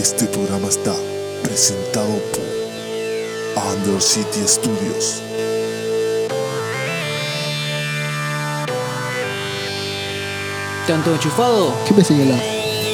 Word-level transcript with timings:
Este 0.00 0.24
programa 0.24 0.66
está 0.66 0.94
presentado 1.42 2.08
por 2.32 3.62
Under 3.70 4.00
City 4.00 4.40
Studios. 4.46 5.20
¿Te 10.86 10.92
han 10.94 11.04
todo 11.04 11.16
enchufado? 11.16 11.74
¿Qué 11.86 11.92
me 11.92 12.02
señalás? 12.02 12.40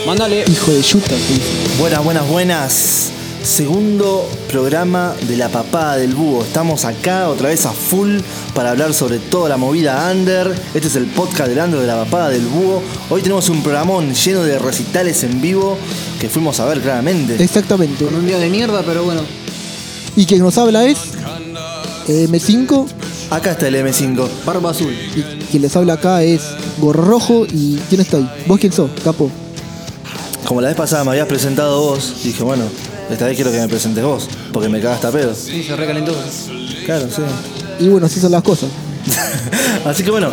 Mándale. 0.05 0.47
Hijo 0.49 0.73
de 0.73 0.83
yuta. 0.83 1.15
Buenas, 1.79 2.03
buenas, 2.03 2.29
buenas. 2.29 3.13
Segundo 3.47 4.29
programa 4.51 5.15
de 5.29 5.37
la 5.37 5.49
papada 5.49 5.97
del 5.97 6.17
búho. 6.17 6.43
Estamos 6.43 6.85
acá 6.85 7.29
otra 7.29 7.49
vez 7.49 7.65
a 7.65 7.71
full 7.71 8.19
para 8.57 8.73
hablar 8.73 8.93
sobre 8.93 9.21
toda 9.21 9.49
la 9.49 9.57
movida 9.57 10.11
under. 10.11 10.53
Este 10.75 10.89
es 10.89 10.97
el 10.97 11.07
podcast 11.07 11.51
del 11.51 11.61
under 11.65 11.79
de 11.79 11.87
la 11.87 12.03
papada 12.05 12.31
del 12.31 12.45
búho. 12.45 12.83
Hoy 13.09 13.23
tenemos 13.23 13.49
un 13.49 13.63
programón 13.63 14.13
lleno 14.13 14.43
de 14.43 14.59
recitales 14.59 15.23
en 15.23 15.41
vivo 15.41 15.79
que 16.21 16.29
fuimos 16.29 16.59
a 16.59 16.65
ver 16.65 16.81
claramente. 16.81 17.41
Exactamente. 17.43 18.05
Con 18.05 18.17
un 18.17 18.27
día 18.27 18.41
de 18.41 18.51
mierda, 18.51 18.83
pero 18.85 19.05
bueno. 19.05 19.21
Y 20.17 20.27
quien 20.27 20.41
nos 20.41 20.59
habla 20.59 20.85
es 20.85 20.99
eh, 22.09 22.27
M5 22.29 22.89
Acá 23.31 23.53
está 23.53 23.69
el 23.69 23.77
M5. 23.77 24.29
Barba 24.45 24.71
azul. 24.71 24.93
y 25.15 25.23
quien 25.45 25.63
les 25.63 25.77
habla 25.77 25.93
acá 25.95 26.25
es 26.25 26.43
Gorro 26.79 27.05
Rojo 27.05 27.47
y 27.49 27.77
¿quién 27.89 28.01
está 28.01 28.17
ahí? 28.17 28.29
¿Vos 28.49 28.59
quién 28.59 28.73
sos, 28.73 28.91
capo? 29.05 29.31
Como 30.45 30.61
la 30.61 30.69
vez 30.69 30.77
pasada 30.77 31.05
me 31.05 31.11
habías 31.13 31.29
presentado 31.29 31.81
vos, 31.81 32.13
dije, 32.25 32.43
bueno, 32.43 32.65
esta 33.11 33.27
vez 33.27 33.37
quiero 33.37 33.53
que 33.53 33.61
me 33.61 33.69
presentes 33.69 34.03
vos, 34.03 34.29
porque 34.53 34.69
me 34.69 34.81
cagaste 34.81 35.07
a 35.07 35.11
pedo. 35.11 35.35
Sí, 35.35 35.63
se 35.63 35.77
recalentó. 35.77 36.15
Claro, 36.85 37.07
sí. 37.11 37.23
Y 37.81 37.89
bueno, 37.89 38.07
así 38.07 38.21
son 38.21 38.33
las 38.33 38.43
cosas. 38.43 38.71
Así 39.85 40.03
que 40.03 40.11
bueno, 40.11 40.33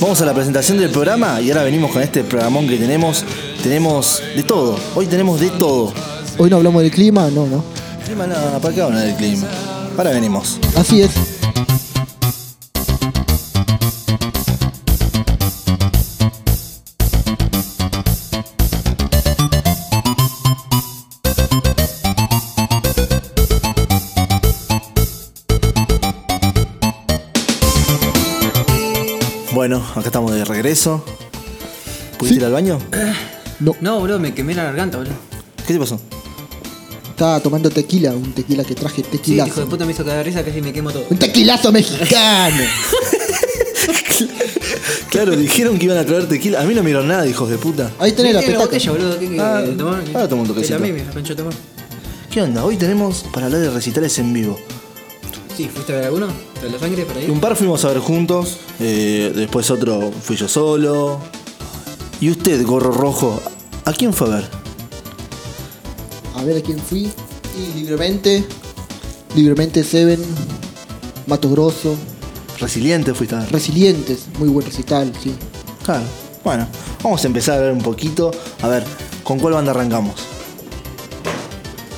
vamos 0.00 0.18
a 0.22 0.24
la 0.24 0.32
presentación 0.32 0.78
del 0.78 0.88
programa 0.88 1.40
y 1.42 1.50
ahora 1.50 1.62
venimos 1.62 1.92
con 1.92 2.00
este 2.00 2.24
programón 2.24 2.66
que 2.66 2.78
tenemos. 2.78 3.22
Tenemos 3.62 4.22
de 4.34 4.42
todo, 4.42 4.78
hoy 4.94 5.06
tenemos 5.06 5.40
de 5.40 5.50
todo. 5.50 5.92
Hoy 6.38 6.48
no 6.48 6.56
hablamos 6.56 6.82
del 6.82 6.90
clima, 6.90 7.28
no, 7.30 7.46
no. 7.46 7.62
Clima 8.04 8.26
nada, 8.26 8.58
¿para 8.58 8.74
qué 8.74 8.80
hablar 8.80 9.02
del 9.02 9.14
clima? 9.16 9.46
Para 9.94 10.10
venimos. 10.10 10.58
Así 10.74 11.02
es. 11.02 11.10
Acá 29.92 30.06
estamos 30.06 30.32
de 30.32 30.44
regreso. 30.44 31.04
¿Pudiste 32.18 32.34
Sí. 32.36 32.40
ir 32.40 32.44
al 32.46 32.52
baño? 32.52 32.78
No, 33.60 33.74
No, 33.80 34.00
boludo, 34.00 34.18
me 34.18 34.34
quemé 34.34 34.54
la 34.54 34.64
garganta, 34.64 34.98
boludo. 34.98 35.14
¿Qué 35.66 35.72
te 35.74 35.78
pasó? 35.78 36.00
estaba 37.10 37.38
tomando 37.38 37.70
tequila, 37.70 38.10
un 38.10 38.32
tequila 38.32 38.64
que 38.64 38.74
traje 38.74 39.02
Sí, 39.02 39.08
tequilazo. 39.08 39.48
hijo 39.48 39.60
de 39.60 39.66
puta 39.66 39.84
me 39.86 39.92
hizo 39.92 40.04
cagar 40.04 40.24
risa 40.24 40.42
casi 40.44 40.60
me 40.60 40.72
quemo 40.72 40.90
todo. 40.90 41.06
un 41.08 41.16
tequilazo 41.16 41.70
mexicano. 41.72 42.56
Claro, 45.10 45.36
dijeron 45.36 45.78
que 45.78 45.84
iban 45.84 45.98
a 45.98 46.04
traer 46.04 46.28
tequila. 46.28 46.60
A 46.60 46.64
mí 46.64 46.74
no 46.74 46.82
me 46.82 46.88
dieron 46.88 47.06
nada, 47.06 47.24
hijos 47.26 47.48
de 47.48 47.56
puta. 47.56 47.90
Ahí 48.00 48.12
tenés 48.12 48.34
la 48.34 48.40
petaca. 48.40 48.58
botella, 48.64 48.90
boludo. 48.90 49.18
¿Qué, 49.18 49.28
qué, 49.30 49.40
Ah, 49.40 49.62
tomar? 49.78 50.02
ahora 50.12 50.28
tomo 50.28 50.42
un 50.42 50.48
toquecito. 50.48 50.74
Te 50.76 50.80
la 50.80 50.86
meme, 50.92 51.04
la 51.04 51.12
pancho 51.12 51.36
tomar. 51.36 51.52
¿Qué 52.30 52.42
onda? 52.42 52.64
Hoy 52.64 52.76
tenemos 52.76 53.24
para 53.32 53.46
hablar 53.46 53.60
de 53.60 53.70
recitales 53.70 54.18
en 54.18 54.32
vivo. 54.32 54.58
Sí, 55.56 55.68
¿fuiste 55.68 55.92
a 55.92 55.96
ver 55.96 56.04
alguno? 56.06 56.26
¿De 56.60 56.68
la 56.68 56.78
sangre 56.78 57.04
por 57.04 57.16
ahí? 57.16 57.30
Un 57.30 57.40
par 57.40 57.54
fuimos 57.54 57.84
a 57.84 57.88
ver 57.88 57.98
juntos, 57.98 58.58
eh, 58.80 59.32
después 59.34 59.70
otro 59.70 60.10
fui 60.10 60.36
yo 60.36 60.48
solo. 60.48 61.20
¿Y 62.20 62.30
usted, 62.30 62.64
gorro 62.66 62.90
rojo, 62.90 63.40
a 63.84 63.92
quién 63.92 64.12
fue 64.12 64.28
a 64.28 64.36
ver? 64.36 64.48
A 66.34 66.42
ver 66.42 66.56
a 66.58 66.60
quién 66.60 66.78
fui. 66.78 67.10
Y 67.56 67.78
libremente. 67.78 68.44
Libremente 69.36 69.84
Seven. 69.84 70.20
Mato 71.26 71.48
Grosso. 71.50 71.94
Resiliente 72.58 73.14
fuiste 73.14 73.36
a 73.36 73.40
ver. 73.40 73.52
Resilientes. 73.52 74.26
Muy 74.38 74.48
buen 74.48 74.66
recital, 74.66 75.12
sí. 75.22 75.34
Claro. 75.84 76.04
Bueno, 76.42 76.66
vamos 77.02 77.22
a 77.22 77.26
empezar 77.26 77.58
a 77.58 77.62
ver 77.62 77.72
un 77.72 77.82
poquito. 77.82 78.30
A 78.62 78.68
ver, 78.68 78.84
¿con 79.22 79.38
cuál 79.38 79.54
banda 79.54 79.70
arrancamos? 79.70 80.14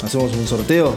¿Hacemos 0.05 0.33
un 0.35 0.47
sorteo? 0.47 0.95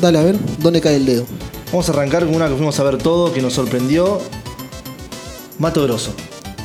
Dale, 0.00 0.18
a 0.18 0.22
ver, 0.22 0.38
¿dónde 0.60 0.80
cae 0.80 0.96
el 0.96 1.06
dedo? 1.06 1.26
Vamos 1.70 1.88
a 1.88 1.92
arrancar 1.92 2.24
con 2.24 2.34
una 2.34 2.48
que 2.48 2.54
fuimos 2.54 2.78
a 2.80 2.82
ver 2.84 2.98
todo, 2.98 3.32
que 3.32 3.42
nos 3.42 3.52
sorprendió. 3.54 4.20
Mato 5.58 5.82
Grosso. 5.82 6.12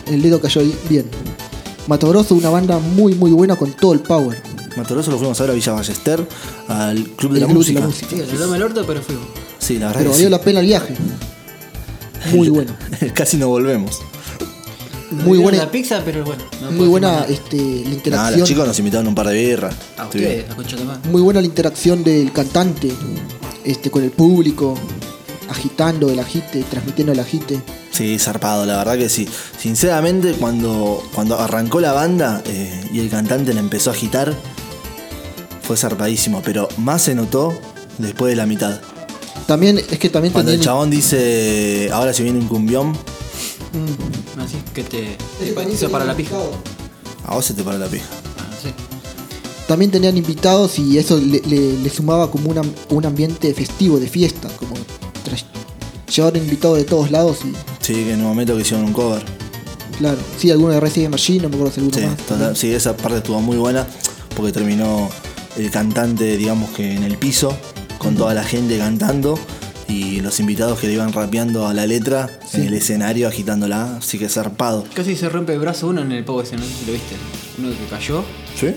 El 0.07 0.21
dedo 0.21 0.39
cayó 0.39 0.61
ahí 0.61 0.75
bien. 0.89 1.05
Mato 1.87 2.07
Grosso, 2.09 2.35
una 2.35 2.49
banda 2.49 2.79
muy, 2.79 3.13
muy 3.15 3.31
buena 3.31 3.55
con 3.57 3.73
todo 3.73 3.93
el 3.93 3.99
power. 3.99 4.41
Mato 4.77 4.93
Grosso 4.93 5.11
lo 5.11 5.17
fuimos 5.17 5.39
a 5.39 5.43
ver 5.43 5.51
a 5.51 5.53
Villa 5.55 5.73
Ballester, 5.73 6.25
al 6.69 7.03
Club 7.03 7.33
de 7.33 7.39
la 7.41 7.45
Club 7.47 7.49
de 7.49 7.53
Música. 7.73 7.79
la 7.81 7.85
Música. 7.87 8.07
Sí, 8.09 8.15
le 8.31 8.37
dame 8.37 8.57
el 8.57 8.63
orto, 8.63 8.83
pero 8.87 9.01
fuimos. 9.01 9.25
Sí, 9.59 9.73
la 9.77 9.87
verdad 9.87 9.99
Pero 9.99 10.11
que 10.11 10.15
valió 10.15 10.27
sí. 10.27 10.31
la 10.31 10.41
pena 10.41 10.59
el 10.61 10.65
viaje. 10.67 10.95
Muy 12.31 12.49
bueno. 12.49 12.73
Casi 13.13 13.37
no 13.37 13.49
volvemos. 13.49 13.99
Muy 15.11 15.37
buena, 15.37 15.59
La 15.59 15.69
pizza, 15.69 16.01
pero 16.03 16.23
bueno. 16.25 16.41
no 16.61 16.71
muy 16.71 16.87
buena 16.87 17.23
este, 17.29 17.57
la 17.57 17.91
interacción. 17.93 18.39
los 18.39 18.49
chicos 18.49 18.65
nos 18.67 18.79
invitaron 18.79 19.07
un 19.07 19.13
par 19.13 19.27
de 19.27 19.33
birras. 19.35 19.75
A 19.97 20.05
ustedes, 20.05 20.47
la 20.49 20.55
concha 20.55 20.75
de 20.75 20.85
madre. 20.85 21.09
Muy 21.11 21.21
buena 21.21 21.39
la 21.39 21.45
interacción 21.45 22.03
del 22.03 22.31
cantante 22.31 22.91
este, 23.63 23.89
con 23.91 24.03
el 24.03 24.11
público, 24.11 24.75
agitando 25.49 26.09
el 26.09 26.19
agite, 26.19 26.63
transmitiendo 26.63 27.13
el 27.13 27.19
agite. 27.19 27.61
Sí, 27.91 28.17
zarpado, 28.19 28.65
la 28.65 28.77
verdad 28.77 28.97
que 28.97 29.09
sí. 29.09 29.27
Sinceramente, 29.59 30.33
cuando, 30.33 31.03
cuando 31.13 31.37
arrancó 31.39 31.79
la 31.79 31.93
banda 31.93 32.41
eh, 32.45 32.89
y 32.91 32.99
el 32.99 33.09
cantante 33.09 33.53
la 33.53 33.59
empezó 33.59 33.91
a 33.91 33.93
agitar, 33.93 34.33
fue 35.61 35.77
zarpadísimo, 35.77 36.41
pero 36.43 36.67
más 36.77 37.03
se 37.03 37.15
notó 37.15 37.53
después 37.97 38.31
de 38.31 38.35
la 38.35 38.45
mitad. 38.45 38.81
También, 39.47 39.77
es 39.77 39.99
que 39.99 40.09
también 40.09 40.33
Cuando 40.33 40.51
el 40.51 40.59
chabón 40.59 40.89
dice, 40.89 41.89
ahora 41.91 42.13
se 42.13 42.23
viene 42.23 42.39
un 42.39 42.47
cumbión, 42.47 42.97
Mm. 43.73 44.39
Así 44.39 44.57
que 44.73 44.83
te. 44.83 45.13
Es 45.13 45.55
te 45.55 45.71
hizo 45.71 45.89
para 45.89 46.05
la 46.05 46.15
pija. 46.15 46.35
a 47.25 47.35
vos 47.35 47.45
se 47.45 47.53
te 47.53 47.63
para 47.63 47.77
la 47.77 47.87
pija. 47.87 48.05
También 49.67 49.91
tenían 49.91 50.17
invitados 50.17 50.77
y 50.79 50.97
eso 50.97 51.17
le, 51.17 51.41
le- 51.47 51.77
le 51.79 51.89
sumaba 51.89 52.29
como 52.29 52.49
una- 52.51 52.61
un 52.89 53.05
ambiente 53.05 53.53
festivo, 53.53 53.99
de 53.99 54.07
fiesta, 54.07 54.49
como 54.59 54.73
llevaron 56.15 56.43
invitados 56.43 56.77
de 56.77 56.83
todos 56.83 57.09
lados 57.09 57.39
y 57.43 57.53
Sí, 57.83 57.93
que 57.95 58.13
en 58.13 58.19
un 58.21 58.27
momento 58.27 58.55
que 58.55 58.61
hicieron 58.61 58.85
un 58.85 58.93
cover. 58.93 59.23
claro, 59.97 60.17
sí, 60.37 60.51
alguno 60.51 60.73
de 60.73 60.79
Resident 60.79 61.11
Machine, 61.11 61.43
no 61.43 61.49
me 61.49 61.55
acuerdo 61.55 61.73
si 61.73 61.79
alguno 61.81 61.97
Sí, 61.99 62.05
más. 62.05 62.17
total- 62.17 62.55
sí, 62.55 62.71
esa 62.71 62.95
parte 62.95 63.17
estuvo 63.17 63.41
muy 63.41 63.57
buena 63.57 63.87
porque 64.35 64.51
terminó 64.51 65.09
el 65.57 65.71
cantante, 65.71 66.37
digamos 66.37 66.69
que 66.71 66.93
en 66.93 67.03
el 67.03 67.17
piso, 67.17 67.55
con 67.97 68.15
toda 68.15 68.33
la 68.33 68.43
gente 68.43 68.77
cantando 68.77 69.39
y 69.87 70.19
los 70.21 70.39
invitados 70.39 70.79
que 70.79 70.87
le 70.87 70.93
iban 70.93 71.13
rapeando 71.13 71.67
a 71.67 71.73
la 71.73 71.85
letra 71.87 72.29
en 72.53 72.63
el 72.63 72.73
escenario 72.73 73.27
agitándola, 73.27 73.97
así 73.97 74.19
que 74.19 74.29
zarpado. 74.29 74.83
Casi 74.93 75.15
se 75.15 75.29
rompe 75.29 75.53
el 75.53 75.59
brazo 75.59 75.87
uno 75.87 76.01
en 76.01 76.11
el 76.11 76.23
pogo 76.25 76.41
ese, 76.41 76.55
no 76.57 76.63
lo 76.85 76.91
viste. 76.93 77.15
Uno 77.59 77.69
que 77.69 77.85
cayó. 77.89 78.23
¿Sí? 78.59 78.67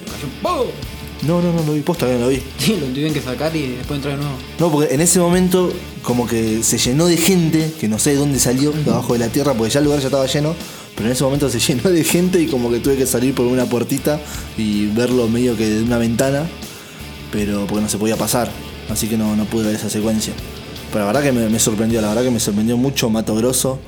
No, 1.22 1.40
no, 1.40 1.52
no 1.52 1.62
lo 1.64 1.72
vi, 1.72 1.80
posta 1.80 2.06
no 2.06 2.18
lo 2.18 2.28
vi. 2.28 2.42
Sí, 2.58 2.76
lo 2.78 2.86
tuvieron 2.86 3.14
que 3.14 3.22
sacar 3.22 3.54
y 3.56 3.68
después 3.76 3.96
entrar 3.98 4.16
de 4.16 4.22
nuevo. 4.22 4.38
No, 4.58 4.70
porque 4.70 4.94
en 4.94 5.00
ese 5.00 5.18
momento 5.18 5.72
como 6.02 6.26
que 6.26 6.62
se 6.62 6.78
llenó 6.78 7.06
de 7.06 7.16
gente, 7.16 7.72
que 7.80 7.88
no 7.88 7.98
sé 7.98 8.10
de 8.10 8.16
dónde 8.16 8.38
salió, 8.38 8.70
de 8.70 8.90
abajo 8.90 9.14
de 9.14 9.20
la 9.20 9.28
tierra, 9.28 9.54
porque 9.54 9.72
ya 9.72 9.80
el 9.80 9.86
lugar 9.86 10.00
ya 10.00 10.06
estaba 10.06 10.26
lleno, 10.26 10.54
pero 10.94 11.08
en 11.08 11.12
ese 11.12 11.24
momento 11.24 11.48
se 11.48 11.58
llenó 11.72 11.90
de 11.90 12.04
gente 12.04 12.40
y 12.40 12.46
como 12.46 12.70
que 12.70 12.80
tuve 12.80 12.96
que 12.96 13.06
salir 13.06 13.34
por 13.34 13.46
una 13.46 13.64
puertita 13.64 14.20
y 14.56 14.86
verlo 14.88 15.26
medio 15.28 15.56
que 15.56 15.66
de 15.68 15.82
una 15.82 15.98
ventana, 15.98 16.46
pero 17.32 17.66
porque 17.66 17.82
no 17.82 17.88
se 17.88 17.98
podía 17.98 18.16
pasar, 18.16 18.50
así 18.90 19.08
que 19.08 19.16
no, 19.16 19.34
no 19.36 19.46
pude 19.46 19.64
ver 19.64 19.74
esa 19.74 19.90
secuencia. 19.90 20.34
Pero 20.92 21.00
la 21.00 21.06
verdad 21.06 21.22
que 21.22 21.32
me, 21.32 21.48
me 21.48 21.58
sorprendió, 21.58 22.00
la 22.00 22.08
verdad 22.08 22.22
que 22.22 22.30
me 22.30 22.40
sorprendió 22.40 22.76
mucho 22.76 23.10
Mato 23.10 23.34
Grosso. 23.34 23.80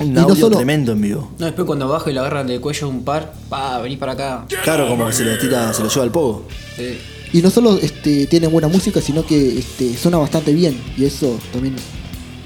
Un 0.00 0.14
no 0.14 0.22
audio 0.22 0.34
solo- 0.36 0.56
tremendo 0.56 0.92
en 0.92 1.00
vivo. 1.00 1.30
No, 1.38 1.46
después 1.46 1.66
cuando 1.66 1.86
baja 1.88 2.10
y 2.10 2.14
le 2.14 2.20
agarran 2.20 2.46
del 2.46 2.60
cuello 2.60 2.88
un 2.88 3.04
par, 3.04 3.32
pa, 3.48 3.78
vení 3.80 3.96
para 3.96 4.12
acá. 4.12 4.46
Claro, 4.64 4.88
como 4.88 5.06
que 5.06 5.12
se 5.12 5.24
lo 5.24 5.38
tira, 5.38 5.72
se 5.72 5.82
lo 5.82 5.88
lleva 5.88 6.02
al 6.04 6.10
pogo. 6.10 6.46
Sí. 6.76 6.98
Y 7.32 7.42
no 7.42 7.50
solo 7.50 7.76
este, 7.78 8.26
tienen 8.26 8.50
buena 8.50 8.66
música, 8.68 9.00
sino 9.00 9.24
que 9.24 9.58
este, 9.58 9.96
suena 9.96 10.18
bastante 10.18 10.52
bien. 10.52 10.76
Y 10.96 11.04
eso 11.04 11.38
también. 11.52 11.76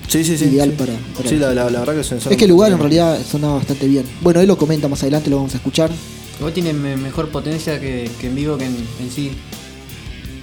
Sí, 0.09 0.23
sí, 0.25 0.37
sí. 0.37 0.45
Ideal 0.47 0.71
sí. 0.71 0.75
para- 0.77 0.93
para- 1.17 1.29
Sí, 1.29 1.37
la, 1.37 1.55
la- 1.55 1.71
la 1.71 1.81
verdad 1.81 1.95
que 1.97 2.05
suena- 2.05 2.23
Es 2.31 2.37
que 2.37 2.45
el 2.45 2.51
lugar 2.51 2.71
en 2.73 2.79
realidad 2.79 3.19
sonaba 3.29 3.55
bastante 3.57 3.87
bien. 3.87 4.05
Bueno, 4.21 4.41
él 4.41 4.47
lo 4.49 4.59
comenta 4.59 4.87
más 4.89 5.03
adelante, 5.03 5.31
lo 5.31 5.37
vamos 5.37 5.55
a 5.55 5.57
escuchar. 5.57 5.91
Igual 6.39 6.53
tiene 6.53 6.73
me- 6.73 6.97
mejor 6.97 7.29
potencia 7.31 7.81
que, 7.81 8.11
que 8.21 8.27
en 8.27 8.35
vivo 8.35 8.59
que 8.59 8.67
en, 8.67 8.77
en 9.00 9.11
sí. 9.11 9.31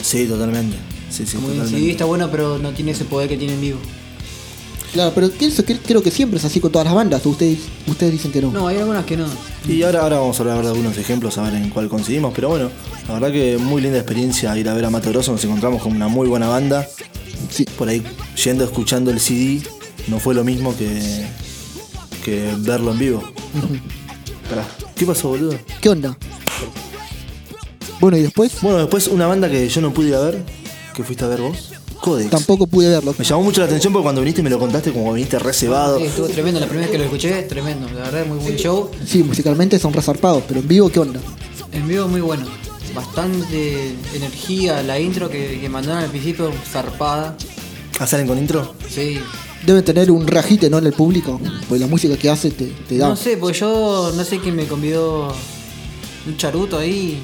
Sí, 0.01 0.25
totalmente. 0.25 0.77
Sí, 1.09 1.25
sí, 1.25 1.35
Como 1.35 1.49
en 1.49 1.53
totalmente. 1.57 1.79
CD 1.81 1.91
está 1.91 2.05
bueno, 2.05 2.29
pero 2.31 2.57
no 2.57 2.71
tiene 2.71 2.91
ese 2.91 3.05
poder 3.05 3.27
que 3.29 3.37
tiene 3.37 3.53
en 3.53 3.61
vivo. 3.61 3.79
Claro, 4.93 5.13
pero 5.15 5.31
que 5.31 5.45
eso 5.45 5.63
que- 5.63 5.77
creo 5.79 6.03
que 6.03 6.11
siempre 6.11 6.37
es 6.37 6.43
así 6.45 6.59
con 6.59 6.71
todas 6.71 6.85
las 6.85 6.93
bandas. 6.93 7.25
¿o 7.25 7.29
Ustedes, 7.29 7.59
ustedes 7.87 8.11
dicen 8.11 8.31
que 8.31 8.41
no. 8.41 8.51
No, 8.51 8.67
hay 8.67 8.77
algunas 8.77 9.05
que 9.05 9.15
no. 9.15 9.25
Y 9.67 9.83
ahora, 9.83 10.01
ahora 10.01 10.19
vamos 10.19 10.37
a 10.37 10.41
hablar 10.43 10.61
de 10.61 10.67
algunos 10.67 10.97
ejemplos, 10.97 11.37
a 11.37 11.43
ver 11.43 11.53
en 11.55 11.69
cuál 11.69 11.87
coincidimos. 11.87 12.33
Pero 12.35 12.49
bueno, 12.49 12.69
la 13.07 13.13
verdad 13.13 13.31
que 13.31 13.57
muy 13.57 13.81
linda 13.81 13.97
experiencia 13.99 14.57
ir 14.57 14.67
a 14.67 14.73
ver 14.73 14.83
a 14.85 14.89
Mato 14.89 15.09
Grosso. 15.09 15.31
Nos 15.31 15.43
encontramos 15.45 15.81
con 15.81 15.93
una 15.95 16.07
muy 16.09 16.27
buena 16.27 16.47
banda. 16.49 16.87
Sí. 17.49 17.63
Por 17.77 17.87
ahí, 17.87 18.03
yendo 18.43 18.63
escuchando 18.65 19.11
el 19.11 19.19
CD, 19.21 19.61
no 20.07 20.19
fue 20.19 20.33
lo 20.33 20.43
mismo 20.43 20.75
que, 20.77 21.25
que 22.25 22.53
verlo 22.59 22.91
en 22.91 22.99
vivo. 22.99 23.23
Pará, 24.49 24.67
¿qué 24.95 25.05
pasó, 25.05 25.29
boludo? 25.29 25.57
¿Qué 25.79 25.87
onda? 25.89 26.17
Bueno, 28.01 28.17
y 28.17 28.21
después 28.23 28.53
Bueno, 28.61 28.79
después 28.79 29.07
una 29.07 29.27
banda 29.27 29.49
que 29.49 29.69
yo 29.69 29.79
no 29.79 29.93
pude 29.93 30.09
ir 30.09 30.15
a 30.15 30.19
ver, 30.21 30.43
que 30.93 31.03
fuiste 31.03 31.23
a 31.23 31.27
ver 31.27 31.39
vos, 31.41 31.71
Codex. 32.01 32.29
tampoco 32.29 32.67
pude 32.67 32.89
verlo. 32.89 33.15
Me 33.17 33.23
llamó 33.23 33.43
mucho 33.43 33.61
la 33.61 33.67
atención 33.67 33.93
porque 33.93 34.03
cuando 34.03 34.21
viniste 34.21 34.41
me 34.43 34.49
lo 34.49 34.59
contaste 34.59 34.91
como 34.91 35.13
viniste 35.13 35.39
reservado. 35.39 35.99
Sí, 35.99 36.05
estuvo 36.05 36.27
tremendo, 36.27 36.59
la 36.59 36.65
primera 36.65 36.87
vez 36.87 36.91
que 36.91 36.97
lo 36.97 37.05
escuché, 37.05 37.43
tremendo. 37.43 37.87
La 37.89 38.09
verdad, 38.09 38.25
muy 38.25 38.39
buen 38.39 38.55
show. 38.57 38.89
Sí, 39.05 39.23
musicalmente 39.23 39.79
son 39.79 39.93
resarpados, 39.93 40.43
pero 40.47 40.59
en 40.59 40.67
vivo, 40.67 40.89
¿qué 40.89 40.99
onda? 40.99 41.19
En 41.71 41.87
vivo 41.87 42.07
muy 42.07 42.21
bueno. 42.21 42.45
Bastante 42.93 43.95
energía, 44.13 44.83
la 44.83 44.99
intro 44.99 45.29
que, 45.29 45.59
que 45.61 45.69
mandaron 45.69 46.03
al 46.03 46.09
principio, 46.09 46.51
zarpada. 46.69 47.37
¿Ah, 47.99 48.07
salen 48.07 48.27
con 48.27 48.37
intro? 48.37 48.73
Sí. 48.89 49.19
Deben 49.65 49.85
tener 49.85 50.09
un 50.11 50.25
rajite, 50.27 50.69
¿no? 50.69 50.79
En 50.79 50.87
el 50.87 50.93
público, 50.93 51.39
pues 51.69 51.79
la 51.79 51.87
música 51.87 52.17
que 52.17 52.29
hace 52.29 52.49
te, 52.51 52.65
te 52.65 52.97
da. 52.97 53.07
No 53.09 53.15
sé, 53.15 53.37
pues 53.37 53.59
yo 53.59 54.11
no 54.15 54.23
sé 54.23 54.39
quién 54.39 54.55
me 54.55 54.65
convidó 54.65 55.33
un 56.25 56.35
charuto 56.37 56.79
ahí. 56.79 57.19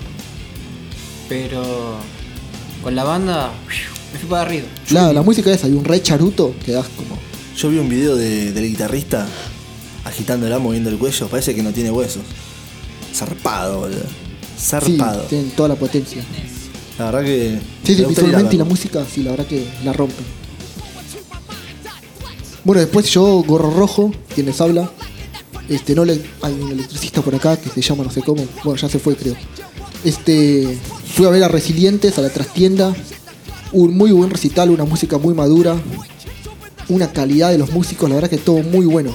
Pero 1.28 1.96
con 2.84 2.96
la 2.96 3.04
banda 3.04 3.52
me 4.18 4.22
fui 4.22 4.30
para 4.30 4.42
arriba. 4.44 4.66
Claro, 4.88 5.14
la 5.14 5.22
música 5.22 5.52
esa, 5.54 5.68
y 5.68 5.74
un 5.74 5.86
re 5.86 6.02
charuto, 6.02 6.54
que 6.66 6.72
das 6.72 6.88
como. 6.96 7.18
Yo 7.56 7.70
vi 7.70 7.78
un 7.80 7.90
video 7.90 8.16
de- 8.16 8.52
del 8.52 8.68
guitarrista 8.68 9.28
agitándola, 10.06 10.60
moviendo 10.60 10.90
el 10.90 10.98
cuello. 10.98 11.28
Parece 11.28 11.54
que 11.56 11.64
no 11.64 11.72
tiene 11.72 11.92
huesos. 11.92 12.24
Zarpado, 13.14 13.80
boludo. 13.82 14.00
Sí, 14.02 14.66
Zarpado. 14.70 15.22
tienen 15.24 15.52
toda 15.52 15.70
la 15.70 15.76
potencia. 15.76 16.24
La 17.00 17.06
verdad 17.06 17.24
que. 17.24 17.60
Sí, 17.84 17.96
sí, 17.96 18.06
visualmente 18.06 18.56
y 18.56 18.58
la 18.60 18.66
música, 18.66 19.06
sí, 19.12 19.24
la 19.24 19.32
verdad 19.32 19.46
que 19.48 19.66
la 19.84 19.94
rompen. 19.94 20.26
Bueno, 22.64 22.82
después 22.82 23.10
yo, 23.10 23.44
Gorro 23.48 23.72
Rojo, 23.72 24.12
quien 24.34 24.48
les 24.48 24.60
habla. 24.60 24.92
Este, 25.70 25.96
no 25.96 26.06
le, 26.06 26.22
hay 26.42 26.54
un 26.54 26.72
electricista 26.72 27.22
por 27.22 27.36
acá 27.36 27.58
que 27.58 27.70
se 27.70 27.82
llama 27.82 28.04
no 28.04 28.12
sé 28.12 28.22
cómo. 28.22 28.46
Bueno, 28.64 28.80
ya 28.80 28.88
se 28.90 29.00
fue, 29.00 29.16
creo. 29.16 29.36
Este, 30.04 30.78
fui 31.16 31.26
a 31.26 31.30
ver 31.30 31.44
a 31.44 31.48
Resilientes, 31.50 32.18
a 32.18 32.22
la 32.22 32.30
trastienda. 32.30 32.94
Un 33.72 33.98
muy 33.98 34.12
buen 34.12 34.30
recital, 34.30 34.70
una 34.70 34.86
música 34.86 35.18
muy 35.18 35.34
madura. 35.34 35.76
Una 36.90 37.12
calidad 37.12 37.52
de 37.52 37.58
los 37.58 37.72
músicos, 37.72 38.08
la 38.10 38.16
verdad 38.16 38.30
que 38.30 38.38
todo 38.38 38.60
muy 38.64 38.86
bueno. 38.86 39.12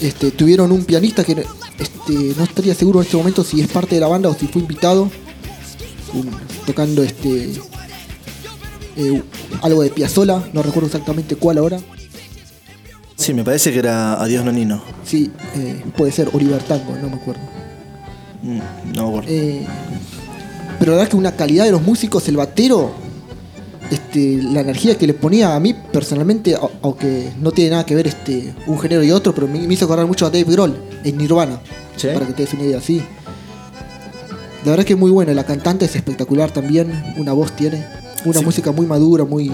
Este, 0.00 0.30
tuvieron 0.30 0.72
un 0.72 0.84
pianista 0.84 1.24
que 1.24 1.32
este, 1.78 2.12
no 2.36 2.44
estaría 2.44 2.74
seguro 2.74 3.00
en 3.00 3.06
este 3.06 3.16
momento 3.16 3.42
si 3.44 3.60
es 3.60 3.68
parte 3.68 3.94
de 3.94 4.00
la 4.00 4.08
banda 4.08 4.28
o 4.28 4.34
si 4.34 4.46
fue 4.46 4.60
invitado. 4.62 5.10
Un- 6.12 6.30
tocando 6.66 7.02
este 7.02 7.52
eh, 8.96 9.22
algo 9.62 9.82
de 9.82 9.90
Piazzola, 9.90 10.44
no 10.52 10.62
recuerdo 10.62 10.86
exactamente 10.88 11.36
cuál 11.36 11.58
ahora. 11.58 11.80
Sí, 13.16 13.32
me 13.34 13.44
parece 13.44 13.72
que 13.72 13.78
era 13.78 14.20
Adiós 14.20 14.44
Nonino. 14.44 14.82
Sí, 15.04 15.30
eh, 15.56 15.82
puede 15.96 16.12
ser 16.12 16.28
Oliver 16.32 16.62
Tango, 16.62 16.94
no 17.00 17.08
me 17.08 17.16
acuerdo. 17.16 17.40
Mm, 18.42 18.58
No 18.94 19.02
me 19.04 19.08
acuerdo. 19.08 19.28
Eh, 19.30 19.66
pero 20.78 20.92
la 20.92 20.98
verdad 20.98 21.10
que 21.10 21.16
una 21.16 21.32
calidad 21.36 21.64
de 21.64 21.72
los 21.72 21.82
músicos, 21.82 22.26
el 22.28 22.36
batero, 22.36 22.92
este, 23.90 24.40
la 24.42 24.60
energía 24.60 24.96
que 24.96 25.06
le 25.06 25.14
ponía 25.14 25.54
a 25.54 25.60
mí 25.60 25.74
personalmente, 25.92 26.56
aunque 26.82 27.30
no 27.40 27.50
tiene 27.50 27.70
nada 27.72 27.84
que 27.86 27.94
ver 27.94 28.06
este, 28.06 28.54
un 28.66 28.78
género 28.78 29.02
y 29.02 29.10
otro, 29.10 29.34
pero 29.34 29.46
me, 29.48 29.58
me 29.66 29.74
hizo 29.74 29.84
acordar 29.86 30.06
mucho 30.06 30.26
a 30.26 30.30
Dave 30.30 30.44
Grohl 30.44 30.76
en 31.04 31.16
Nirvana, 31.18 31.58
¿Sí? 31.96 32.08
para 32.14 32.26
que 32.26 32.32
te 32.32 32.42
des 32.44 32.54
una 32.54 32.62
idea 32.64 32.78
así. 32.78 33.02
La 34.64 34.72
verdad 34.72 34.84
que 34.84 34.92
es 34.92 34.98
muy 34.98 35.10
buena, 35.10 35.32
la 35.32 35.44
cantante 35.44 35.86
es 35.86 35.96
espectacular 35.96 36.50
también, 36.50 36.92
una 37.16 37.32
voz 37.32 37.52
tiene, 37.52 37.84
una 38.24 38.40
Sí. 38.40 38.44
música 38.44 38.72
muy 38.72 38.84
madura, 38.86 39.24
muy, 39.24 39.50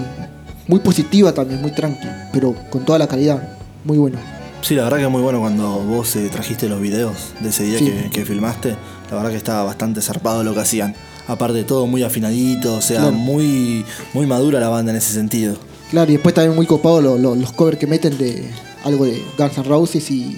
muy 0.67 0.79
positiva 0.81 1.33
también, 1.33 1.61
muy 1.61 1.71
tranqui, 1.71 2.07
pero 2.33 2.53
con 2.69 2.83
toda 2.83 2.99
la 2.99 3.07
calidad, 3.07 3.41
muy 3.85 3.97
bueno. 3.97 4.17
Sí, 4.61 4.75
la 4.75 4.83
verdad 4.83 4.97
que 4.97 5.03
es 5.05 5.09
muy 5.09 5.21
bueno 5.21 5.39
cuando 5.39 5.79
vos 5.79 6.13
eh, 6.17 6.27
trajiste 6.29 6.67
los 6.67 6.81
videos 6.81 7.15
de 7.39 7.49
ese 7.49 7.63
día 7.63 7.79
Sí. 7.79 7.85
que, 7.85 8.09
que 8.09 8.25
filmaste. 8.25 8.75
La 9.09 9.15
verdad 9.17 9.29
que 9.31 9.37
estaba 9.37 9.63
bastante 9.63 10.01
zarpado 10.01 10.43
lo 10.43 10.53
que 10.53 10.59
hacían. 10.59 10.93
Aparte 11.27 11.57
de 11.57 11.63
todo, 11.65 11.87
muy 11.87 12.03
afinadito, 12.03 12.75
o 12.75 12.81
sea, 12.81 13.01
Claro. 13.01 13.13
muy, 13.15 13.85
muy 14.13 14.25
madura 14.25 14.59
la 14.59 14.69
banda 14.69 14.91
en 14.91 14.97
ese 14.97 15.13
sentido. 15.13 15.55
Claro, 15.91 16.09
y 16.09 16.13
después 16.15 16.33
también 16.33 16.55
muy 16.55 16.65
copado 16.65 17.01
lo- 17.01 17.17
lo- 17.17 17.35
los 17.35 17.51
covers 17.53 17.77
que 17.77 17.87
meten 17.87 18.17
de 18.17 18.49
algo 18.83 19.05
de 19.05 19.21
Guns 19.37 19.57
N' 19.57 19.63
Roses 19.63 20.09
y 20.11 20.37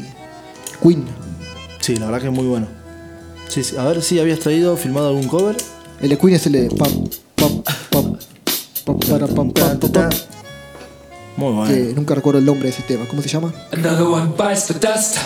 Queen. 0.81 1.05
Sí, 1.79 1.95
la 1.95 2.05
verdad 2.07 2.21
que 2.21 2.27
es 2.27 2.33
muy 2.33 2.45
bueno. 2.47 2.67
Sí, 3.47 3.63
sí. 3.63 3.77
A 3.77 3.83
ver 3.85 4.01
si 4.01 4.19
habías 4.19 4.39
traído, 4.39 4.77
filmado 4.77 5.09
algún 5.09 5.27
cover. 5.27 5.57
El 6.01 6.09
de 6.09 6.17
Queen 6.17 6.35
es 6.35 6.45
el 6.47 6.53
de 6.53 6.69
pam, 6.69 6.91
pam, 7.35 7.63
pam, 7.91 8.17
pam, 8.85 8.99
para, 9.09 9.27
pam, 9.27 9.51
pam, 9.51 9.79
pam, 9.79 9.91
pam, 9.91 10.09
Muy 11.37 11.53
bueno. 11.53 11.73
que 11.73 11.93
nunca 11.95 12.15
recuerdo 12.15 12.39
el 12.39 12.45
nombre 12.45 12.65
de 12.69 12.75
ese 12.75 12.83
tema. 12.83 13.05
¿Cómo 13.07 13.21
se 13.21 13.29
llama? 13.29 13.53
Another 13.71 14.03
one 14.03 14.31
bites 14.37 14.65
the 14.67 14.73
dust. 14.75 15.17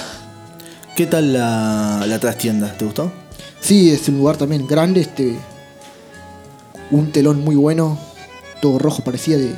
¿Qué 0.95 1.05
tal 1.05 1.33
la, 1.33 2.03
la 2.07 2.19
trastienda? 2.19 2.71
¿Te 2.77 2.85
gustó? 2.85 3.11
Sí, 3.59 3.89
es 3.91 4.07
un 4.09 4.17
lugar 4.17 4.37
también 4.37 4.67
grande, 4.67 5.01
este 5.01 5.35
un 6.93 7.11
telón 7.11 7.43
muy 7.43 7.55
bueno, 7.55 7.97
todo 8.61 8.77
rojo 8.77 9.03
parecía 9.03 9.37
de 9.37 9.53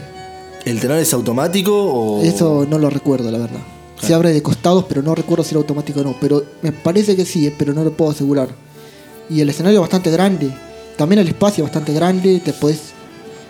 ¿El 0.64 0.80
tenor 0.80 0.98
es 0.98 1.14
automático 1.14 1.72
o.? 1.74 2.24
eso 2.24 2.66
no 2.68 2.80
lo 2.80 2.90
recuerdo 2.90 3.30
la 3.30 3.38
verdad. 3.38 3.60
Se 4.02 4.14
abre 4.14 4.34
de 4.34 4.42
costados, 4.42 4.86
pero 4.88 5.02
no 5.02 5.16
recuerdo 5.16 5.44
si 5.44 5.52
era 5.52 5.60
automático 5.60 6.00
o 6.00 6.04
no, 6.04 6.16
pero 6.20 6.44
me 6.62 6.72
parece 6.72 7.16
que 7.16 7.26
sí, 7.26 7.48
eh, 7.48 7.56
pero 7.58 7.74
no 7.74 7.84
lo 7.84 7.92
puedo 7.92 8.12
asegurar. 8.12 8.50
Y 9.30 9.42
el 9.42 9.50
escenario 9.50 9.80
es 9.80 9.82
bastante 9.82 10.12
grande, 10.12 10.52
también 10.98 11.20
el 11.20 11.28
espacio 11.28 11.64
es 11.64 11.70
bastante 11.70 11.94
grande, 11.94 12.40
te 12.40 12.54
puedes 12.54 12.94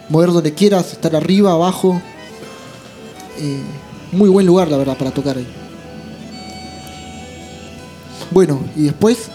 mover 0.10 0.32
donde 0.32 0.54
quieras, 0.54 0.94
estar 0.94 1.16
arriba, 1.16 1.52
abajo. 1.52 2.02
Eh, 3.40 3.60
muy 4.12 4.30
buen 4.30 4.46
lugar 4.46 4.70
la 4.70 4.78
verdad 4.78 4.98
para 4.98 5.12
tocar 5.12 5.38
ahí. 5.38 5.48
Bueno, 8.32 8.60
y 8.76 8.84
después 8.84 9.30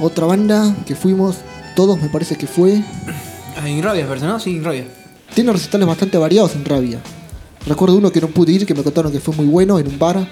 otra 0.00 0.26
banda 0.26 0.74
que 0.86 0.94
fuimos, 0.94 1.36
todos 1.74 2.00
me 2.00 2.08
parece 2.08 2.36
que 2.36 2.46
fue 2.46 2.82
Ah, 3.60 3.68
Inrabia, 3.68 4.06
parece, 4.06 4.26
¿no? 4.26 4.38
Sí, 4.38 4.50
Inrabia. 4.50 4.84
Tiene 5.34 5.52
recitales 5.52 5.86
bastante 5.86 6.16
variados 6.18 6.54
en 6.54 6.64
Rabia. 6.64 7.00
Recuerdo 7.66 7.96
uno 7.96 8.10
que 8.10 8.20
no 8.20 8.28
pude 8.28 8.52
ir, 8.52 8.64
que 8.66 8.74
me 8.74 8.82
contaron 8.82 9.10
que 9.12 9.20
fue 9.20 9.34
muy 9.34 9.46
bueno 9.46 9.78
en 9.78 9.88
un 9.88 9.98
bar. 9.98 10.28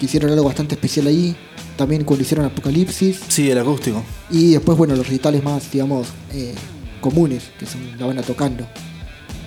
Que 0.00 0.06
hicieron 0.06 0.30
algo 0.30 0.44
bastante 0.44 0.74
especial 0.74 1.06
ahí. 1.06 1.36
También 1.76 2.04
cuando 2.04 2.22
hicieron 2.22 2.46
Apocalipsis. 2.46 3.20
Sí, 3.28 3.50
el 3.50 3.58
acústico. 3.58 4.02
Y 4.30 4.52
después, 4.52 4.76
bueno, 4.76 4.94
los 4.96 5.06
recitales 5.06 5.42
más, 5.44 5.70
digamos, 5.70 6.08
eh, 6.32 6.54
comunes, 7.00 7.44
que 7.58 7.66
son 7.66 7.80
la 7.98 8.06
banda 8.06 8.22
tocando. 8.22 8.66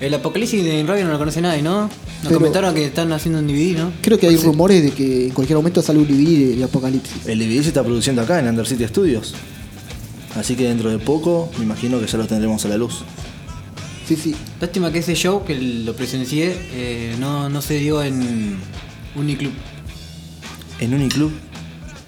El 0.00 0.12
apocalipsis 0.12 0.62
de 0.62 0.78
Inrabia 0.78 1.04
no 1.04 1.12
lo 1.12 1.18
conoce 1.18 1.40
nadie, 1.40 1.62
¿no? 1.62 1.82
Nos 1.82 1.90
Pero- 2.24 2.38
comentaron 2.38 2.74
que 2.74 2.84
están 2.84 3.10
haciendo 3.12 3.38
un 3.40 3.46
DVD, 3.46 3.78
¿no? 3.78 3.92
Creo 4.02 4.18
que 4.18 4.26
hay 4.28 4.36
rumores 4.36 4.82
de 4.82 4.90
que 4.90 5.26
en 5.28 5.30
cualquier 5.32 5.56
momento 5.56 5.80
sale 5.80 5.98
un 5.98 6.06
DVD 6.06 6.48
de, 6.50 6.56
de 6.56 6.64
Apocalipsis. 6.64 7.26
El 7.26 7.38
DVD 7.38 7.62
se 7.62 7.68
está 7.68 7.82
produciendo 7.82 8.20
acá 8.22 8.38
en 8.40 8.48
Under 8.48 8.66
City 8.66 8.86
Studios. 8.86 9.34
Así 10.36 10.54
que 10.54 10.64
dentro 10.68 10.90
de 10.90 10.98
poco, 10.98 11.50
me 11.58 11.64
imagino 11.64 11.98
que 11.98 12.06
ya 12.06 12.18
lo 12.18 12.26
tendremos 12.26 12.64
a 12.64 12.68
la 12.68 12.76
luz. 12.76 13.02
Sí, 14.06 14.16
sí. 14.16 14.34
Lástima 14.60 14.92
que 14.92 15.00
ese 15.00 15.14
show, 15.14 15.44
que 15.44 15.56
lo 15.58 15.94
presencié, 15.96 16.54
eh, 16.72 17.16
no, 17.18 17.48
no 17.48 17.60
se 17.62 17.74
dio 17.78 18.02
en 18.02 18.56
Uniclub. 19.16 19.52
En 20.78 20.94
Uniclub, 20.94 21.32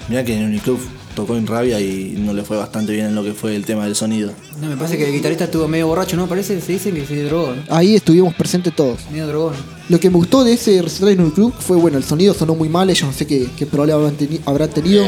mira 0.08 0.24
que 0.24 0.36
en 0.36 0.44
Uniclub 0.44 0.78
tocó 1.16 1.36
en 1.36 1.46
rabia 1.48 1.80
y 1.80 2.14
no 2.18 2.32
le 2.34 2.44
fue 2.44 2.56
bastante 2.56 2.92
bien 2.92 3.06
en 3.06 3.14
lo 3.16 3.24
que 3.24 3.32
fue 3.32 3.56
el 3.56 3.64
tema 3.64 3.84
del 3.84 3.96
sonido. 3.96 4.32
No, 4.60 4.68
me 4.68 4.76
parece 4.76 4.96
que 4.98 5.06
el 5.08 5.12
guitarrista 5.12 5.44
estuvo 5.44 5.66
medio 5.66 5.88
borracho, 5.88 6.16
¿no? 6.16 6.28
Parece, 6.28 6.60
se 6.60 6.72
dicen 6.72 6.94
que 6.94 7.04
se 7.06 7.24
drogó, 7.24 7.54
¿no? 7.56 7.62
Ahí 7.74 7.96
estuvimos 7.96 8.34
presentes 8.34 8.76
todos. 8.76 9.00
Medio 9.10 9.26
drogón. 9.26 9.54
Lo 9.88 9.98
que 9.98 10.10
me 10.10 10.16
gustó 10.16 10.44
de 10.44 10.52
ese 10.52 10.80
recital 10.82 11.08
en 11.08 11.20
un 11.22 11.30
club 11.30 11.52
fue, 11.58 11.76
bueno, 11.78 11.96
el 11.98 12.04
sonido 12.04 12.34
sonó 12.34 12.54
muy 12.54 12.68
mal, 12.68 12.88
ellos 12.90 13.04
no 13.08 13.12
sé 13.12 13.26
qué, 13.26 13.48
qué 13.56 13.66
problema 13.66 13.98
habrán, 13.98 14.16
teni- 14.18 14.40
habrán 14.44 14.70
tenido, 14.70 15.04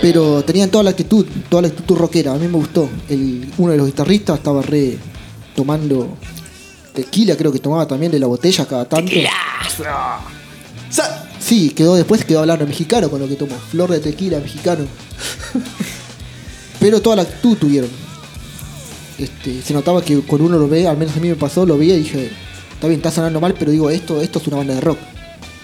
pero 0.00 0.42
tenían 0.44 0.70
toda 0.70 0.84
la 0.84 0.90
actitud, 0.90 1.26
toda 1.48 1.62
la 1.62 1.68
actitud 1.68 1.96
rockera, 1.96 2.32
a 2.32 2.36
mí 2.36 2.46
me 2.46 2.56
gustó. 2.56 2.88
El, 3.08 3.52
uno 3.58 3.72
de 3.72 3.78
los 3.78 3.86
guitarristas 3.86 4.38
estaba 4.38 4.62
re 4.62 4.98
tomando 5.54 6.16
tequila, 6.92 7.36
creo 7.36 7.52
que 7.52 7.58
tomaba 7.58 7.86
también 7.86 8.12
de 8.12 8.18
la 8.18 8.26
botella 8.26 8.66
cada 8.66 8.88
tanto. 8.88 9.12
Sí, 11.38 11.70
quedó 11.70 11.94
después 11.94 12.24
quedó 12.24 12.40
hablando 12.40 12.66
mexicano 12.66 13.08
con 13.08 13.20
lo 13.20 13.28
que 13.28 13.36
tomó, 13.36 13.54
flor 13.56 13.90
de 13.90 14.00
tequila 14.00 14.40
mexicano. 14.40 14.84
pero 16.80 17.00
toda 17.00 17.16
la 17.16 17.22
actitud 17.22 17.56
tuvieron. 17.56 17.90
Este, 19.18 19.62
se 19.62 19.72
notaba 19.72 20.02
que 20.02 20.20
con 20.20 20.40
uno 20.40 20.58
lo 20.58 20.68
ve, 20.68 20.86
al 20.86 20.96
menos 20.96 21.16
a 21.16 21.20
mí 21.20 21.28
me 21.28 21.36
pasó, 21.36 21.64
lo 21.64 21.78
veía 21.78 21.94
y 21.94 22.00
dije, 22.00 22.30
está 22.74 22.88
bien, 22.88 22.98
está 22.98 23.10
sonando 23.10 23.40
mal, 23.40 23.54
pero 23.58 23.70
digo, 23.70 23.90
esto, 23.90 24.20
esto 24.20 24.38
es 24.38 24.46
una 24.48 24.58
banda 24.58 24.74
de 24.74 24.80
rock. 24.80 24.98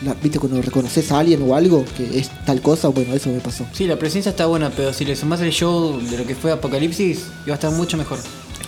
La- 0.04 0.14
¿Viste 0.14 0.38
cuando 0.38 0.60
reconoces 0.60 1.10
a 1.12 1.18
alguien 1.20 1.42
o 1.48 1.54
algo 1.54 1.84
que 1.96 2.18
es 2.18 2.30
tal 2.44 2.60
cosa? 2.60 2.88
Bueno, 2.88 3.14
eso 3.14 3.30
me 3.30 3.40
pasó. 3.40 3.64
Sí, 3.72 3.86
la 3.86 3.96
presencia 3.98 4.30
está 4.30 4.46
buena, 4.46 4.70
pero 4.70 4.92
si 4.92 5.04
le 5.04 5.14
sumás 5.16 5.40
el 5.40 5.50
show 5.52 6.00
de 6.00 6.18
lo 6.18 6.26
que 6.26 6.34
fue 6.34 6.50
Apocalipsis, 6.52 7.24
iba 7.46 7.54
a 7.54 7.54
estar 7.54 7.70
mucho 7.70 7.96
mejor. 7.96 8.18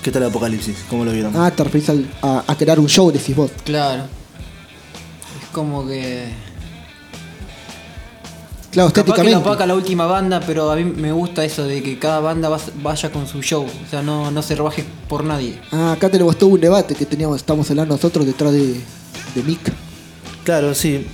¿Qué 0.02 0.10
tal 0.10 0.22
Apocalipsis? 0.24 0.76
¿Cómo 0.90 1.04
lo 1.04 1.12
vieron? 1.12 1.32
Ah, 1.36 1.50
te 1.50 1.64
referís 1.64 1.88
al- 1.88 2.06
a, 2.22 2.44
a 2.46 2.56
crear 2.56 2.78
un 2.78 2.88
show, 2.88 3.10
decís 3.10 3.34
vos. 3.34 3.50
Claro. 3.64 4.04
Es 5.42 5.48
como 5.52 5.86
que. 5.86 6.28
Claro, 8.70 8.88
Capaz 8.88 9.04
que 9.04 9.10
estéticamente. 9.12 9.48
opaca 9.48 9.66
la 9.66 9.74
última 9.76 10.06
banda, 10.06 10.40
pero 10.44 10.68
a 10.70 10.74
mí 10.76 10.82
me 10.84 11.12
gusta 11.12 11.44
eso 11.44 11.62
de 11.64 11.80
que 11.80 11.96
cada 11.98 12.18
banda 12.18 12.50
vaya 12.82 13.12
con 13.12 13.26
su 13.28 13.40
show. 13.40 13.64
O 13.64 13.88
sea, 13.90 14.02
no, 14.02 14.32
no 14.32 14.42
se 14.42 14.56
rebaje 14.56 14.84
por 15.08 15.22
nadie. 15.24 15.60
Ah, 15.70 15.92
acá 15.92 16.10
tenemos 16.10 16.36
todo 16.36 16.50
un 16.50 16.60
debate 16.60 16.96
que 16.96 17.06
teníamos, 17.06 17.36
estamos 17.36 17.70
hablando 17.70 17.94
nosotros 17.94 18.26
detrás 18.26 18.52
de, 18.52 18.74
de 19.34 19.42
Mick. 19.46 19.72
Claro, 20.42 20.74
sí. 20.74 21.06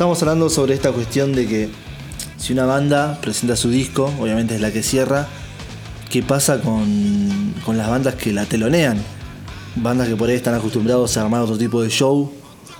Estamos 0.00 0.22
hablando 0.22 0.48
sobre 0.48 0.72
esta 0.72 0.92
cuestión 0.92 1.34
de 1.34 1.46
que 1.46 1.68
si 2.38 2.54
una 2.54 2.64
banda 2.64 3.18
presenta 3.20 3.54
su 3.54 3.68
disco, 3.68 4.10
obviamente 4.18 4.54
es 4.54 4.60
la 4.62 4.72
que 4.72 4.82
cierra, 4.82 5.28
qué 6.08 6.22
pasa 6.22 6.62
con, 6.62 7.52
con 7.66 7.76
las 7.76 7.90
bandas 7.90 8.14
que 8.14 8.32
la 8.32 8.46
telonean. 8.46 8.96
Bandas 9.76 10.08
que 10.08 10.16
por 10.16 10.30
ahí 10.30 10.36
están 10.36 10.54
acostumbrados 10.54 11.18
a 11.18 11.20
armar 11.20 11.42
otro 11.42 11.58
tipo 11.58 11.82
de 11.82 11.90
show. 11.90 12.32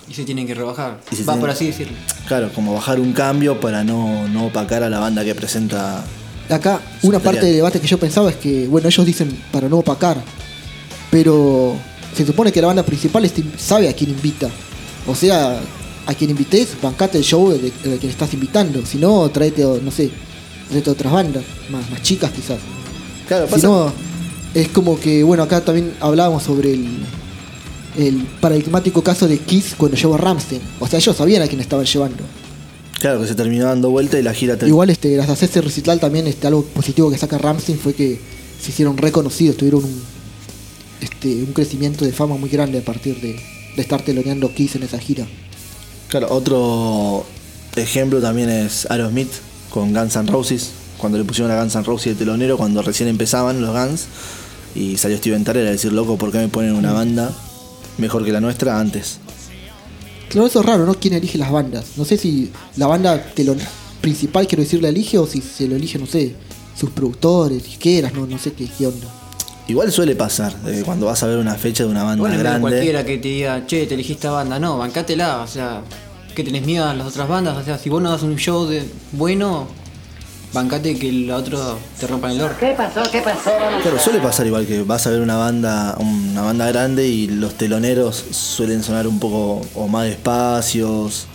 Y 0.09 0.15
se 0.15 0.25
tienen 0.25 0.47
que 0.47 0.55
rebajar. 0.55 0.99
Y 1.13 1.17
se 1.17 1.25
Va 1.25 1.35
tienen- 1.35 1.41
por 1.43 1.51
así 1.51 1.67
decirlo. 1.67 1.93
Claro, 2.27 2.51
como 2.55 2.73
bajar 2.73 2.99
un 2.99 3.13
cambio 3.13 3.61
para 3.61 3.85
no, 3.85 4.27
no 4.29 4.47
opacar 4.47 4.83
a 4.83 4.89
la 4.89 4.99
banda 4.99 5.23
que 5.23 5.35
presenta. 5.35 6.03
Acá, 6.49 6.81
Su 7.03 7.09
una 7.09 7.19
parte 7.19 7.45
del 7.45 7.57
debate 7.57 7.83
que 7.83 7.87
yo 7.87 7.99
pensaba 7.99 8.31
es 8.31 8.37
que, 8.37 8.67
bueno, 8.67 8.89
ellos 8.89 9.05
dicen 9.05 9.39
para 9.53 9.69
no 9.69 9.81
opacar, 9.81 10.17
pero 11.11 11.77
se 12.17 12.25
supone 12.25 12.51
que 12.51 12.63
la 12.63 12.69
banda 12.69 12.83
principal 12.83 13.31
sabe 13.59 13.91
a 13.91 13.93
quién 13.93 14.09
invita. 14.09 14.49
O 15.07 15.15
sea, 15.15 15.61
a 16.07 16.15
quien 16.15 16.31
invites, 16.31 16.71
bancate 16.83 17.19
el 17.19 17.25
show 17.25 17.51
de, 17.51 17.59
de 17.59 17.99
quien 17.99 18.11
estás 18.11 18.33
invitando. 18.35 18.85
Si 18.85 18.99
no, 18.99 19.29
tráete, 19.31 19.63
no 19.83 19.91
sé, 19.91 20.11
tráete 20.69 20.91
otras 20.91 21.13
bandas, 21.13 21.45
más, 21.71 21.89
más 21.91 22.03
chicas 22.03 22.31
quizás. 22.33 22.59
Claro, 23.29 23.47
Si 23.47 23.53
pasa- 23.55 23.67
no, 23.69 23.93
es 24.55 24.69
como 24.69 24.99
que, 24.99 25.23
bueno, 25.23 25.43
acá 25.43 25.65
también 25.65 25.93
hablábamos 26.01 26.43
sobre 26.43 26.73
el, 26.73 26.87
el 27.99 28.17
paradigmático 28.41 29.03
caso 29.03 29.29
de 29.29 29.39
Kiss 29.39 29.75
cuando 29.77 29.97
llevó 29.97 30.15
a 30.15 30.19
Ramstein. 30.19 30.61
O 30.81 30.87
sea, 30.89 30.99
ellos 30.99 31.17
sabían 31.17 31.43
a 31.43 31.47
quién 31.49 31.61
estaban 31.61 31.85
llevando. 31.87 32.25
claro, 32.99 33.21
que 33.21 33.29
se 33.29 33.35
terminó 33.35 33.67
dando 33.67 33.91
vuelta 33.91 34.19
y 34.19 34.23
la 34.23 34.35
gira 34.35 34.59
Igual 34.67 34.91
este, 34.91 35.17
las 35.17 35.29
hacer 35.29 35.49
ese 35.49 35.61
recital 35.61 36.01
también 36.01 36.27
este, 36.27 36.47
algo 36.49 36.65
positivo 36.65 37.11
que 37.11 37.19
saca 37.19 37.39
Ramstein 37.39 37.79
fue 37.79 37.95
que 37.95 38.19
se 38.61 38.71
hicieron 38.71 38.97
reconocidos, 38.99 39.57
tuvieron 39.57 39.85
un, 39.85 40.03
este, 41.01 41.29
un 41.43 41.53
crecimiento 41.53 42.05
de 42.05 42.13
fama 42.13 42.37
muy 42.37 42.51
grande 42.51 42.79
a 42.79 42.83
partir 42.85 43.21
de, 43.21 43.37
de 43.77 43.83
estar 43.83 44.03
teloneando 44.03 44.53
Kiss 44.53 44.75
en 44.77 44.83
esa 44.83 44.99
gira. 44.99 45.27
Claro, 46.11 46.27
otro 46.31 47.25
ejemplo 47.77 48.21
también 48.21 48.51
es 48.51 48.91
Aerosmith 48.91 49.31
con 49.71 49.95
Guns 49.95 50.17
N' 50.17 50.29
Roses, 50.29 50.71
cuando 50.99 51.19
le 51.19 51.25
pusieron 51.25 51.53
a 51.53 51.61
Guns 51.61 51.77
N' 51.77 51.85
Roses 51.85 52.07
de 52.07 52.25
telonero, 52.25 52.57
cuando 52.57 52.83
recién 52.83 53.09
empezaban 53.09 53.61
los 53.61 53.71
Guns, 53.71 54.07
y 54.75 54.97
salió 54.97 55.17
Steven 55.19 55.45
Tyler 55.45 55.69
a 55.69 55.71
decir, 55.71 55.93
loco, 55.93 56.19
¿por 56.19 56.33
qué 56.33 56.39
me 56.39 56.49
ponen 56.49 56.75
una 56.75 56.93
banda 56.93 57.31
mejor 57.99 58.25
que 58.25 58.33
la 58.33 58.41
nuestra 58.41 58.81
antes? 58.81 59.19
Claro, 60.31 60.49
eso 60.49 60.61
es 60.61 60.67
raro, 60.67 60.85
¿no? 60.85 60.95
¿Quién 60.95 61.15
elige 61.15 61.39
las 61.39 61.53
bandas? 61.53 61.85
No 61.97 62.05
sé 62.05 62.17
si 62.17 62.51
la 62.77 62.89
banda 62.89 63.23
telon 63.33 63.59
principal, 64.01 64.49
quiero 64.49 64.65
decir, 64.65 64.83
la 64.83 64.89
elige 64.89 65.17
o 65.17 65.29
si 65.29 65.41
se 65.41 65.69
lo 65.69 65.77
elige, 65.77 65.97
no 65.97 66.07
sé, 66.07 66.35
sus 66.77 66.91
productores, 66.91 67.63
disqueras, 67.63 68.13
no, 68.15 68.27
no 68.27 68.37
sé 68.37 68.53
qué, 68.53 68.67
qué 68.67 68.89
onda. 68.89 69.07
Igual 69.69 69.93
suele 69.93 70.17
pasar, 70.17 70.53
eh, 70.67 70.83
cuando 70.85 71.07
vas 71.07 71.23
a 71.23 71.27
ver 71.27 71.39
una 71.39 71.55
fecha 71.55 71.85
de 71.85 71.91
una 71.91 72.03
banda 72.03 72.21
Bueno, 72.21 72.35
no 72.35 72.41
es 72.41 72.45
grande. 72.45 72.61
cualquiera 72.61 73.05
que 73.05 73.19
te 73.19 73.29
diga, 73.29 73.67
che, 73.67 73.87
te 73.87 73.95
elegí 73.95 74.15
esta 74.15 74.31
banda. 74.33 74.59
No, 74.59 74.79
bancátela. 74.79 75.43
O 75.43 75.47
sea, 75.47 75.83
que 76.35 76.43
tenés 76.43 76.65
miedo 76.67 76.87
a 76.87 76.95
las 76.95 77.07
otras 77.07 77.29
bandas. 77.29 77.57
O 77.57 77.63
sea, 77.65 77.79
si 77.79 77.89
vos 77.89 78.03
no 78.03 78.11
das 78.11 78.23
un 78.23 78.35
show 78.37 78.67
de 78.67 78.83
bueno, 79.13 79.69
bancate 80.53 80.99
que 80.99 81.09
el 81.11 81.31
otro 81.31 81.79
te 82.01 82.07
rompa 82.09 82.33
el 82.33 82.41
orto. 82.41 82.57
¿Qué 82.59 82.75
pasó? 82.77 83.03
¿Qué 83.13 83.21
pasó? 83.23 83.51
Claro, 83.83 83.99
suele 84.01 84.19
pasar 84.19 84.45
igual 84.49 84.67
que 84.67 84.83
vas 84.83 85.07
a 85.07 85.11
ver 85.11 85.21
una 85.21 85.37
banda, 85.37 85.97
una 86.01 86.43
banda 86.43 86.67
grande 86.67 87.07
y 87.07 87.29
los 87.29 87.55
teloneros 87.55 88.17
suelen 88.33 88.83
sonar 88.83 89.07
un 89.07 89.21
poco 89.21 89.61
o 89.77 89.87
más 89.87 90.07
despacios 90.07 91.27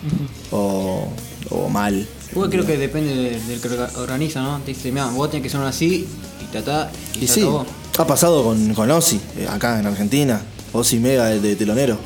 o, 0.50 1.08
o 1.48 1.68
mal. 1.70 2.06
Igual 2.32 2.50
creo 2.50 2.66
que 2.66 2.76
depende 2.76 3.14
de- 3.14 3.40
del 3.40 3.60
que 3.62 3.68
orga- 3.70 3.96
organiza, 3.96 4.42
¿no? 4.42 4.58
Te 4.58 4.72
dice, 4.74 4.92
mira, 4.92 5.06
vos 5.06 5.30
tenés 5.30 5.44
que 5.44 5.48
sonar 5.50 5.68
así 5.68 6.06
y 6.48 6.52
tatá 6.52 6.90
y, 7.20 7.24
Y 7.24 7.26
se 7.28 7.34
sí, 7.34 7.40
acabó. 7.40 7.66
ha 7.98 8.06
pasado 8.06 8.44
con, 8.44 8.74
con 8.74 8.90
Ozzy, 8.90 9.20
eh, 9.38 9.46
acá 9.50 9.78
en 9.80 9.86
Argentina. 9.86 10.40
Ozzy 10.72 10.98
Mega 10.98 11.26
de, 11.26 11.40
de 11.40 11.56
telonero. 11.56 11.96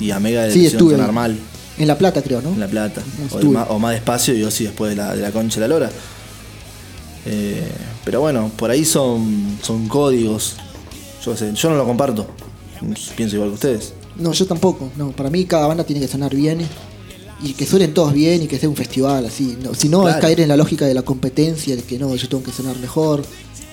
Y 0.00 0.10
a 0.10 0.18
Mega 0.18 0.44
de 0.44 0.52
Sí, 0.52 0.66
estuve 0.66 0.92
sonar 0.92 1.10
ahí. 1.10 1.14
mal 1.14 1.38
En 1.78 1.86
La 1.86 1.96
Plata, 1.96 2.22
creo, 2.22 2.42
¿no? 2.42 2.50
en 2.50 2.60
La 2.60 2.66
Plata. 2.68 3.02
O, 3.30 3.44
más, 3.46 3.66
o 3.70 3.78
más 3.78 3.92
despacio 3.92 4.34
y 4.36 4.42
Ozzy 4.42 4.64
después 4.64 4.90
de 4.90 4.96
la, 4.96 5.14
de 5.14 5.22
la 5.22 5.30
concha 5.30 5.56
de 5.60 5.68
la 5.68 5.68
lora. 5.68 5.90
Eh, 7.26 7.68
pero 8.04 8.20
bueno, 8.20 8.50
por 8.56 8.70
ahí 8.70 8.84
son, 8.84 9.58
son 9.62 9.86
códigos. 9.88 10.56
Yo, 11.24 11.36
sé, 11.36 11.52
yo 11.54 11.70
no 11.70 11.76
lo 11.76 11.84
comparto. 11.84 12.26
Pienso 13.16 13.36
igual 13.36 13.50
que 13.50 13.54
ustedes. 13.54 13.92
No, 14.16 14.32
yo 14.32 14.46
tampoco. 14.46 14.90
No, 14.96 15.12
para 15.12 15.30
mí 15.30 15.44
cada 15.44 15.66
banda 15.66 15.84
tiene 15.84 16.00
que 16.00 16.08
sonar 16.08 16.34
bien 16.34 16.66
y 17.42 17.52
que 17.52 17.66
suenen 17.66 17.94
todos 17.94 18.12
bien 18.12 18.42
y 18.42 18.46
que 18.46 18.58
sea 18.58 18.68
un 18.68 18.76
festival 18.76 19.26
así. 19.26 19.56
No, 19.62 19.74
si 19.74 19.88
no 19.88 20.00
Claro. 20.02 20.16
es 20.16 20.20
caer 20.22 20.40
en 20.40 20.48
la 20.48 20.56
lógica 20.56 20.86
de 20.86 20.94
la 20.94 21.02
competencia, 21.02 21.76
de 21.76 21.82
que 21.82 21.98
no, 21.98 22.14
yo 22.16 22.28
tengo 22.28 22.42
que 22.42 22.52
sonar 22.52 22.76
mejor, 22.78 23.22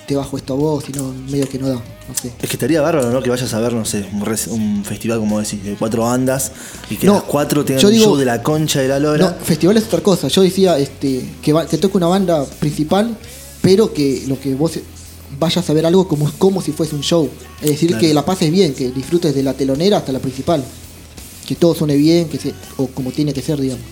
te 0.08 0.16
bajo 0.16 0.36
esto 0.38 0.54
a 0.54 0.56
vos, 0.56 0.82
sino 0.84 1.12
medio 1.30 1.48
que 1.48 1.58
no 1.58 1.68
da. 1.68 1.74
No 1.74 2.14
sé. 2.20 2.32
Es 2.40 2.48
que 2.48 2.56
estaría 2.56 2.80
bárbaro, 2.80 3.10
¿no? 3.10 3.22
Que 3.22 3.28
vayas 3.30 3.52
a 3.52 3.60
ver, 3.60 3.74
no 3.74 3.84
sé, 3.84 4.04
un, 4.12 4.24
res- 4.24 4.46
un 4.48 4.82
festival 4.84 5.18
como 5.18 5.38
decís, 5.38 5.62
de 5.62 5.74
cuatro 5.76 6.02
bandas 6.04 6.50
y 6.88 6.96
que 6.96 7.06
No, 7.06 7.12
las 7.14 7.22
cuatro 7.24 7.62
tengan 7.64 7.82
yo 7.82 7.88
un 7.90 7.94
show 7.94 8.16
de 8.16 8.24
la 8.24 8.42
concha 8.42 8.80
de 8.80 8.88
la 8.88 8.98
lora. 8.98 9.36
No, 9.38 9.44
festival 9.44 9.76
es 9.76 9.84
otra 9.84 10.00
cosa. 10.00 10.28
Yo 10.28 10.40
decía 10.42 10.78
este, 10.78 11.22
que, 11.42 11.52
va- 11.52 11.66
que 11.66 11.76
toque 11.76 11.98
una 11.98 12.06
banda 12.06 12.44
principal, 12.58 13.14
pero 13.60 13.92
que 13.92 14.24
lo 14.26 14.40
que 14.40 14.54
vos 14.54 14.72
vayas 15.38 15.68
a 15.68 15.72
ver 15.74 15.84
algo 15.84 16.08
como, 16.08 16.32
como 16.38 16.62
si 16.62 16.72
fuese 16.72 16.94
un 16.96 17.02
show. 17.02 17.28
Es 17.60 17.68
decir, 17.70 17.90
Claro. 17.90 18.00
que 18.00 18.14
la 18.14 18.24
pases 18.24 18.50
bien, 18.50 18.72
que 18.74 18.90
disfrutes 18.90 19.34
de 19.34 19.42
la 19.42 19.52
telonera 19.52 19.98
hasta 19.98 20.10
la 20.10 20.18
principal. 20.20 20.64
Que 21.46 21.54
todo 21.54 21.74
suene 21.74 21.96
bien, 21.96 22.28
que 22.30 22.38
se, 22.38 22.54
o 22.78 22.86
como 22.86 23.10
tiene 23.10 23.34
que 23.34 23.42
ser, 23.42 23.60
digamos. 23.60 23.84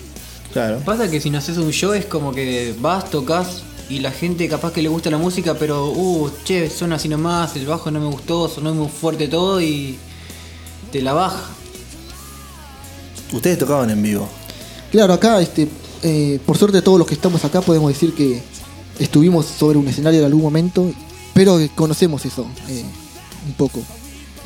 Claro. 0.51 0.79
Pasa 0.83 1.07
que 1.11 1.21
si 1.21 1.29
no 1.29 1.37
haces 1.37 1.57
un 1.57 1.69
show 1.71 1.93
es 1.93 2.05
como 2.05 2.31
que 2.33 2.73
vas, 2.81 3.11
tocas 3.11 3.61
y 3.89 3.99
la 3.99 4.11
gente 4.11 4.47
capaz 4.49 4.73
que 4.73 4.81
le 4.81 4.89
gusta 4.89 5.09
la 5.09 5.17
música, 5.17 5.55
pero, 5.55 5.89
uh, 5.89 6.29
che, 6.43 6.69
suena 6.69 6.95
así 6.95 7.07
nomás, 7.07 7.55
el 7.55 7.65
bajo 7.65 7.89
no 7.89 7.99
me 7.99 8.07
gustó, 8.07 8.49
sonó 8.49 8.73
muy 8.73 8.89
fuerte 8.89 9.27
todo 9.27 9.61
y 9.61 9.97
te 10.91 11.01
la 11.01 11.13
baja. 11.13 11.49
Ustedes 13.31 13.57
tocaban 13.57 13.89
en 13.89 14.01
vivo. 14.01 14.27
Claro, 14.91 15.13
acá, 15.13 15.41
este, 15.41 15.67
eh, 16.03 16.39
por 16.45 16.57
suerte 16.57 16.81
todos 16.81 16.97
los 16.99 17.07
que 17.07 17.13
estamos 17.13 17.43
acá 17.45 17.61
podemos 17.61 17.89
decir 17.89 18.13
que 18.13 18.41
estuvimos 18.99 19.45
sobre 19.45 19.77
un 19.77 19.87
escenario 19.87 20.19
en 20.19 20.25
algún 20.25 20.43
momento, 20.43 20.91
pero 21.33 21.57
conocemos 21.75 22.25
eso, 22.25 22.45
eh, 22.67 22.83
un 23.45 23.53
poco, 23.53 23.81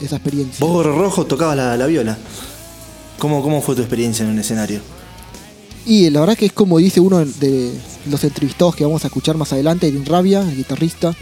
esa 0.02 0.18
experiencia. 0.18 0.66
Vos, 0.66 0.86
Rojo, 0.86 1.26
tocabas 1.26 1.58
la, 1.58 1.78
la 1.78 1.86
viola. 1.88 2.18
¿Cómo, 3.18 3.42
¿Cómo 3.44 3.62
fue 3.62 3.76
tu 3.76 3.82
experiencia 3.82 4.24
en 4.24 4.32
un 4.32 4.40
escenario? 4.40 4.82
Y 5.86 6.10
la 6.10 6.20
verdad 6.20 6.38
que 6.38 6.46
es 6.46 6.54
como 6.54 6.78
dice 6.78 7.00
uno 7.00 7.26
de 7.26 7.72
los 8.10 8.24
entrevistados 8.24 8.76
que 8.76 8.84
vamos 8.84 9.04
a 9.04 9.08
escuchar 9.08 9.38
más 9.38 9.52
adelante, 9.52 9.88
Edwin 9.88 10.06
Rabia, 10.06 10.42
el 10.42 10.56
guitarrista, 10.56 11.16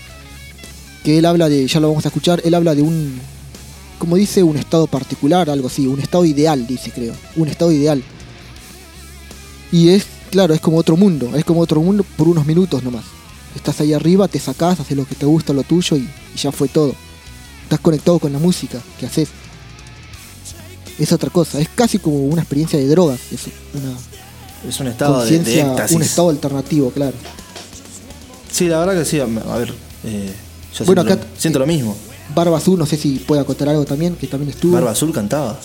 que 1.04 1.18
él 1.18 1.26
habla 1.26 1.48
de, 1.48 1.66
ya 1.68 1.80
lo 1.80 1.88
vamos 1.88 2.06
a 2.06 2.10
escuchar, 2.10 2.42
él 2.44 2.54
habla 2.54 2.76
de 2.76 2.82
un, 2.82 3.20
como 3.98 4.18
dice, 4.18 4.44
un 4.44 4.58
estado 4.58 4.88
particular, 4.88 5.50
algo 5.50 5.68
así, 5.68 5.88
un 5.88 6.00
estado 6.00 6.26
ideal, 6.26 6.68
dice 6.68 6.92
creo, 6.92 7.14
un 7.38 7.48
estado 7.48 7.72
ideal. 7.72 8.04
Y 9.72 9.90
es, 9.90 10.06
claro, 10.30 10.54
es 10.54 10.60
como 10.60 10.78
otro 10.78 10.98
mundo, 10.98 11.36
es 11.36 11.46
como 11.46 11.62
otro 11.62 11.82
mundo 11.82 12.04
por 12.18 12.28
unos 12.28 12.46
minutos 12.46 12.84
nomás. 12.84 13.06
Estás 13.56 13.80
ahí 13.80 13.94
arriba, 13.94 14.28
te 14.28 14.40
sacás, 14.40 14.80
haces 14.80 14.98
lo 14.98 15.06
que 15.06 15.16
te 15.16 15.26
gusta, 15.26 15.54
lo 15.54 15.64
tuyo 15.64 15.96
y, 15.96 16.02
y 16.36 16.38
ya 16.38 16.52
fue 16.52 16.68
todo. 16.68 16.94
Estás 17.64 17.80
conectado 17.80 18.20
con 18.20 18.34
la 18.34 18.40
música 18.40 18.82
que 19.00 19.06
haces. 19.06 19.30
Es 20.98 21.14
otra 21.14 21.30
cosa, 21.30 21.62
es 21.62 21.70
casi 21.70 21.98
como 21.98 22.26
una 22.26 22.42
experiencia 22.42 22.78
de 22.78 22.88
drogas, 22.88 23.20
es 23.32 23.46
una 23.74 23.96
Es 24.68 24.80
un 24.80 24.88
estado 24.88 25.24
de, 25.24 25.40
de 25.40 25.62
éxtasis. 25.62 25.96
un 25.96 26.02
estado 26.02 26.30
alternativo, 26.30 26.92
claro. 26.92 27.14
Sí, 28.52 28.68
la 28.68 28.80
verdad 28.80 28.94
que 29.00 29.06
sí. 29.06 29.20
A 29.20 29.24
a 29.24 29.58
ver, 29.58 29.74
eh, 30.04 30.34
yo 30.78 30.86
Bueno, 30.86 31.02
siento, 31.04 31.14
acá- 31.14 31.16
lo, 31.16 31.40
siento 31.40 31.60
lo 31.60 31.66
mismo. 31.68 31.96
Barba 32.36 32.58
Azul, 32.58 32.78
no 32.78 32.86
sé 32.86 32.98
si 32.98 33.20
puede 33.20 33.42
acotar 33.42 33.70
algo 33.70 33.86
también, 33.86 34.16
que 34.16 34.28
también 34.28 34.52
estuvo. 34.52 34.74
Barba 34.74 34.92
Azul 34.92 35.12
cantaba. 35.14 35.60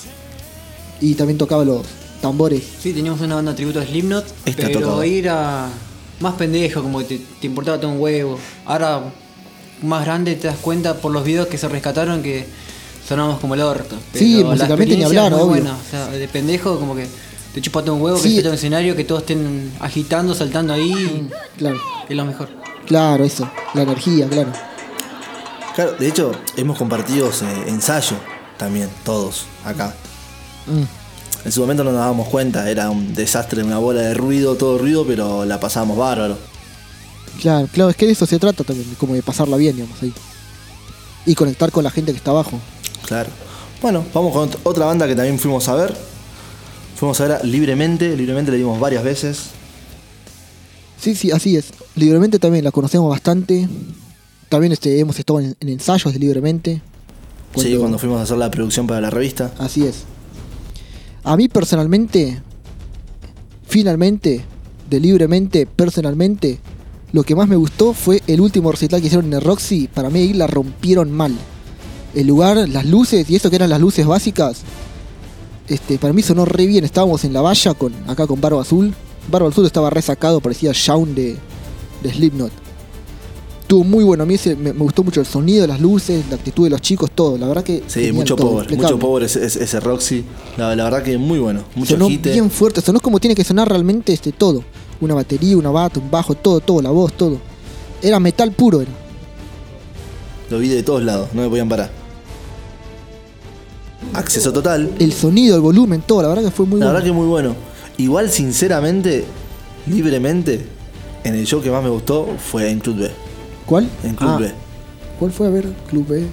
Y 1.00 1.14
también 1.14 1.36
tocaba 1.38 1.64
los 1.64 1.82
tambores. 2.22 2.62
Sí, 2.82 2.92
teníamos 2.92 3.20
una 3.20 3.34
banda 3.34 3.54
tributo 3.54 3.80
a 3.80 3.84
Slipknot, 3.84 4.24
Esta 4.46 4.66
pero 4.68 4.80
tocaba. 4.80 5.02
ahí 5.02 5.18
era 5.18 5.68
más 6.20 6.34
pendejo, 6.34 6.82
como 6.82 7.00
que 7.00 7.04
te, 7.04 7.18
te 7.40 7.46
importaba 7.46 7.78
todo 7.80 7.90
un 7.90 8.00
huevo. 8.00 8.38
Ahora, 8.64 9.02
más 9.82 10.04
grande, 10.04 10.36
te 10.36 10.46
das 10.46 10.56
cuenta 10.58 10.94
por 10.94 11.12
los 11.12 11.24
videos 11.24 11.48
que 11.48 11.58
se 11.58 11.68
rescataron 11.68 12.22
que 12.22 12.46
sonábamos 13.06 13.40
como 13.40 13.54
el 13.54 13.60
orto. 13.60 13.96
Sí, 14.14 14.36
Pero 14.36 14.48
la 14.50 14.54
musicalmente 14.54 14.96
ni 14.96 15.02
hablar, 15.04 15.34
obvio. 15.34 15.46
buena. 15.46 15.72
O 15.76 15.90
sea, 15.90 16.06
de 16.08 16.28
pendejo, 16.28 16.78
como 16.78 16.94
que 16.94 17.06
te 17.54 17.60
chupa 17.62 17.82
todo 17.82 17.94
un 17.94 18.02
huevo, 18.02 18.18
Sí. 18.18 18.24
que 18.24 18.28
esté 18.36 18.40
en 18.42 18.48
un 18.48 18.54
escenario, 18.54 18.96
que 18.96 19.04
todos 19.04 19.20
estén 19.22 19.72
agitando, 19.80 20.34
saltando 20.34 20.72
ahí. 20.74 21.28
Claro, 21.56 21.78
Es 22.08 22.16
lo 22.16 22.24
mejor. 22.24 22.48
claro, 22.86 23.24
eso. 23.24 23.48
La 23.74 23.82
energía, 23.82 24.28
claro. 24.28 24.52
Claro, 25.74 25.92
de 25.98 26.08
hecho, 26.08 26.32
hemos 26.56 26.76
compartido 26.78 27.28
eh, 27.30 27.64
ensayo 27.68 28.16
también, 28.58 28.88
todos, 29.04 29.46
acá. 29.64 29.94
Mm. 30.66 31.46
En 31.46 31.52
su 31.52 31.60
momento 31.60 31.84
no 31.84 31.90
nos 31.90 32.00
dábamos 32.00 32.28
cuenta, 32.28 32.70
era 32.70 32.90
un 32.90 33.12
desastre, 33.14 33.62
una 33.62 33.78
bola 33.78 34.00
de 34.02 34.14
ruido, 34.14 34.54
todo 34.56 34.78
ruido, 34.78 35.04
pero 35.06 35.44
la 35.44 35.60
pasábamos 35.60 35.96
bárbaro. 35.98 36.38
Claro, 37.40 37.68
claro, 37.72 37.90
es 37.90 37.96
que 37.96 38.06
de 38.06 38.12
eso 38.12 38.24
se 38.26 38.38
trata 38.38 38.64
también, 38.64 38.94
como 38.98 39.14
de 39.14 39.22
pasarla 39.22 39.56
bien, 39.56 39.74
digamos, 39.76 40.00
ahí. 40.02 40.12
Y 41.26 41.34
conectar 41.34 41.70
con 41.72 41.82
la 41.84 41.90
gente 41.90 42.12
que 42.12 42.18
está 42.18 42.30
abajo. 42.30 42.58
Claro. 43.06 43.28
Bueno, 43.82 44.04
vamos 44.14 44.32
con 44.32 44.48
ot- 44.50 44.58
otra 44.62 44.86
banda 44.86 45.06
que 45.06 45.14
también 45.16 45.38
fuimos 45.38 45.68
a 45.68 45.74
ver. 45.74 45.94
Fuimos 46.96 47.20
a 47.20 47.28
ver 47.28 47.44
libremente, 47.44 48.16
libremente 48.16 48.50
le 48.52 48.58
dimos 48.58 48.78
varias 48.78 49.04
veces. 49.04 49.50
Sí, 50.98 51.14
sí, 51.14 51.30
así 51.30 51.56
es. 51.56 51.72
Libremente 51.96 52.38
también 52.38 52.64
la 52.64 52.70
conocemos 52.70 53.10
bastante. 53.10 53.68
También 54.48 54.72
este, 54.72 54.98
hemos 55.00 55.18
estado 55.18 55.40
en, 55.40 55.56
en 55.60 55.68
ensayos 55.68 56.12
de 56.12 56.18
Libremente. 56.18 56.82
Sí, 57.56 57.76
cuando 57.76 57.98
fuimos 57.98 58.18
a 58.18 58.22
hacer 58.22 58.36
la 58.36 58.50
producción 58.50 58.86
para 58.86 59.00
la 59.00 59.10
revista. 59.10 59.52
Así 59.58 59.84
es. 59.84 60.04
A 61.22 61.36
mí 61.36 61.48
personalmente, 61.48 62.42
finalmente, 63.66 64.44
de 64.90 65.00
libremente, 65.00 65.66
personalmente, 65.66 66.58
lo 67.12 67.22
que 67.22 67.34
más 67.34 67.48
me 67.48 67.56
gustó 67.56 67.94
fue 67.94 68.22
el 68.26 68.40
último 68.40 68.72
recital 68.72 69.00
que 69.00 69.06
hicieron 69.06 69.26
en 69.26 69.34
el 69.34 69.40
Roxy. 69.40 69.88
Para 69.88 70.10
mí 70.10 70.20
ahí 70.20 70.32
la 70.32 70.46
rompieron 70.46 71.12
mal. 71.12 71.34
El 72.14 72.26
lugar, 72.26 72.68
las 72.68 72.86
luces 72.86 73.28
y 73.30 73.36
eso 73.36 73.50
que 73.50 73.56
eran 73.56 73.70
las 73.70 73.80
luces 73.80 74.06
básicas. 74.06 74.62
Este, 75.68 75.98
para 75.98 76.12
mí 76.12 76.22
sonó 76.22 76.44
re 76.44 76.66
bien. 76.66 76.84
Estábamos 76.84 77.24
en 77.24 77.32
la 77.32 77.40
valla 77.40 77.74
con, 77.74 77.92
acá 78.08 78.26
con 78.26 78.40
Barba 78.40 78.60
Azul. 78.62 78.94
Barba 79.30 79.48
Azul 79.48 79.64
estaba 79.66 79.88
re 79.90 80.02
sacado, 80.02 80.40
parecía 80.40 80.72
Shaun 80.74 81.14
de, 81.14 81.36
de 82.02 82.12
Slipknot. 82.12 82.52
Estuvo 83.62 83.82
muy 83.82 84.04
bueno. 84.04 84.24
A 84.24 84.26
mí 84.26 84.34
ese- 84.34 84.56
me, 84.56 84.74
me 84.74 84.80
gustó 84.80 85.02
mucho 85.02 85.20
el 85.20 85.26
sonido, 85.26 85.66
las 85.66 85.80
luces, 85.80 86.22
la 86.28 86.36
actitud 86.36 86.64
de 86.64 86.70
los 86.70 86.82
chicos, 86.82 87.10
todo. 87.14 87.38
La 87.38 87.46
verdad 87.48 87.64
que. 87.64 87.82
Sí, 87.86 88.12
mucho 88.12 88.36
todo, 88.36 88.50
power, 88.50 88.76
mucho 88.76 88.98
power 88.98 89.22
ese, 89.22 89.46
ese- 89.46 89.64
ese 89.64 89.80
Roxy. 89.80 90.22
La, 90.58 90.76
la 90.76 90.84
verdad 90.84 91.02
que 91.02 91.16
muy 91.16 91.38
bueno, 91.38 91.64
mucho 91.74 91.94
sonó 91.94 92.08
hit. 92.10 92.22
bien 92.24 92.50
fuerte, 92.50 92.82
sonó 92.82 93.00
como 93.00 93.18
tiene 93.18 93.34
que 93.34 93.42
sonar 93.44 93.66
realmente 93.68 94.12
este 94.12 94.32
todo. 94.32 94.62
Una 95.00 95.14
batería, 95.14 95.56
una 95.56 95.70
bata, 95.70 95.98
un 95.98 96.10
bajo, 96.10 96.34
todo, 96.34 96.60
todo, 96.60 96.82
la 96.82 96.90
voz, 96.90 97.14
todo. 97.14 97.38
Era 98.02 98.20
metal 98.20 98.52
puro, 98.52 98.82
era. 98.82 98.90
Lo 100.50 100.58
vi 100.58 100.68
de 100.68 100.82
todos 100.82 101.02
lados, 101.02 101.30
no 101.32 101.40
me 101.40 101.48
podían 101.48 101.68
parar. 101.70 101.90
Acceso 104.12 104.52
total. 104.52 104.90
El 104.98 105.12
sonido, 105.12 105.56
el 105.56 105.62
volumen, 105.62 106.02
todo, 106.06 106.22
la 106.22 106.28
verdad 106.28 106.44
que 106.44 106.50
fue 106.50 106.66
muy 106.66 106.78
La 106.78 106.86
bueno. 106.86 106.92
verdad 106.94 107.06
que 107.06 107.12
muy 107.12 107.26
bueno. 107.26 107.54
Igual, 107.96 108.30
sinceramente, 108.30 109.24
libremente, 109.86 110.64
en 111.24 111.34
el 111.34 111.46
show 111.46 111.60
que 111.62 111.70
más 111.70 111.82
me 111.82 111.90
gustó 111.90 112.28
fue 112.50 112.70
en 112.70 112.80
Club 112.80 112.96
B. 112.98 113.10
¿Cuál? 113.66 113.88
En 114.02 114.14
Club 114.14 114.30
Ah, 114.30 114.38
B. 114.38 114.52
¿Cuál 115.18 115.32
fue? 115.32 115.46
A 115.46 115.50
ver, 115.50 115.72
Club 115.88 116.06
B. 116.08 116.24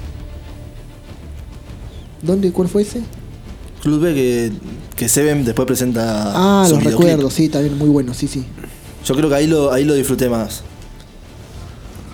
¿Dónde? 2.22 2.52
¿Cuál 2.52 2.68
fue 2.68 2.84
ese? 2.84 3.02
Club 3.82 4.00
B 4.02 4.14
que, 4.14 4.52
que 4.96 5.10
Seven 5.10 5.44
después 5.44 5.66
presenta. 5.66 6.34
Ah, 6.36 6.68
los 6.70 6.84
recuerdo, 6.84 7.30
sí, 7.32 7.50
también 7.50 7.78
muy 7.78 7.90
bueno, 7.90 8.14
sí, 8.14 8.28
sí. 8.28 8.44
Yo 9.06 9.16
creo 9.16 9.30
que 9.30 9.36
ahí 9.36 9.48
lo, 9.48 9.72
ahí 9.72 9.84
lo 9.86 9.96
disfruté 9.96 10.30
más. 10.30 10.62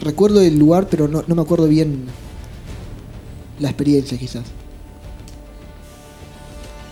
Recuerdo 0.02 0.42
el 0.42 0.58
lugar, 0.58 0.88
pero 0.90 1.08
no, 1.10 1.24
no 1.28 1.36
me 1.36 1.42
acuerdo 1.42 1.68
bien 1.68 2.06
la 3.60 3.70
experiencia, 3.70 4.18
quizás. 4.18 4.44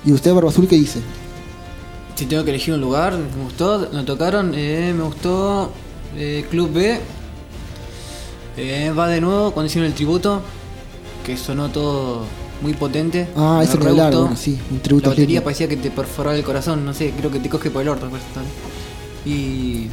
¿Y 0.06 0.12
usted, 0.12 0.34
Barba 0.34 0.50
Azul, 0.50 0.68
qué 0.68 0.76
dice? 0.76 1.00
Si 2.16 2.26
tengo 2.26 2.44
que 2.44 2.52
elegir 2.52 2.74
un 2.74 2.82
lugar, 2.82 3.14
me 3.18 3.44
gustó, 3.44 3.90
me 3.92 4.04
tocaron, 4.04 4.54
eh, 4.56 4.94
me 4.96 5.04
gustó 5.04 5.72
eh, 6.16 6.46
Club 6.50 6.72
B. 6.74 7.00
Eh, 8.58 8.94
va 8.98 9.08
de 9.10 9.20
nuevo 9.20 9.52
cuando 9.52 9.68
hicieron 9.68 9.88
el 9.90 9.94
tributo, 9.96 10.42
que 11.26 11.36
sonó 11.36 11.70
todo 11.70 12.22
muy 12.62 12.74
potente. 12.74 13.28
Ah, 13.36 13.58
Me 13.60 13.66
ese 13.66 13.78
no 13.78 13.90
hablar, 13.90 14.08
gustó. 14.12 14.22
bueno, 14.22 14.38
sí, 14.38 14.58
un 14.72 14.80
tributo 14.80 15.08
La 15.08 15.10
batería 15.10 15.28
lindo. 15.28 15.44
parecía 15.44 15.68
que 15.68 15.76
te 15.78 15.92
perforaba 15.92 16.36
el 16.38 16.44
corazón, 16.44 16.86
no 16.86 16.94
sé, 16.94 17.12
creo 17.18 17.32
que 17.32 17.40
te 17.40 17.50
coge 17.50 17.70
por 17.70 17.82
el 17.82 17.90
orto. 17.90 18.08
pues. 18.10 18.22
Y. 19.26 19.88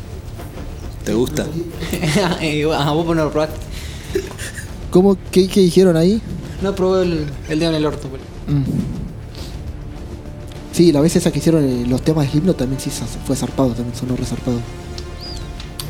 ¿Te 1.05 1.15
gusta? 1.15 1.47
y 2.41 2.63
bueno, 2.63 2.81
a 2.81 2.93
vos 2.93 3.05
por 3.05 3.17
no 3.17 3.25
lo 3.25 3.31
probaste. 3.33 3.57
¿Cómo? 4.91 5.17
¿Qué, 5.33 5.49
qué 5.49 5.61
dijeron 5.61 5.97
ahí? 5.97 6.21
No 6.63 6.73
probé 6.77 7.03
el, 7.03 7.27
el 7.49 7.59
dedo 7.59 7.71
en 7.71 7.77
el 7.77 7.87
orto. 7.87 8.07
pues. 8.09 8.23
Mm. 8.47 8.63
Sí, 10.73 10.91
la 10.93 11.01
vez 11.01 11.15
esa 11.17 11.31
que 11.31 11.39
hicieron 11.39 11.65
eh, 11.65 11.85
los 11.87 12.03
temas 12.03 12.25
de 12.25 12.31
Slipknot 12.33 12.57
también 12.57 12.81
sí 12.81 12.91
fue 13.27 13.37
zarpado, 13.37 13.71
también 13.73 13.95
sonó 13.95 14.17
resarpado. 14.17 14.59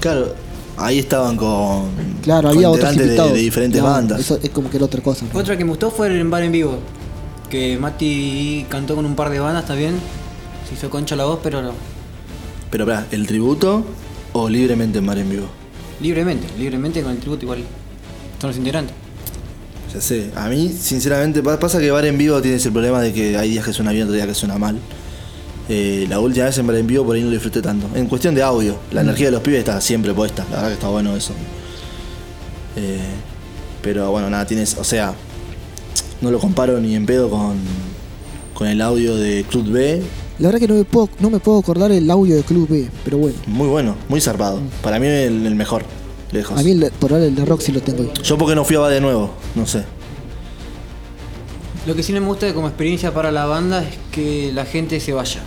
Claro, 0.01 0.35
ahí 0.77 0.99
estaban 0.99 1.37
con. 1.37 1.85
Claro, 2.23 2.49
con 2.49 2.57
había 2.57 2.69
otros 2.71 2.93
integrantes 2.93 2.97
de- 2.99 3.05
invitados. 3.07 3.33
de, 3.35 3.39
diferentes 3.41 3.81
Claro, 3.81 3.95
bandas. 3.95 4.21
Eso 4.21 4.39
es 4.43 4.51
como 4.51 4.69
que 4.71 4.77
era 4.79 4.87
otra 4.87 5.01
cosa. 5.01 5.25
¿no? 5.33 5.39
Otra 5.39 5.57
que 5.57 5.65
me 5.65 5.71
gustó 5.71 5.91
fue 5.91 6.09
el 6.09 6.27
bar 6.29 6.43
en 6.43 6.53
vivo. 6.53 6.79
Que 7.49 7.79
Mati 7.79 8.67
cantó 8.69 8.97
con 8.97 9.07
un 9.07 9.15
par 9.15 9.31
de 9.31 9.39
bandas 9.39 9.67
también. 9.67 9.95
Se 10.69 10.75
hizo 10.75 10.91
concha 10.91 11.15
la 11.17 11.25
voz, 11.27 11.39
pero 11.43 11.63
no. 11.63 11.73
Pero, 12.71 12.87
pará, 12.87 13.07
¿el 13.11 13.27
tributo 13.27 13.85
o 14.33 14.49
libremente 14.49 14.99
en 14.99 15.05
Mar 15.05 15.19
en 15.19 15.29
Vivo? 15.29 15.47
Libremente, 16.01 16.47
libremente 16.59 17.03
con 17.03 17.13
el 17.13 17.19
tributo 17.19 17.45
igual. 17.45 17.63
Son 18.41 18.49
los 18.51 18.57
integrantes. 18.57 18.95
Ya 19.93 20.01
sé, 20.01 20.31
a 20.35 20.49
mí, 20.49 20.71
sinceramente, 20.81 21.43
pa- 21.43 21.59
pasa 21.59 21.79
que 21.79 21.91
Bar 21.91 22.07
en 22.07 22.17
Vivo 22.17 22.41
tienes 22.41 22.65
el 22.65 22.73
problema 22.73 23.01
de 23.03 23.13
que 23.13 23.37
hay 23.37 23.51
días 23.51 23.65
que 23.65 23.73
suena 23.75 23.93
bien, 23.93 24.05
otros 24.05 24.17
días 24.17 24.27
que 24.27 24.35
suena 24.35 24.57
mal. 24.59 24.79
Eh, 25.69 26.07
la 26.09 26.19
última 26.19 26.47
vez 26.47 26.57
en 26.59 26.67
Bar 26.67 26.77
en 26.77 26.87
Vivo 26.87 27.05
por 27.05 27.15
ahí 27.15 27.21
no 27.23 27.27
lo 27.29 27.33
disfruté 27.35 27.61
tanto. 27.61 27.87
En 27.95 28.07
cuestión 28.07 28.35
de 28.35 28.43
audio, 28.43 28.77
la 28.91 29.03
energía 29.03 29.27
de 29.27 29.33
los 29.33 29.43
pibes 29.43 29.59
está 29.61 29.81
siempre 29.81 30.15
puesta, 30.15 30.45
la 30.51 30.57
verdad 30.57 30.69
que 30.69 30.75
está 30.75 30.89
bueno 30.89 31.15
eso. 31.15 31.33
Eh, 32.77 32.99
pero 33.83 34.11
bueno, 34.11 34.31
nada, 34.31 34.47
tienes, 34.47 34.77
o 34.79 34.85
sea, 34.85 35.15
no 36.23 36.31
lo 36.31 36.39
comparo 36.39 36.81
ni 36.81 36.95
en 36.95 37.05
pedo 37.05 37.29
con, 37.29 37.57
con 38.55 38.67
el 38.69 38.81
audio 38.81 39.17
de 39.17 39.45
Club 39.45 39.69
B. 39.71 40.03
La 40.39 40.49
verdad 40.49 40.61
que 40.61 40.69
no 40.69 40.75
me, 40.75 40.85
puedo, 40.85 41.11
no 41.21 41.29
me 41.31 41.39
puedo 41.39 41.59
acordar 41.59 41.93
el 41.93 42.11
audio 42.11 42.35
de 42.37 42.43
Club 42.43 42.69
B, 42.69 42.89
pero 43.05 43.19
bueno. 43.19 43.37
Muy 43.47 43.69
bueno, 43.69 43.95
muy 44.09 44.21
zarpado. 44.21 44.61
Para 44.83 44.99
mí 44.99 45.07
el, 45.07 45.45
el 45.47 45.55
mejor, 45.55 45.85
lejos. 46.33 46.59
A 46.59 46.63
mí 46.63 46.71
el- 46.73 46.91
por 46.99 47.13
ahora 47.13 47.25
el 47.27 47.35
de 47.35 47.45
Rock 47.45 47.61
sí 47.61 47.73
lo 47.73 47.81
tengo 47.81 48.03
ahí. 48.03 48.13
Yo 48.23 48.37
porque 48.39 48.55
no 48.55 48.65
fui 48.65 48.77
a 48.77 48.81
Bar 48.81 48.91
de 48.93 49.01
nuevo, 49.01 49.31
no 49.55 49.67
sé. 49.67 49.85
Lo 51.87 51.95
que 51.97 52.03
sí 52.03 52.13
me 52.13 52.21
gusta 52.21 52.53
como 52.55 52.69
experiencia 52.69 53.13
para 53.13 53.33
la 53.33 53.45
banda 53.47 53.83
es 53.83 53.97
que 54.13 54.53
la 54.55 54.65
gente 54.65 55.01
se 55.01 55.13
vaya. 55.13 55.41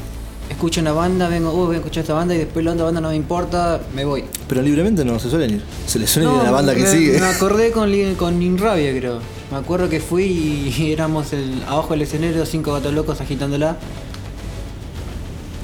Escucha 0.50 0.80
una 0.82 0.92
banda, 0.92 1.28
vengo, 1.28 1.50
oh, 1.52 1.66
voy 1.66 1.76
a 1.76 1.80
escuchar 1.80 2.02
esta 2.02 2.14
banda 2.14 2.36
y 2.36 2.38
después 2.38 2.64
la 2.64 2.74
otra 2.74 2.86
banda 2.86 3.02
no 3.02 3.10
me 3.10 3.16
importa, 3.16 3.82
me 3.96 4.06
voy. 4.06 4.26
Pero 4.48 4.62
libremente 4.62 5.04
no 5.04 5.18
se 5.18 5.30
suelen 5.30 5.56
ir. 5.56 5.64
Se 5.88 5.98
les 5.98 6.10
suele 6.10 6.30
ir 6.30 6.40
a 6.40 6.44
la 6.44 6.52
banda 6.52 6.76
que 6.76 6.82
me, 6.82 6.88
sigue. 6.92 7.20
Me 7.20 7.26
acordé 7.26 7.72
con, 7.74 7.90
Li- 7.90 8.14
con 8.16 8.42
Inrabia, 8.42 8.92
creo. 8.96 9.20
Me 9.50 9.58
acuerdo 9.58 9.90
que 9.90 10.00
fui 10.02 10.24
y 10.78 10.92
éramos 10.92 11.34
el, 11.34 11.64
abajo 11.68 11.92
del 11.94 12.02
escenario, 12.04 12.46
cinco 12.46 12.74
gatos 12.74 12.94
locos 12.94 13.22
agitándola. 13.22 13.78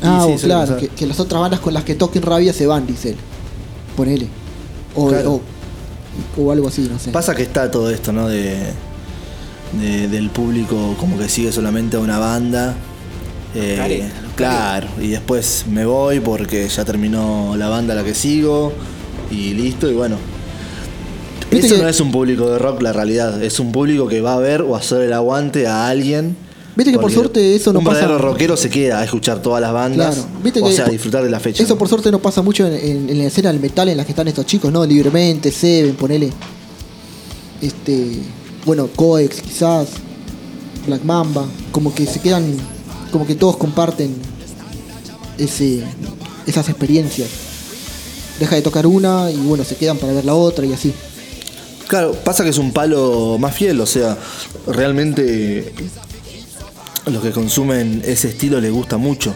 Ah, 0.04 0.24
sí, 0.26 0.34
o 0.34 0.38
suele 0.40 0.54
claro, 0.56 0.62
pasar. 0.62 0.78
que, 0.80 0.88
que 0.88 1.06
las 1.06 1.20
otras 1.20 1.42
bandas 1.42 1.60
con 1.60 1.74
las 1.76 1.84
que 1.84 1.94
toquen 1.96 2.24
rabia 2.24 2.54
se 2.54 2.66
van, 2.66 2.88
dice 2.88 3.10
él. 3.12 3.16
Ponele. 3.96 4.28
O, 4.96 5.08
Claro. 5.08 5.42
o, 6.38 6.42
o 6.42 6.52
algo 6.52 6.68
así, 6.68 6.88
no 6.92 7.00
sé. 7.00 7.12
Pasa 7.12 7.34
que 7.36 7.44
está 7.44 7.70
todo 7.72 7.90
esto, 7.90 8.12
¿no? 8.12 8.28
De, 8.28 8.56
de- 9.80 10.08
del 10.10 10.30
público 10.30 10.96
como 11.00 11.18
que 11.18 11.30
sigue 11.30 11.52
solamente 11.52 11.98
a 11.98 12.00
una 12.00 12.20
banda. 12.20 12.76
Eh, 13.56 13.76
Careta, 13.78 14.14
claro, 14.36 14.88
y 15.02 15.08
después 15.10 15.66
me 15.70 15.86
voy 15.86 16.20
porque 16.22 16.68
ya 16.70 16.86
terminó 16.86 17.56
la 17.58 17.68
banda 17.68 17.94
a 17.94 17.98
la 17.98 18.04
que 18.04 18.14
sigo 18.16 18.72
y 19.30 19.54
listo, 19.54 19.90
y 19.90 19.94
bueno. 19.94 20.16
Eso 21.52 21.76
que- 21.76 21.82
no 21.82 21.88
es 21.90 22.00
un 22.00 22.12
público 22.12 22.50
de 22.50 22.58
rock, 22.60 22.82
la 22.82 22.94
realidad. 22.94 23.44
Es 23.44 23.60
un 23.60 23.72
público 23.74 24.08
que 24.08 24.22
va 24.22 24.36
a 24.36 24.40
ver 24.40 24.62
o 24.62 24.76
hacer 24.78 25.02
el 25.02 25.12
aguante 25.14 25.68
a 25.68 25.88
alguien. 25.90 26.38
Viste 26.76 26.92
que 26.94 27.00
por 27.00 27.12
suerte 27.12 27.56
eso 27.56 27.74
no 27.74 27.80
un 27.80 27.86
pasa- 27.86 28.02
verdadero 28.02 28.20
rockero 28.32 28.56
se 28.56 28.70
queda 28.70 29.00
a 29.00 29.04
escuchar 29.04 29.42
todas 29.42 29.62
las 29.62 29.74
bandas. 29.74 30.16
Claro, 30.16 30.30
viste 30.44 30.62
o 30.62 30.68
que 30.68 30.74
sea, 30.74 30.86
disfrutar 30.88 31.24
de 31.24 31.30
la 31.30 31.40
fecha. 31.40 31.62
Eso 31.64 31.78
por 31.78 31.90
suerte 31.90 32.12
no 32.12 32.20
pasa 32.20 32.42
mucho 32.42 32.66
en, 32.66 32.74
en- 32.74 33.10
en 33.10 33.18
la 33.18 33.26
escena 33.26 33.52
del 33.52 33.60
metal 33.62 33.90
en 33.90 33.98
la 33.98 34.06
que 34.06 34.12
están 34.12 34.28
estos 34.28 34.46
chicos, 34.46 34.72
¿no? 34.72 34.86
Libremente, 34.86 35.52
Seven, 35.52 35.96
ponele. 35.96 36.32
Este. 37.62 38.20
Bueno, 38.66 38.88
Coex 38.96 39.42
quizás. 39.42 39.88
Black 40.88 41.04
Mamba. 41.04 41.46
Como 41.72 41.94
que 41.94 42.06
se 42.06 42.20
quedan. 42.20 42.56
Como 43.12 43.28
que 43.28 43.36
todos 43.36 43.58
comparten 43.58 44.16
ese, 45.38 45.84
esas 46.48 46.70
experiencias. 46.70 47.28
Deja 48.40 48.56
de 48.56 48.62
tocar 48.62 48.88
una 48.88 49.30
y 49.30 49.36
bueno, 49.38 49.64
se 49.66 49.76
quedan 49.76 49.98
para 49.98 50.14
ver 50.14 50.26
la 50.26 50.34
otra 50.34 50.66
y 50.66 50.74
así. 50.74 50.94
Claro, 51.88 52.14
pasa 52.14 52.44
que 52.44 52.50
es 52.52 52.58
un 52.58 52.72
palo 52.72 53.38
más 53.38 53.54
fiel, 53.54 53.82
o 53.82 53.86
sea, 53.86 54.18
realmente 54.66 55.74
los 57.06 57.22
que 57.24 57.32
consumen 57.32 58.02
ese 58.06 58.30
estilo 58.30 58.60
les 58.62 58.72
gusta 58.72 58.98
mucho. 58.98 59.36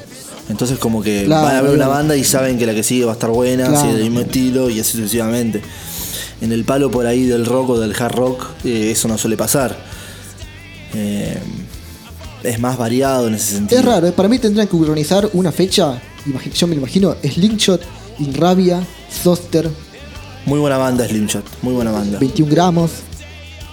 Entonces 0.50 0.78
como 0.78 1.02
que 1.02 1.24
Claro, 1.26 1.46
van 1.48 1.56
a 1.56 1.62
ver 1.62 1.72
una 1.72 1.88
banda 1.88 2.16
y 2.16 2.24
saben 2.24 2.58
que 2.60 2.66
la 2.68 2.74
que 2.76 2.84
sigue 2.84 3.06
va 3.06 3.12
a 3.12 3.16
estar 3.16 3.30
buena, 3.32 3.68
Claro. 3.68 3.82
si 3.82 3.88
es 3.88 3.94
del 3.96 4.04
mismo 4.04 4.20
estilo 4.22 4.70
y 4.70 4.80
así 4.80 4.92
sucesivamente. 4.98 5.62
En 6.42 6.52
el 6.52 6.66
palo 6.66 6.92
por 6.92 7.08
ahí 7.08 7.24
del 7.26 7.46
rock 7.46 7.72
o 7.72 7.80
del 7.80 7.96
hard 8.00 8.14
rock, 8.16 8.46
eh, 8.64 8.92
eso 8.92 9.08
no 9.08 9.18
suele 9.18 9.38
pasar. 9.38 9.76
Eh, 10.94 11.38
es 12.44 12.60
más 12.60 12.78
variado 12.78 13.28
en 13.28 13.36
ese 13.36 13.56
sentido. 13.56 13.80
Es 13.80 13.86
raro, 13.86 14.08
¿eh? 14.08 14.12
para 14.12 14.30
mí 14.30 14.38
tendrían 14.38 14.68
que 14.68 14.76
organizar 14.76 15.28
una 15.34 15.52
fecha. 15.52 16.00
Yo 16.54 16.68
me 16.68 16.76
lo 16.76 16.82
imagino: 16.82 17.16
Slingshot, 17.24 17.82
Inrabia, 18.20 18.86
Soster, 19.24 19.70
Muy 20.46 20.60
buena 20.60 20.78
banda 20.78 21.08
Slimshot, 21.08 21.44
muy 21.64 21.74
buena 21.74 21.92
banda. 21.92 22.20
21 22.20 22.52
gramos. 22.52 22.92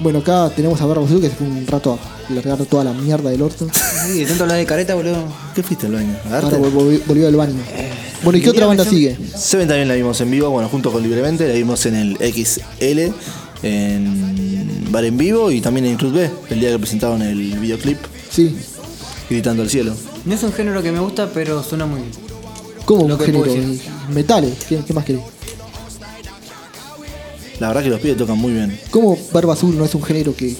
Bueno, 0.03 0.19
acá 0.21 0.51
tenemos 0.55 0.81
a 0.81 0.87
Barba 0.87 1.05
Azul 1.05 1.21
que 1.21 1.29
se 1.29 1.37
fue 1.37 1.47
un 1.47 1.67
rato 1.67 1.99
a 2.29 2.33
largar 2.33 2.59
toda 2.67 2.85
la 2.85 2.93
mierda 2.93 3.31
del 3.31 3.43
orto. 3.43 3.67
Uy, 4.11 4.19
de 4.21 4.27
tanto 4.27 4.45
hablar 4.45 4.59
de 4.59 4.67
careta, 4.67 4.95
boludo. 4.95 5.25
¿Qué 5.55 5.62
fuiste 5.62 5.87
al 5.87 5.93
baño? 5.93 6.17
¿A 6.31 6.38
Ahora 6.38 6.59
volvió 6.59 7.27
del 7.27 7.37
baño. 7.37 7.55
Bueno, 8.25 8.38
¿y 8.38 8.43
qué 8.43 8.51
otra 8.51 8.67
banda 8.67 8.85
sigue? 8.85 9.17
Seven 9.37 9.67
también 9.69 9.88
la 9.88 9.95
vimos 9.95 10.21
en 10.21 10.31
vivo, 10.31 10.49
bueno, 10.51 10.69
junto 10.69 10.93
con 10.93 11.03
Libremente, 11.03 11.47
la 11.49 11.55
vimos 11.55 11.85
en 11.87 11.95
el 11.97 12.17
XL, 12.17 13.12
en 13.62 14.87
Bar 14.91 15.05
en 15.05 15.17
Vivo 15.17 15.51
y 15.51 15.61
también 15.61 15.87
en 15.87 15.97
Club 15.97 16.12
B, 16.12 16.31
el 16.51 16.61
día 16.61 16.71
que 16.71 16.79
presentaron 16.79 17.21
el 17.23 17.59
videoclip, 17.59 17.99
Sí. 18.31 18.57
Gritando 19.29 19.62
al 19.62 19.71
Cielo. 19.71 19.95
No 20.25 20.35
es 20.35 20.43
un 20.43 20.53
género 20.53 20.83
que 20.83 20.93
me 20.93 21.01
gusta, 21.01 21.31
pero 21.35 21.62
suena 21.62 21.85
muy 21.87 22.01
bien. 22.01 22.12
¿Cómo 22.85 23.09
Lo 23.09 23.15
un 23.15 23.19
que 23.21 23.27
género? 23.27 23.45
puedo 23.45 23.57
decir. 23.57 23.81
Metales, 24.11 24.55
¿qué, 24.69 24.79
qué 24.87 24.93
más 24.93 25.05
querés? 25.05 25.23
La 27.61 27.69
verdad 27.69 27.83
que 27.83 27.91
los 27.91 28.01
pibes 28.01 28.17
tocan 28.17 28.38
muy 28.38 28.53
bien. 28.53 28.79
¿Cómo 28.91 29.17
Barba 29.33 29.53
Azul 29.55 29.77
no 29.77 29.85
es 29.85 29.95
un 29.95 30.03
género 30.03 30.35
que, 30.35 30.57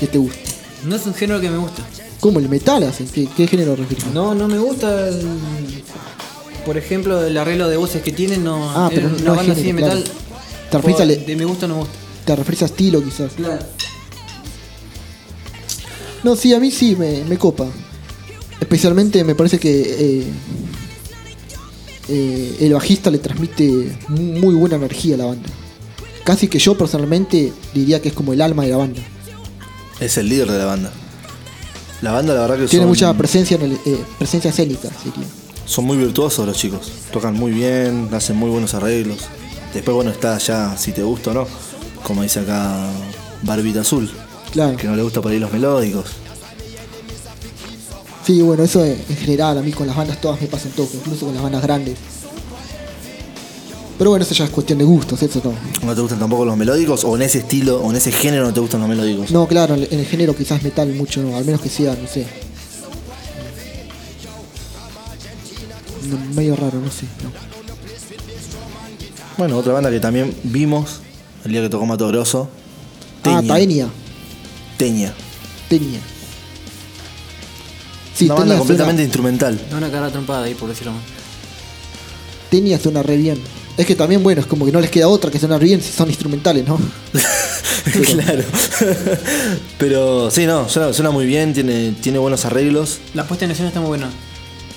que 0.00 0.06
te 0.06 0.18
guste? 0.18 0.38
No 0.84 0.94
es 0.96 1.04
un 1.06 1.14
género 1.14 1.40
que 1.40 1.50
me 1.50 1.56
gusta. 1.58 1.82
¿Cómo 2.20 2.38
el 2.38 2.48
metal 2.48 2.82
hace? 2.84 3.04
¿Qué, 3.06 3.26
qué 3.36 3.46
género 3.46 3.74
refieres? 3.76 4.06
No, 4.12 4.34
no 4.34 4.46
me 4.48 4.58
gusta 4.58 5.08
el- 5.08 5.26
Por 6.64 6.76
ejemplo, 6.78 7.22
el 7.24 7.36
arreglo 7.36 7.68
de 7.68 7.76
voces 7.76 8.02
que 8.02 8.12
tienen, 8.12 8.44
no. 8.44 8.70
Ah, 8.70 8.90
pero 8.94 9.08
una 9.08 9.16
no 9.18 9.30
es 9.32 9.36
banda 9.36 9.52
así 9.52 9.62
de 9.62 9.66
género, 9.68 9.86
metal. 9.88 10.04
Te 10.70 10.76
referís, 10.78 10.98
O 10.98 11.02
al- 11.02 11.26
de 11.26 11.36
mi 11.36 11.44
gusto 11.44 11.68
no 11.68 11.74
me 11.74 11.80
gusta. 11.80 11.94
te 12.24 12.36
referís 12.36 12.62
a 12.62 12.66
estilo 12.66 13.02
quizás. 13.04 13.32
Claro. 13.32 13.64
No, 16.22 16.36
sí, 16.36 16.54
a 16.54 16.60
mí 16.60 16.70
sí 16.70 16.96
me, 16.96 17.22
me 17.24 17.36
copa. 17.36 17.66
Especialmente 18.60 19.22
me 19.24 19.34
parece 19.34 19.58
que 19.58 19.80
eh, 20.20 20.24
eh, 22.08 22.56
el 22.60 22.72
bajista 22.72 23.10
le 23.10 23.18
transmite 23.18 23.98
mu- 24.08 24.38
muy 24.40 24.54
buena 24.54 24.76
energía 24.76 25.16
a 25.16 25.18
la 25.18 25.24
banda. 25.26 25.48
Casi 26.24 26.48
que 26.48 26.58
yo 26.58 26.76
personalmente 26.76 27.52
diría 27.74 28.00
que 28.00 28.08
es 28.08 28.14
como 28.14 28.32
el 28.32 28.40
alma 28.40 28.62
de 28.64 28.70
la 28.70 28.78
banda. 28.78 29.00
Es 30.00 30.16
el 30.18 30.28
líder 30.28 30.50
de 30.50 30.58
la 30.58 30.64
banda. 30.64 30.90
La 32.00 32.12
banda, 32.12 32.34
la 32.34 32.40
verdad 32.40 32.56
que 32.58 32.66
Tiene 32.66 32.84
son, 32.84 32.88
mucha 32.90 33.14
presencia, 33.14 33.56
en 33.56 33.62
el, 33.62 33.72
eh, 33.84 33.98
presencia 34.18 34.50
escénica, 34.50 34.88
sería. 35.02 35.26
son 35.66 35.84
muy 35.84 35.96
virtuosos 35.96 36.46
los 36.46 36.56
chicos. 36.56 36.90
Tocan 37.12 37.34
muy 37.34 37.52
bien, 37.52 38.08
hacen 38.12 38.36
muy 38.36 38.50
buenos 38.50 38.74
arreglos. 38.74 39.18
Después, 39.72 39.94
bueno, 39.94 40.10
está 40.10 40.36
ya 40.38 40.76
si 40.76 40.92
te 40.92 41.02
gusta 41.02 41.30
o 41.30 41.34
no. 41.34 41.46
Como 42.02 42.22
dice 42.22 42.40
acá 42.40 42.86
Barbita 43.42 43.80
Azul, 43.80 44.10
Claro. 44.52 44.76
que 44.76 44.86
no 44.86 44.96
le 44.96 45.02
gusta 45.02 45.20
por 45.22 45.32
ahí 45.32 45.38
los 45.38 45.52
melódicos. 45.52 46.06
Sí, 48.26 48.40
bueno, 48.40 48.62
eso 48.64 48.84
en 48.84 48.96
general 49.18 49.58
a 49.58 49.62
mí 49.62 49.72
con 49.72 49.86
las 49.86 49.96
bandas 49.96 50.20
todas 50.20 50.40
me 50.40 50.46
pasa 50.46 50.68
un 50.68 50.72
toque, 50.74 50.96
incluso 50.96 51.26
con 51.26 51.34
las 51.34 51.42
bandas 51.42 51.62
grandes. 51.62 51.96
Pero 53.96 54.10
bueno, 54.10 54.24
eso 54.24 54.34
ya 54.34 54.44
es 54.44 54.50
cuestión 54.50 54.78
de 54.80 54.84
gustos, 54.84 55.22
eso 55.22 55.40
no. 55.44 55.86
¿No 55.86 55.94
te 55.94 56.00
gustan 56.00 56.18
tampoco 56.18 56.44
los 56.44 56.56
melódicos? 56.56 57.04
¿O 57.04 57.14
en 57.16 57.22
ese 57.22 57.38
estilo, 57.38 57.80
o 57.80 57.90
en 57.90 57.96
ese 57.96 58.10
género 58.10 58.44
no 58.44 58.52
te 58.52 58.58
gustan 58.60 58.80
los 58.80 58.88
melódicos? 58.88 59.30
No, 59.30 59.46
claro, 59.46 59.74
en 59.76 59.86
el- 59.90 60.06
género 60.06 60.34
quizás 60.34 60.62
metal 60.62 60.88
mucho, 60.94 61.22
no, 61.22 61.36
al 61.36 61.44
menos 61.44 61.60
que 61.60 61.68
sea, 61.68 61.94
no 62.00 62.08
sé. 62.08 62.26
No, 66.10 66.18
medio 66.34 66.56
raro, 66.56 66.80
no 66.80 66.90
sé. 66.90 67.06
no. 67.22 67.30
Bueno, 69.38 69.56
otra 69.58 69.72
banda 69.72 69.90
que 69.90 70.00
también 70.00 70.34
vimos 70.44 71.00
el 71.44 71.52
día 71.52 71.62
que 71.62 71.68
tocó 71.68 71.86
Mato 71.86 72.06
Grosso. 72.08 72.48
Ah, 73.24 73.42
Taenia. 73.46 73.88
Teña. 74.76 75.12
Tenia. 75.68 75.98
Sí, 78.14 78.26
Una 78.26 78.34
banda 78.34 78.58
completamente 78.58 78.98
suena, 79.02 79.04
instrumental. 79.06 79.60
Da 79.70 79.76
una 79.78 79.90
cara 79.90 80.10
trompada 80.10 80.44
ahí, 80.44 80.54
por 80.54 80.68
decirlo 80.68 80.92
más. 80.92 81.02
Tenia 82.50 82.78
suena 82.78 83.02
re 83.02 83.16
bien. 83.16 83.38
Es 83.76 83.86
que 83.86 83.94
también, 83.96 84.22
bueno, 84.22 84.40
es 84.40 84.46
como 84.46 84.64
que 84.64 84.72
no 84.72 84.80
les 84.80 84.90
queda 84.90 85.08
otra 85.08 85.30
que 85.30 85.38
sonar 85.38 85.60
bien 85.62 85.82
si 85.82 85.90
son 85.92 86.08
instrumentales, 86.08 86.66
¿no? 86.66 86.78
claro. 88.12 88.42
Pero 89.78 90.30
sí, 90.30 90.46
no, 90.46 90.68
suena, 90.68 90.92
suena 90.92 91.10
muy 91.10 91.26
bien, 91.26 91.52
tiene, 91.52 91.92
tiene 92.00 92.18
buenos 92.18 92.44
arreglos. 92.44 92.98
La 93.14 93.26
puesta 93.26 93.44
en 93.44 93.50
escena 93.50 93.68
está 93.68 93.80
muy 93.80 93.88
buena. 93.88 94.10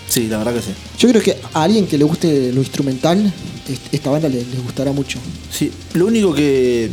Sí, 0.10 0.28
la 0.28 0.38
verdad 0.38 0.54
que 0.56 0.62
sí. 0.62 0.72
Yo 0.98 1.10
creo 1.10 1.22
que 1.22 1.38
a 1.54 1.64
alguien 1.64 1.86
que 1.86 1.98
le 1.98 2.06
guste 2.06 2.52
lo 2.54 2.62
instrumental, 2.62 3.32
est- 3.70 3.94
esta 3.94 4.10
banda 4.10 4.30
le- 4.30 4.44
les 4.44 4.64
gustará 4.64 4.92
mucho. 4.92 5.20
Sí, 5.52 5.72
lo 5.94 6.08
único 6.08 6.34
que, 6.34 6.90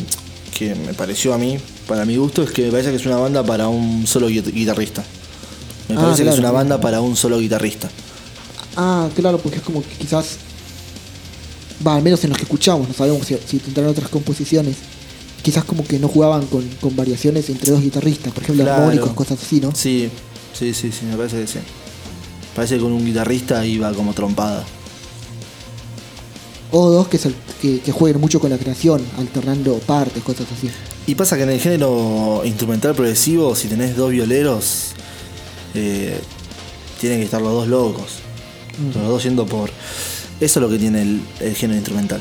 que 0.57 0.75
me 0.75 0.93
pareció 0.95 1.33
a 1.33 1.39
mí, 1.39 1.57
para 1.87 2.05
mi 2.05 2.17
gusto, 2.17 2.43
es 2.43 2.51
que 2.51 2.63
me 2.67 2.71
parece 2.71 2.91
que 2.91 2.97
es 2.97 3.07
una 3.07 3.17
banda 3.17 3.43
para 3.45 3.69
un 3.69 4.07
solo 4.07 4.29
guit- 4.29 4.53
guitarrista. 4.53 5.03
Me 5.89 5.97
Ah, 5.97 6.01
parece 6.03 6.25
que 6.25 6.31
es 6.31 6.39
una 6.39 6.51
banda 6.51 6.81
para 6.81 7.01
un 7.01 7.17
solo 7.17 7.39
guitarrista. 7.39 7.89
Ah, 8.77 9.09
claro, 9.15 9.39
porque 9.39 9.59
es 9.59 9.63
como 9.65 9.83
que 9.83 9.89
quizás. 9.99 10.37
Va, 11.87 11.97
al 11.97 12.03
menos 12.03 12.23
en 12.25 12.31
los 12.31 12.39
que 12.39 12.45
escuchamos, 12.45 12.89
no 12.89 12.95
sabemos 12.95 13.27
si, 13.27 13.37
si 13.47 13.59
tendrán 13.59 13.87
otras 13.89 14.09
composiciones. 14.09 14.77
Quizás 15.43 15.65
como 15.65 15.85
que 15.85 15.99
no 15.99 16.09
jugaban 16.09 16.47
con, 16.47 16.67
con 16.81 16.97
variaciones 16.97 17.51
entre 17.51 17.71
dos 17.73 17.83
guitarristas, 17.83 18.33
por 18.33 18.43
ejemplo, 18.43 18.65
Claro. 18.65 18.83
armónicos, 18.83 19.13
cosas 19.13 19.39
así, 19.43 19.61
¿no? 19.61 19.75
Sí, 19.75 20.09
sí, 20.59 20.73
sí, 20.73 20.91
sí, 20.91 21.05
me 21.05 21.17
parece 21.17 21.41
que 21.43 21.47
sí. 21.47 21.59
Parece 22.57 22.77
que 22.77 22.83
con 22.83 22.93
un 22.93 23.05
guitarrista 23.05 23.67
iba 23.67 23.93
como 23.93 24.15
trompada. 24.15 24.65
O 26.71 26.91
dos 26.91 27.09
que, 27.09 27.19
se- 27.19 27.35
que, 27.61 27.81
que 27.81 27.93
jueguen 27.93 28.21
mucho 28.21 28.41
con 28.41 28.51
la 28.51 28.59
creación, 28.59 29.03
alternando 29.19 29.75
partes, 29.79 30.23
cosas 30.23 30.47
así. 30.57 30.71
Y 31.07 31.15
pasa 31.15 31.37
que 31.37 31.43
en 31.43 31.51
el 31.51 31.61
género 31.61 32.43
instrumental 32.45 32.95
progresivo, 32.95 33.55
si 33.55 33.69
tenés 33.69 33.97
dos 33.97 34.11
violeros, 34.11 34.87
eh, 35.75 36.19
tienen 37.01 37.19
que 37.19 37.25
estar 37.27 37.43
los 37.43 37.53
dos 37.53 37.69
locos. 37.69 38.07
Los 38.95 39.07
dos 39.09 39.23
yendo 39.23 39.45
por. 39.47 39.71
Eso 40.41 40.59
es 40.59 40.63
lo 40.63 40.69
que 40.69 40.79
tiene 40.79 41.03
el, 41.03 41.21
el 41.41 41.55
género 41.55 41.77
instrumental. 41.79 42.21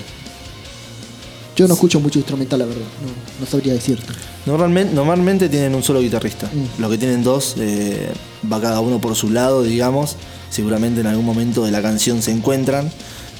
Yo 1.55 1.67
no 1.67 1.73
escucho 1.75 1.99
mucho 1.99 2.19
instrumental, 2.19 2.59
la 2.59 2.65
verdad, 2.65 2.81
no, 2.81 3.09
no 3.39 3.45
sabría 3.45 3.73
decirte. 3.73 4.05
Normalmente, 4.45 4.93
normalmente 4.93 5.49
tienen 5.49 5.75
un 5.75 5.83
solo 5.83 6.01
guitarrista. 6.01 6.47
Mm. 6.47 6.81
Los 6.81 6.91
que 6.91 6.97
tienen 6.97 7.23
dos, 7.23 7.55
eh, 7.57 8.09
va 8.51 8.59
cada 8.59 8.79
uno 8.79 8.99
por 8.99 9.15
su 9.15 9.29
lado, 9.29 9.61
digamos. 9.63 10.15
Seguramente 10.49 11.01
en 11.01 11.07
algún 11.07 11.25
momento 11.25 11.63
de 11.63 11.71
la 11.71 11.81
canción 11.81 12.21
se 12.21 12.31
encuentran. 12.31 12.91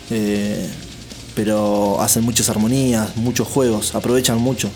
eh, 0.09 0.69
pero 1.35 1.99
hacen 2.01 2.23
muchas 2.23 2.49
armonías, 2.49 3.15
muchos 3.17 3.47
juegos, 3.47 3.95
aprovechan 3.95 4.39
mucho 4.39 4.69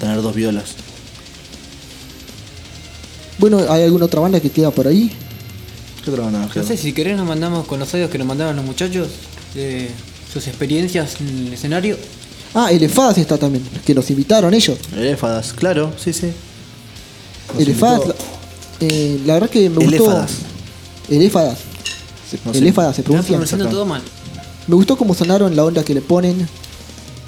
tener 0.00 0.22
dos 0.22 0.34
violas. 0.34 0.74
Bueno, 3.38 3.60
¿hay 3.68 3.82
alguna 3.82 4.06
otra 4.06 4.20
banda 4.20 4.40
que 4.40 4.50
queda 4.50 4.70
por 4.70 4.88
ahí? 4.88 5.12
¿Qué 6.06 6.12
otra 6.12 6.22
banda 6.22 6.38
nos 6.38 6.54
No 6.54 6.62
sé, 6.62 6.76
si 6.76 6.92
querés 6.92 7.16
nos 7.16 7.26
mandamos 7.26 7.66
con 7.66 7.80
los 7.80 7.92
audios 7.92 8.08
que 8.10 8.16
nos 8.16 8.28
mandaron 8.28 8.54
los 8.54 8.64
muchachos 8.64 9.08
de 9.56 9.90
sus 10.32 10.46
experiencias 10.46 11.20
en 11.20 11.48
el 11.48 11.52
escenario. 11.52 11.98
Ah, 12.54 12.70
Elefadas 12.70 13.18
está 13.18 13.36
también, 13.36 13.64
que 13.84 13.92
nos 13.92 14.08
invitaron 14.10 14.54
ellos. 14.54 14.78
Eléfadas, 14.96 15.52
claro, 15.52 15.92
sí, 16.02 16.12
sí. 16.12 16.28
Nos 17.52 17.60
Elefadas, 17.60 18.06
la, 18.06 18.14
eh, 18.82 19.20
la 19.26 19.34
verdad 19.34 19.50
que 19.50 19.68
me 19.68 19.78
gustó. 19.84 19.88
Eléfadas. 19.96 20.30
Elefadas. 21.10 21.58
No 22.44 22.52
sé. 22.52 22.58
Elefadas 22.60 22.94
se 22.96 23.02
pronuncia. 23.02 23.68
todo 23.68 23.84
mal. 23.84 24.02
Me 24.68 24.76
gustó 24.76 24.96
cómo 24.96 25.12
sonaron, 25.12 25.56
la 25.56 25.64
onda 25.64 25.82
que 25.84 25.92
le 25.92 26.02
ponen. 26.02 26.48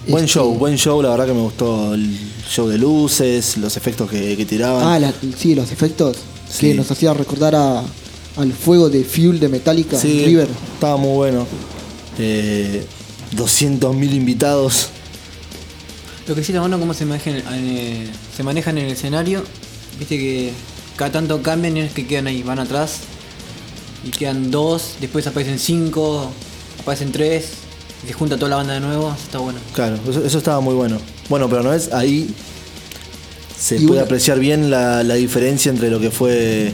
Buen 0.06 0.24
Este, 0.24 0.34
show, 0.38 0.54
buen 0.54 0.76
show, 0.78 1.02
la 1.02 1.10
verdad 1.10 1.26
que 1.26 1.34
me 1.34 1.40
gustó 1.42 1.94
el 1.94 2.16
show 2.48 2.68
de 2.68 2.78
luces, 2.78 3.56
los 3.58 3.76
efectos 3.76 4.08
que, 4.08 4.36
que 4.36 4.46
tiraban. 4.46 4.86
Ah, 4.86 5.00
la- 5.00 5.12
sí, 5.36 5.56
los 5.56 5.72
efectos 5.72 6.16
Sí. 6.48 6.68
que 6.68 6.74
nos 6.74 6.88
hacía 6.92 7.12
recordar 7.12 7.56
a, 7.56 7.82
al 8.38 8.52
fuego 8.52 8.88
de 8.88 9.04
Fuel 9.04 9.40
de 9.40 9.48
Metallica 9.48 9.98
sí, 9.98 10.20
en 10.20 10.26
River. 10.26 10.48
estaba 10.74 10.96
muy 10.96 11.14
bueno. 11.14 11.46
Eh, 12.18 12.84
200.000 13.36 14.14
invitados. 14.14 14.88
Lo 16.26 16.34
que 16.34 16.42
sí 16.44 16.52
está 16.52 16.60
bueno 16.60 16.78
cómo 16.78 16.94
se 16.94 17.04
manejan, 17.04 17.42
eh, 17.52 18.06
se 18.36 18.42
manejan 18.42 18.78
en 18.78 18.86
el 18.86 18.92
escenario. 18.92 19.42
Viste 19.98 20.16
que 20.18 20.52
cada 20.96 21.12
tanto 21.12 21.42
cambian 21.42 21.76
y 21.76 21.80
es 21.80 21.92
que 21.92 22.06
quedan 22.06 22.26
ahí, 22.26 22.42
van 22.42 22.58
atrás. 22.58 22.98
Y 24.04 24.10
quedan 24.10 24.50
dos, 24.50 24.94
después 25.00 25.26
aparecen 25.26 25.58
cinco, 25.58 26.30
aparecen 26.80 27.12
tres. 27.12 27.46
Y 28.04 28.08
se 28.08 28.12
junta 28.12 28.36
toda 28.36 28.50
la 28.50 28.56
banda 28.56 28.74
de 28.74 28.80
nuevo, 28.80 29.08
eso 29.08 29.22
está 29.24 29.38
bueno. 29.38 29.58
Claro, 29.74 29.98
eso, 30.08 30.24
eso 30.24 30.38
estaba 30.38 30.60
muy 30.60 30.74
bueno. 30.74 30.98
Bueno, 31.28 31.48
pero 31.48 31.62
no 31.64 31.74
es 31.74 31.92
ahí. 31.92 32.28
Se 33.58 33.76
Y 33.76 33.80
puede 33.80 33.94
una- 33.94 34.02
apreciar 34.02 34.38
bien 34.38 34.70
la, 34.70 35.02
la 35.02 35.14
diferencia 35.14 35.70
entre 35.70 35.90
lo 35.90 35.98
que 35.98 36.10
fue 36.12 36.72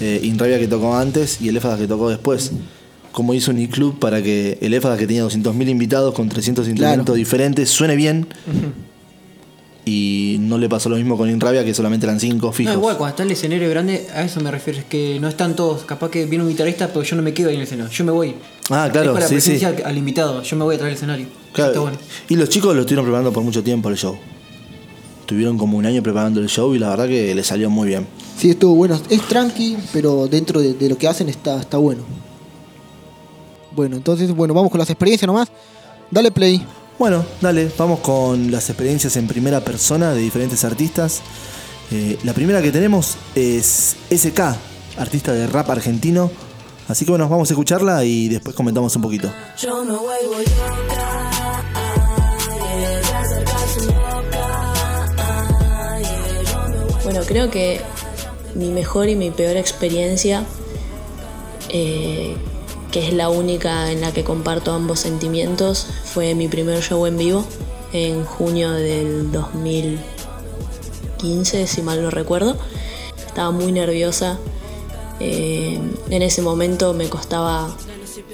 eh, 0.00 0.20
Inravia 0.22 0.58
que 0.58 0.66
tocó 0.68 0.96
antes 0.96 1.40
y 1.40 1.48
el 1.48 1.56
Éfadas 1.56 1.78
que 1.78 1.86
tocó 1.86 2.08
después. 2.10 2.52
Como 3.12 3.34
hizo 3.34 3.50
un 3.50 3.66
club 3.66 3.98
para 3.98 4.22
que 4.22 4.56
el 4.60 4.72
Éfadas 4.74 4.98
que 4.98 5.06
tenía 5.06 5.24
200.000 5.24 5.68
invitados 5.68 6.14
con 6.14 6.28
300 6.28 6.68
instrumentos 6.68 7.04
Claro. 7.06 7.16
diferentes 7.16 7.68
suene 7.68 7.96
bien. 7.96 8.26
Y 9.84 10.36
no 10.40 10.58
le 10.58 10.68
pasó 10.68 10.88
lo 10.88 10.96
mismo 10.96 11.16
con 11.16 11.28
Inravia 11.28 11.64
que 11.64 11.74
solamente 11.74 12.06
eran 12.06 12.20
5 12.20 12.52
fijos. 12.52 12.74
No, 12.74 12.78
igual, 12.80 12.96
cuando 12.98 13.10
está 13.10 13.22
el 13.24 13.30
escenario 13.32 13.68
grande, 13.70 14.06
a 14.14 14.22
eso 14.22 14.38
me 14.40 14.50
refiero. 14.50 14.78
Es 14.78 14.84
que 14.84 15.18
no 15.20 15.26
están 15.28 15.56
todos. 15.56 15.84
Capaz 15.84 16.10
que 16.10 16.26
viene 16.26 16.44
un 16.44 16.50
guitarrista, 16.50 16.88
pero 16.88 17.02
yo 17.02 17.16
no 17.16 17.22
me 17.22 17.32
quedo 17.32 17.48
ahí 17.48 17.54
en 17.54 17.60
el 17.62 17.66
escenario. 17.66 17.90
Yo 17.90 18.04
me 18.04 18.12
voy. 18.12 18.34
Ah, 18.68 18.88
claro, 18.92 19.08
Es 19.10 19.14
para 19.14 19.20
la 19.24 19.28
sí, 19.28 19.40
sí. 19.40 19.50
presencia 19.50 19.68
al, 19.68 19.82
al 19.86 19.98
invitado. 19.98 20.42
Yo 20.42 20.56
me 20.56 20.64
voy 20.64 20.74
a 20.74 20.78
traer 20.78 20.90
el 20.92 20.96
escenario. 20.96 21.26
Claro, 21.52 21.82
bueno. 21.82 21.96
Y 22.28 22.36
los 22.36 22.48
chicos 22.50 22.74
lo 22.74 22.82
estuvieron 22.82 23.06
preparando 23.06 23.32
por 23.32 23.42
mucho 23.42 23.64
tiempo 23.64 23.88
el 23.88 23.96
show. 23.96 24.16
Tuvieron 25.30 25.56
como 25.58 25.78
un 25.78 25.86
año 25.86 26.02
preparando 26.02 26.40
el 26.40 26.48
show 26.48 26.74
y 26.74 26.80
la 26.80 26.88
verdad 26.88 27.06
que 27.06 27.32
le 27.36 27.44
salió 27.44 27.70
muy 27.70 27.86
bien. 27.86 28.04
Sí, 28.36 28.50
estuvo 28.50 28.74
bueno. 28.74 29.00
Es 29.08 29.22
tranqui, 29.28 29.76
pero 29.92 30.26
dentro 30.26 30.60
de, 30.60 30.74
de 30.74 30.88
lo 30.88 30.98
que 30.98 31.06
hacen 31.06 31.28
está, 31.28 31.60
está 31.60 31.76
bueno. 31.76 32.02
Bueno, 33.70 33.94
entonces, 33.94 34.34
bueno, 34.34 34.54
vamos 34.54 34.72
con 34.72 34.80
las 34.80 34.90
experiencias 34.90 35.28
nomás. 35.28 35.46
Dale 36.10 36.32
play. 36.32 36.60
Bueno, 36.98 37.24
dale, 37.40 37.70
vamos 37.78 38.00
con 38.00 38.50
las 38.50 38.70
experiencias 38.70 39.16
en 39.18 39.28
primera 39.28 39.60
persona 39.60 40.12
de 40.14 40.20
diferentes 40.20 40.64
artistas. 40.64 41.20
Eh, 41.92 42.18
la 42.24 42.32
primera 42.32 42.60
que 42.60 42.72
tenemos 42.72 43.14
es 43.36 43.94
SK, 44.12 44.40
artista 44.98 45.32
de 45.32 45.46
rap 45.46 45.70
argentino. 45.70 46.28
Así 46.88 47.04
que 47.04 47.12
bueno, 47.12 47.28
vamos 47.28 47.48
a 47.48 47.52
escucharla 47.52 48.04
y 48.04 48.26
después 48.26 48.56
comentamos 48.56 48.96
un 48.96 49.02
poquito. 49.02 49.30
Yo 49.56 49.84
me 49.84 49.92
vuelvo 49.92 51.29
Bueno, 57.10 57.26
creo 57.26 57.50
que 57.50 57.80
mi 58.54 58.70
mejor 58.70 59.08
y 59.08 59.16
mi 59.16 59.32
peor 59.32 59.56
experiencia, 59.56 60.44
eh, 61.68 62.36
que 62.92 63.04
es 63.04 63.12
la 63.12 63.30
única 63.30 63.90
en 63.90 64.00
la 64.00 64.12
que 64.12 64.22
comparto 64.22 64.72
ambos 64.72 65.00
sentimientos, 65.00 65.88
fue 66.04 66.36
mi 66.36 66.46
primer 66.46 66.80
show 66.84 67.04
en 67.06 67.18
vivo 67.18 67.44
en 67.92 68.24
junio 68.24 68.70
del 68.70 69.32
2015, 69.32 71.66
si 71.66 71.82
mal 71.82 72.00
no 72.00 72.10
recuerdo. 72.10 72.56
Estaba 73.26 73.50
muy 73.50 73.72
nerviosa. 73.72 74.38
eh, 75.18 75.80
en 76.10 76.22
ese 76.22 76.42
momento 76.42 76.94
me 76.94 77.08
costaba 77.08 77.76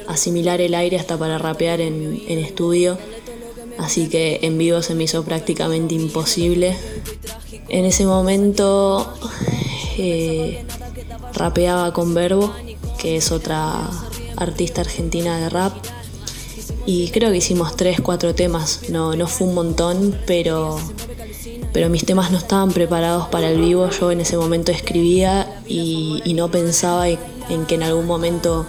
asimilar 0.06 0.60
el 0.60 0.74
aire 0.74 0.98
hasta 0.98 1.16
para 1.16 1.38
rapear 1.38 1.80
en, 1.80 2.22
en 2.28 2.38
estudio. 2.40 2.98
Así 3.78 4.10
que 4.10 4.40
en 4.42 4.58
vivo 4.58 4.82
se 4.82 4.94
me 4.94 5.04
hizo 5.04 5.24
prácticamente 5.24 5.94
imposible. 5.94 6.76
En 7.68 7.84
ese 7.84 8.06
momento 8.06 9.12
eh, 9.98 10.64
rapeaba 11.34 11.92
con 11.92 12.14
Verbo, 12.14 12.52
que 12.98 13.16
es 13.16 13.32
otra 13.32 13.90
artista 14.36 14.82
argentina 14.82 15.38
de 15.38 15.48
rap. 15.48 15.72
Y 16.86 17.08
creo 17.08 17.30
que 17.30 17.38
hicimos 17.38 17.74
tres, 17.76 18.00
cuatro 18.00 18.34
temas. 18.34 18.88
No, 18.90 19.16
no 19.16 19.26
fue 19.26 19.48
un 19.48 19.54
montón, 19.54 20.16
pero, 20.26 20.78
pero 21.72 21.88
mis 21.88 22.04
temas 22.04 22.30
no 22.30 22.38
estaban 22.38 22.70
preparados 22.70 23.26
para 23.28 23.50
el 23.50 23.60
vivo. 23.60 23.90
Yo 23.90 24.12
en 24.12 24.20
ese 24.20 24.36
momento 24.36 24.70
escribía 24.70 25.60
y, 25.66 26.22
no 26.34 26.50
pensaba 26.50 27.08
en, 27.08 27.18
en 27.48 27.66
que 27.66 27.74
en 27.74 27.82
algún 27.82 28.06
momento 28.06 28.66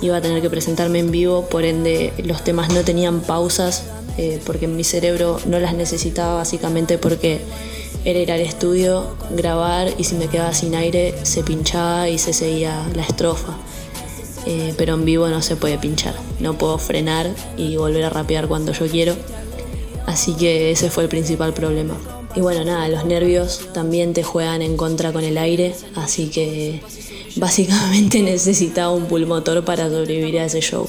iba 0.00 0.16
a 0.16 0.20
tener 0.20 0.42
que 0.42 0.50
presentarme 0.50 0.98
en 0.98 1.12
vivo. 1.12 1.46
Por 1.48 1.64
ende, 1.64 2.12
los 2.24 2.42
temas 2.42 2.72
no 2.72 2.82
tenían 2.82 3.20
pausas, 3.20 3.84
eh, 4.18 4.40
porque 4.44 4.66
mi 4.66 4.82
cerebro 4.82 5.38
no 5.46 5.60
las 5.60 5.74
necesitaba 5.74 6.34
básicamente 6.34 6.98
porque 6.98 7.40
era 8.04 8.18
ir 8.18 8.32
al 8.32 8.40
estudio, 8.40 9.16
grabar 9.30 9.88
y 9.98 10.04
si 10.04 10.14
me 10.16 10.28
quedaba 10.28 10.52
sin 10.52 10.74
aire 10.74 11.14
se 11.22 11.42
pinchaba 11.42 12.08
y 12.08 12.18
se 12.18 12.32
seguía 12.32 12.86
la 12.94 13.02
estrofa. 13.02 13.56
Eh, 14.46 14.74
pero 14.76 14.94
en 14.94 15.06
vivo 15.06 15.28
no 15.28 15.40
se 15.40 15.56
puede 15.56 15.78
pinchar, 15.78 16.14
no 16.38 16.58
puedo 16.58 16.76
frenar 16.76 17.30
y 17.56 17.76
volver 17.76 18.04
a 18.04 18.10
rapear 18.10 18.46
cuando 18.46 18.72
yo 18.72 18.86
quiero. 18.86 19.14
Así 20.06 20.34
que 20.34 20.70
ese 20.70 20.90
fue 20.90 21.04
el 21.04 21.08
principal 21.08 21.54
problema. 21.54 21.96
Y 22.36 22.40
bueno, 22.40 22.64
nada, 22.64 22.88
los 22.88 23.06
nervios 23.06 23.68
también 23.72 24.12
te 24.12 24.22
juegan 24.22 24.60
en 24.60 24.76
contra 24.76 25.12
con 25.12 25.24
el 25.24 25.38
aire, 25.38 25.74
así 25.94 26.28
que 26.28 26.82
básicamente 27.36 28.20
necesitaba 28.22 28.92
un 28.92 29.06
pulmotor 29.06 29.64
para 29.64 29.88
sobrevivir 29.88 30.40
a 30.40 30.44
ese 30.44 30.60
show. 30.60 30.86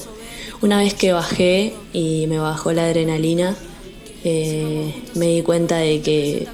Una 0.60 0.78
vez 0.78 0.92
que 0.94 1.12
bajé 1.12 1.72
y 1.92 2.26
me 2.28 2.38
bajó 2.38 2.72
la 2.72 2.84
adrenalina, 2.84 3.56
eh, 4.24 5.02
me 5.14 5.28
di 5.28 5.42
cuenta 5.42 5.76
de 5.76 6.00
que 6.00 6.46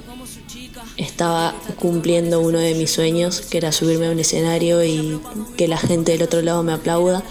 estaba 0.97 1.55
cumpliendo 1.79 2.39
uno 2.39 2.59
de 2.59 2.75
mis 2.75 2.91
sueños, 2.91 3.41
que 3.41 3.57
era 3.57 3.71
subirme 3.71 4.07
a 4.07 4.11
un 4.11 4.19
escenario 4.19 4.83
y 4.83 5.19
que 5.57 5.67
la 5.67 5.77
gente 5.77 6.11
del 6.11 6.23
otro 6.23 6.41
lado 6.41 6.63
me 6.63 6.73
aplauda. 6.73 7.23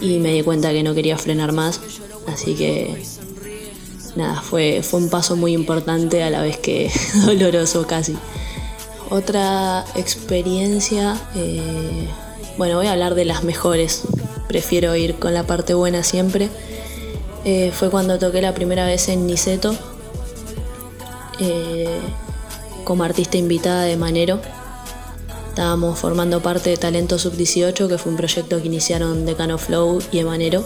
Y 0.00 0.18
me 0.18 0.32
di 0.32 0.42
cuenta 0.42 0.72
que 0.72 0.82
no 0.82 0.94
quería 0.94 1.18
frenar 1.18 1.52
más, 1.52 1.80
así 2.26 2.54
que 2.54 3.02
nada, 4.14 4.40
fue, 4.42 4.82
fue 4.82 5.00
un 5.00 5.10
paso 5.10 5.34
muy 5.34 5.52
importante 5.52 6.22
a 6.22 6.30
la 6.30 6.42
vez 6.42 6.58
que 6.58 6.90
doloroso 7.26 7.86
casi. 7.86 8.16
Otra 9.10 9.84
experiencia, 9.96 11.16
eh, 11.34 12.08
bueno, 12.58 12.76
voy 12.76 12.86
a 12.86 12.92
hablar 12.92 13.14
de 13.14 13.24
las 13.24 13.42
mejores, 13.42 14.02
prefiero 14.46 14.94
ir 14.94 15.14
con 15.16 15.34
la 15.34 15.44
parte 15.44 15.74
buena 15.74 16.02
siempre. 16.02 16.48
Eh, 17.44 17.72
fue 17.72 17.90
cuando 17.90 18.18
toqué 18.18 18.42
la 18.42 18.52
primera 18.54 18.84
vez 18.84 19.08
en 19.08 19.26
Niceto, 19.26 19.74
eh, 21.40 22.00
como 22.88 23.04
artista 23.04 23.36
invitada 23.36 23.82
de 23.82 23.98
Manero. 23.98 24.40
Estábamos 25.50 25.98
formando 25.98 26.40
parte 26.40 26.70
de 26.70 26.78
Talento 26.78 27.18
Sub-18, 27.18 27.86
que 27.86 27.98
fue 27.98 28.12
un 28.12 28.16
proyecto 28.16 28.62
que 28.62 28.66
iniciaron 28.66 29.26
Decano 29.26 29.58
Flow 29.58 30.02
y 30.10 30.20
Emanero. 30.20 30.64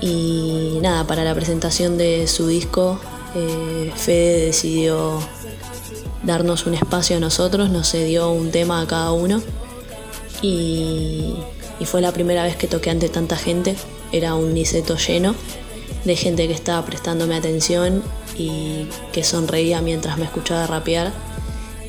Y 0.00 0.80
nada, 0.82 1.06
para 1.06 1.22
la 1.22 1.32
presentación 1.32 1.96
de 1.96 2.26
su 2.26 2.48
disco, 2.48 2.98
eh, 3.36 3.92
Fede 3.94 4.46
decidió 4.46 5.20
darnos 6.24 6.66
un 6.66 6.74
espacio 6.74 7.18
a 7.18 7.20
nosotros, 7.20 7.70
nos 7.70 7.92
cedió 7.92 8.32
un 8.32 8.50
tema 8.50 8.80
a 8.80 8.88
cada 8.88 9.12
uno. 9.12 9.40
Y, 10.42 11.36
fue 11.84 12.00
la 12.00 12.10
primera 12.10 12.42
vez 12.42 12.56
que 12.56 12.66
toqué 12.66 12.90
ante 12.90 13.08
tanta 13.08 13.36
gente. 13.36 13.76
Era 14.10 14.34
un 14.34 14.54
niceto 14.54 14.96
lleno 14.96 15.36
de 16.04 16.16
gente 16.16 16.48
que 16.48 16.54
estaba 16.54 16.84
prestándome 16.84 17.36
atención 17.36 18.02
y 18.42 18.88
que 19.12 19.22
sonreía 19.22 19.80
mientras 19.80 20.18
me 20.18 20.24
escuchaba 20.24 20.66
rapear, 20.66 21.12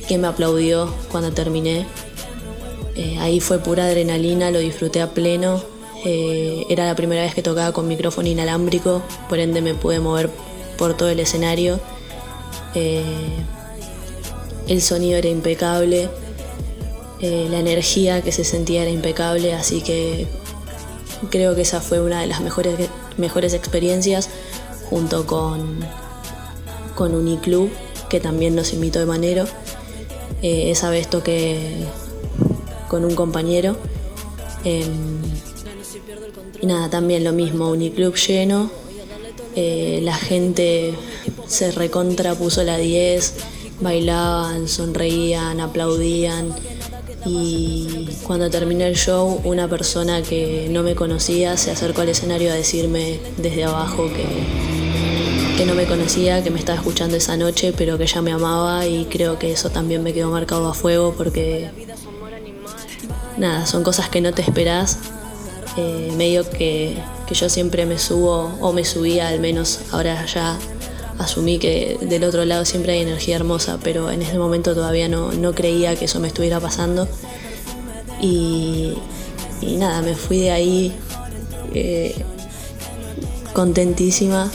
que 0.06 0.18
me 0.18 0.28
aplaudió 0.28 0.92
cuando 1.10 1.32
terminé. 1.32 1.86
Eh, 2.96 3.18
ahí 3.18 3.40
fue 3.40 3.58
pura 3.58 3.86
adrenalina, 3.86 4.50
lo 4.50 4.58
disfruté 4.58 5.00
a 5.00 5.12
pleno. 5.12 5.62
Eh, 6.04 6.64
era 6.68 6.86
la 6.86 6.94
primera 6.94 7.22
vez 7.22 7.34
que 7.34 7.42
tocaba 7.42 7.72
con 7.72 7.88
micrófono 7.88 8.28
inalámbrico, 8.28 9.02
por 9.28 9.38
ende 9.38 9.62
me 9.62 9.74
pude 9.74 10.00
mover 10.00 10.30
por 10.76 10.96
todo 10.96 11.08
el 11.08 11.20
escenario. 11.20 11.80
Eh, 12.74 13.02
el 14.68 14.82
sonido 14.82 15.18
era 15.18 15.28
impecable, 15.28 16.08
la 17.20 17.58
energía 17.58 18.20
que 18.20 18.32
se 18.32 18.44
sentía 18.44 18.82
era 18.82 18.90
impecable, 18.90 19.54
así 19.54 19.80
que 19.80 20.26
creo 21.30 21.54
que 21.54 21.62
esa 21.62 21.80
fue 21.80 22.02
una 22.02 22.20
de 22.20 22.26
las 22.26 22.42
mejores, 22.42 22.74
mejores 23.16 23.54
experiencias 23.54 24.28
junto 24.90 25.26
con, 25.26 25.80
con 26.94 27.14
Uniclub, 27.14 27.70
que 28.08 28.20
también 28.20 28.54
nos 28.54 28.72
invitó 28.72 28.98
de 28.98 29.06
manero. 29.06 29.44
Eh, 30.42 30.70
esa 30.70 30.90
vez 30.90 31.08
toqué 31.08 31.86
con 32.88 33.04
un 33.04 33.14
compañero. 33.14 33.76
em, 34.64 35.20
y 36.60 36.66
nada, 36.66 36.88
también 36.88 37.24
lo 37.24 37.32
mismo, 37.32 37.70
Uniclub 37.70 38.14
lleno. 38.14 38.70
eh, 39.56 40.00
la 40.02 40.14
gente 40.14 40.94
se 41.46 41.70
recontra 41.70 42.34
puso 42.34 42.62
la 42.64 42.76
10, 42.76 43.34
bailaban, 43.80 44.68
sonreían, 44.68 45.60
aplaudían. 45.60 46.54
Y 47.26 48.08
cuando 48.26 48.50
terminé 48.50 48.86
el 48.88 48.96
show, 48.96 49.40
una 49.44 49.68
persona 49.68 50.22
que 50.22 50.68
no 50.70 50.82
me 50.82 50.94
conocía 50.94 51.56
se 51.56 51.70
acercó 51.70 52.02
al 52.02 52.08
escenario 52.10 52.50
a 52.50 52.54
decirme 52.54 53.20
desde 53.38 53.64
abajo 53.64 54.08
que, 54.08 54.83
que 55.56 55.66
no 55.66 55.74
me 55.74 55.86
conocía, 55.86 56.42
que 56.42 56.50
me 56.50 56.58
estaba 56.58 56.78
escuchando 56.78 57.16
esa 57.16 57.36
noche, 57.36 57.72
pero 57.76 57.96
que 57.96 58.04
ella 58.04 58.22
me 58.22 58.32
amaba 58.32 58.86
y 58.86 59.04
creo 59.04 59.38
que 59.38 59.52
eso 59.52 59.70
también 59.70 60.02
me 60.02 60.12
quedó 60.12 60.30
marcado 60.30 60.68
a 60.68 60.74
fuego 60.74 61.14
porque 61.16 61.70
nada, 63.36 63.64
son 63.66 63.84
cosas 63.84 64.08
que 64.08 64.20
no 64.20 64.32
te 64.32 64.42
esperás. 64.42 64.98
Eh, 65.76 66.12
medio 66.16 66.48
que, 66.48 66.96
que 67.26 67.34
yo 67.34 67.48
siempre 67.48 67.84
me 67.86 67.98
subo, 67.98 68.52
o 68.60 68.72
me 68.72 68.84
subía 68.84 69.28
al 69.28 69.40
menos, 69.40 69.80
ahora 69.90 70.24
ya 70.26 70.56
asumí 71.18 71.58
que 71.58 71.98
del 72.00 72.24
otro 72.24 72.44
lado 72.44 72.64
siempre 72.64 72.92
hay 72.92 73.00
energía 73.00 73.36
hermosa, 73.36 73.78
pero 73.82 74.10
en 74.10 74.22
ese 74.22 74.38
momento 74.38 74.74
todavía 74.74 75.08
no, 75.08 75.32
no 75.32 75.52
creía 75.52 75.96
que 75.96 76.04
eso 76.06 76.20
me 76.20 76.28
estuviera 76.28 76.60
pasando. 76.60 77.08
Y, 78.20 78.94
y 79.60 79.76
nada, 79.76 80.00
me 80.02 80.14
fui 80.14 80.38
de 80.38 80.50
ahí 80.50 80.92
eh, 81.74 82.14
contentísima, 83.52 84.50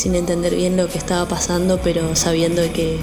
sin 0.00 0.14
entender 0.14 0.56
bien 0.56 0.78
lo 0.78 0.88
que 0.88 0.96
estaba 0.96 1.28
pasando, 1.28 1.78
pero 1.84 2.16
sabiendo 2.16 2.62
que, 2.72 2.96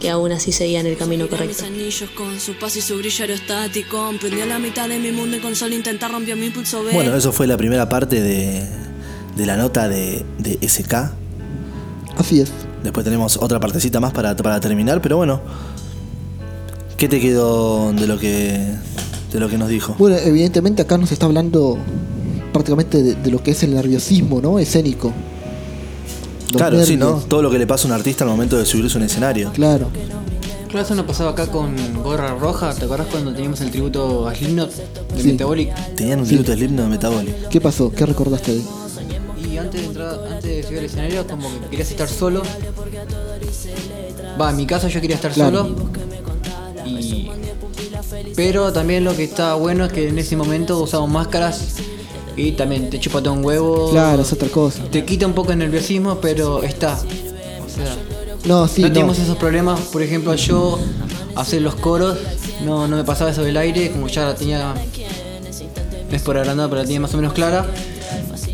que 0.00 0.10
aún 0.10 0.32
así 0.32 0.50
seguía 0.50 0.80
en 0.80 0.86
el 0.86 0.96
camino 0.96 1.28
correcto. 1.28 1.64
anillos 1.64 2.10
con 2.16 2.40
su 2.40 2.58
paz 2.58 2.74
y 2.74 2.80
su 2.80 2.98
brillo 2.98 3.24
aerostático. 3.24 4.10
Prendió 4.20 4.46
la 4.46 4.58
mitad 4.58 4.88
de 4.88 4.98
mi 4.98 5.12
mundo 5.12 5.36
y 5.36 5.40
con 5.40 5.54
solo 5.54 5.76
intentar 5.76 6.10
rompió 6.10 6.36
mi 6.36 6.50
pulso 6.50 6.82
B. 6.82 6.92
Bueno, 6.92 7.14
eso 7.14 7.30
fue 7.30 7.46
la 7.46 7.56
primera 7.56 7.88
parte 7.88 8.20
de, 8.20 8.66
de 9.36 9.46
la 9.46 9.56
nota 9.56 9.88
de, 9.88 10.24
de 10.38 10.58
SK. 10.68 10.92
Así 12.16 12.40
es. 12.40 12.50
Después 12.82 13.04
tenemos 13.04 13.36
otra 13.36 13.60
partecita 13.60 14.00
más 14.00 14.12
para, 14.12 14.34
para 14.34 14.58
terminar, 14.58 15.00
pero 15.00 15.18
bueno. 15.18 15.40
¿Qué 16.96 17.08
te 17.08 17.20
quedó 17.20 17.92
de 17.92 18.08
lo 18.08 18.18
que 18.18 18.58
de 19.32 19.38
lo 19.40 19.48
que 19.48 19.56
nos 19.56 19.68
dijo? 19.68 19.94
Bueno, 19.98 20.16
evidentemente 20.16 20.82
acá 20.82 20.98
nos 20.98 21.12
está 21.12 21.26
hablando 21.26 21.78
prácticamente 22.52 23.04
de, 23.04 23.14
de 23.14 23.30
lo 23.30 23.40
que 23.40 23.52
es 23.52 23.62
el 23.62 23.72
nerviosismo, 23.72 24.40
¿no? 24.40 24.58
Escénico. 24.58 25.12
Claro, 26.56 26.84
sí, 26.84 26.96
¿no? 26.96 27.06
nervios. 27.06 27.28
Todo 27.28 27.42
lo 27.42 27.50
que 27.50 27.58
le 27.58 27.66
pasa 27.66 27.84
a 27.84 27.86
un 27.88 27.92
artista 27.92 28.24
al 28.24 28.30
momento 28.30 28.56
de 28.58 28.64
subirse 28.66 28.96
a 28.96 29.00
un 29.00 29.04
escenario. 29.04 29.52
Claro. 29.52 29.88
Claro, 30.68 30.84
eso 30.86 30.94
nos 30.94 31.04
pasaba 31.06 31.30
acá 31.30 31.46
con 31.48 31.74
Gorra 32.02 32.34
Roja. 32.34 32.72
¿Te 32.74 32.84
acordás 32.84 33.08
cuando 33.10 33.32
teníamos 33.32 33.60
el 33.60 33.70
tributo 33.72 34.28
a 34.28 34.34
Slipknot 34.34 34.70
de 35.16 35.22
Sí. 35.22 35.28
Metabolic? 35.32 35.74
Tenían 35.96 36.20
un 36.20 36.26
tributo 36.26 36.50
de 36.52 36.56
Slipknot 36.58 36.84
de 36.84 36.90
Metabolic. 36.90 37.48
¿Qué 37.48 37.60
pasó? 37.60 37.90
¿Qué 37.90 38.06
recordaste 38.06 38.52
de 38.52 38.58
él? 38.60 38.64
Y 39.52 39.56
antes 39.58 39.80
de 39.80 39.86
entrar, 39.88 40.20
antes 40.30 40.42
de 40.44 40.62
subir 40.62 40.78
al 40.78 40.84
escenario, 40.84 41.26
como 41.26 41.48
que 41.60 41.66
querías 41.70 41.90
estar 41.90 42.08
solo. 42.08 42.42
Va, 44.40 44.50
en 44.50 44.56
mi 44.56 44.66
caso 44.66 44.88
yo 44.88 45.00
quería 45.00 45.16
estar 45.16 45.32
Claro. 45.32 45.64
solo. 45.64 45.76
Y... 46.86 47.30
Pero 48.36 48.72
también 48.72 49.04
lo 49.04 49.14
que 49.16 49.24
estaba 49.24 49.54
bueno 49.54 49.84
es 49.84 49.92
que 49.92 50.08
en 50.08 50.18
ese 50.18 50.36
momento 50.36 50.80
usamos 50.80 51.10
máscaras 51.10 51.60
y 52.48 52.52
también 52.52 52.90
te 52.90 52.98
chupa 52.98 53.22
todo 53.22 53.34
un 53.34 53.44
huevo. 53.44 53.90
Claro, 53.90 54.22
es 54.22 54.32
otra 54.32 54.48
cosa. 54.48 54.82
Te 54.90 55.04
quita 55.04 55.26
un 55.26 55.32
poco 55.34 55.52
el 55.52 55.58
nerviosismo, 55.58 56.20
pero 56.20 56.62
está. 56.62 56.94
O 56.94 57.68
sea, 57.68 57.96
No, 58.46 58.66
sí, 58.68 58.82
no 58.82 58.88
no. 58.88 58.94
tenemos 58.94 59.18
esos 59.18 59.36
problemas. 59.36 59.80
Por 59.92 60.02
ejemplo, 60.02 60.34
yo 60.34 60.78
hacer 61.36 61.62
los 61.62 61.74
coros, 61.76 62.18
no, 62.64 62.88
no 62.88 62.96
me 62.96 63.04
pasaba 63.04 63.30
eso 63.30 63.42
del 63.42 63.56
aire, 63.56 63.90
como 63.90 64.08
ya 64.08 64.24
la 64.26 64.34
tenía. 64.34 64.74
No 66.10 66.16
es 66.16 66.22
por 66.22 66.36
agrandar, 66.38 66.68
pero 66.68 66.80
la 66.82 66.84
tenía 66.86 67.00
más 67.00 67.14
o 67.14 67.16
menos 67.16 67.32
clara. 67.32 67.66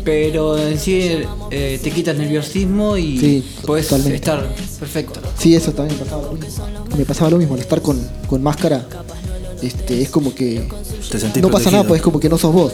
Pero 0.03 0.57
en 0.57 0.79
sí 0.79 1.01
eh, 1.51 1.79
te 1.83 1.91
quita 1.91 2.11
el 2.11 2.19
nerviosismo 2.19 2.95
y 2.97 3.17
Sí, 3.19 3.45
puedes 3.65 3.87
totalmente. 3.87 4.15
estar 4.15 4.47
perfecto. 4.79 5.19
Sí, 5.37 5.53
eso 5.55 5.71
también 5.73 5.97
me 5.99 6.05
pasaba 6.05 6.21
lo 6.23 6.31
mismo. 6.37 6.95
Me 6.97 7.05
pasaba 7.05 7.29
lo 7.31 7.37
mismo, 7.37 7.53
al 7.55 7.59
estar 7.59 7.81
con, 7.81 7.99
con 8.27 8.41
máscara, 8.41 8.85
este, 9.61 10.01
es 10.01 10.09
como 10.09 10.33
que 10.33 10.65
Te 11.09 11.17
no 11.41 11.49
pasa 11.49 11.65
protegido. 11.65 11.71
nada, 11.71 11.83
pues 11.87 11.99
es 11.99 12.03
como 12.03 12.19
que 12.21 12.29
no 12.29 12.37
sos 12.37 12.53
vos. 12.53 12.71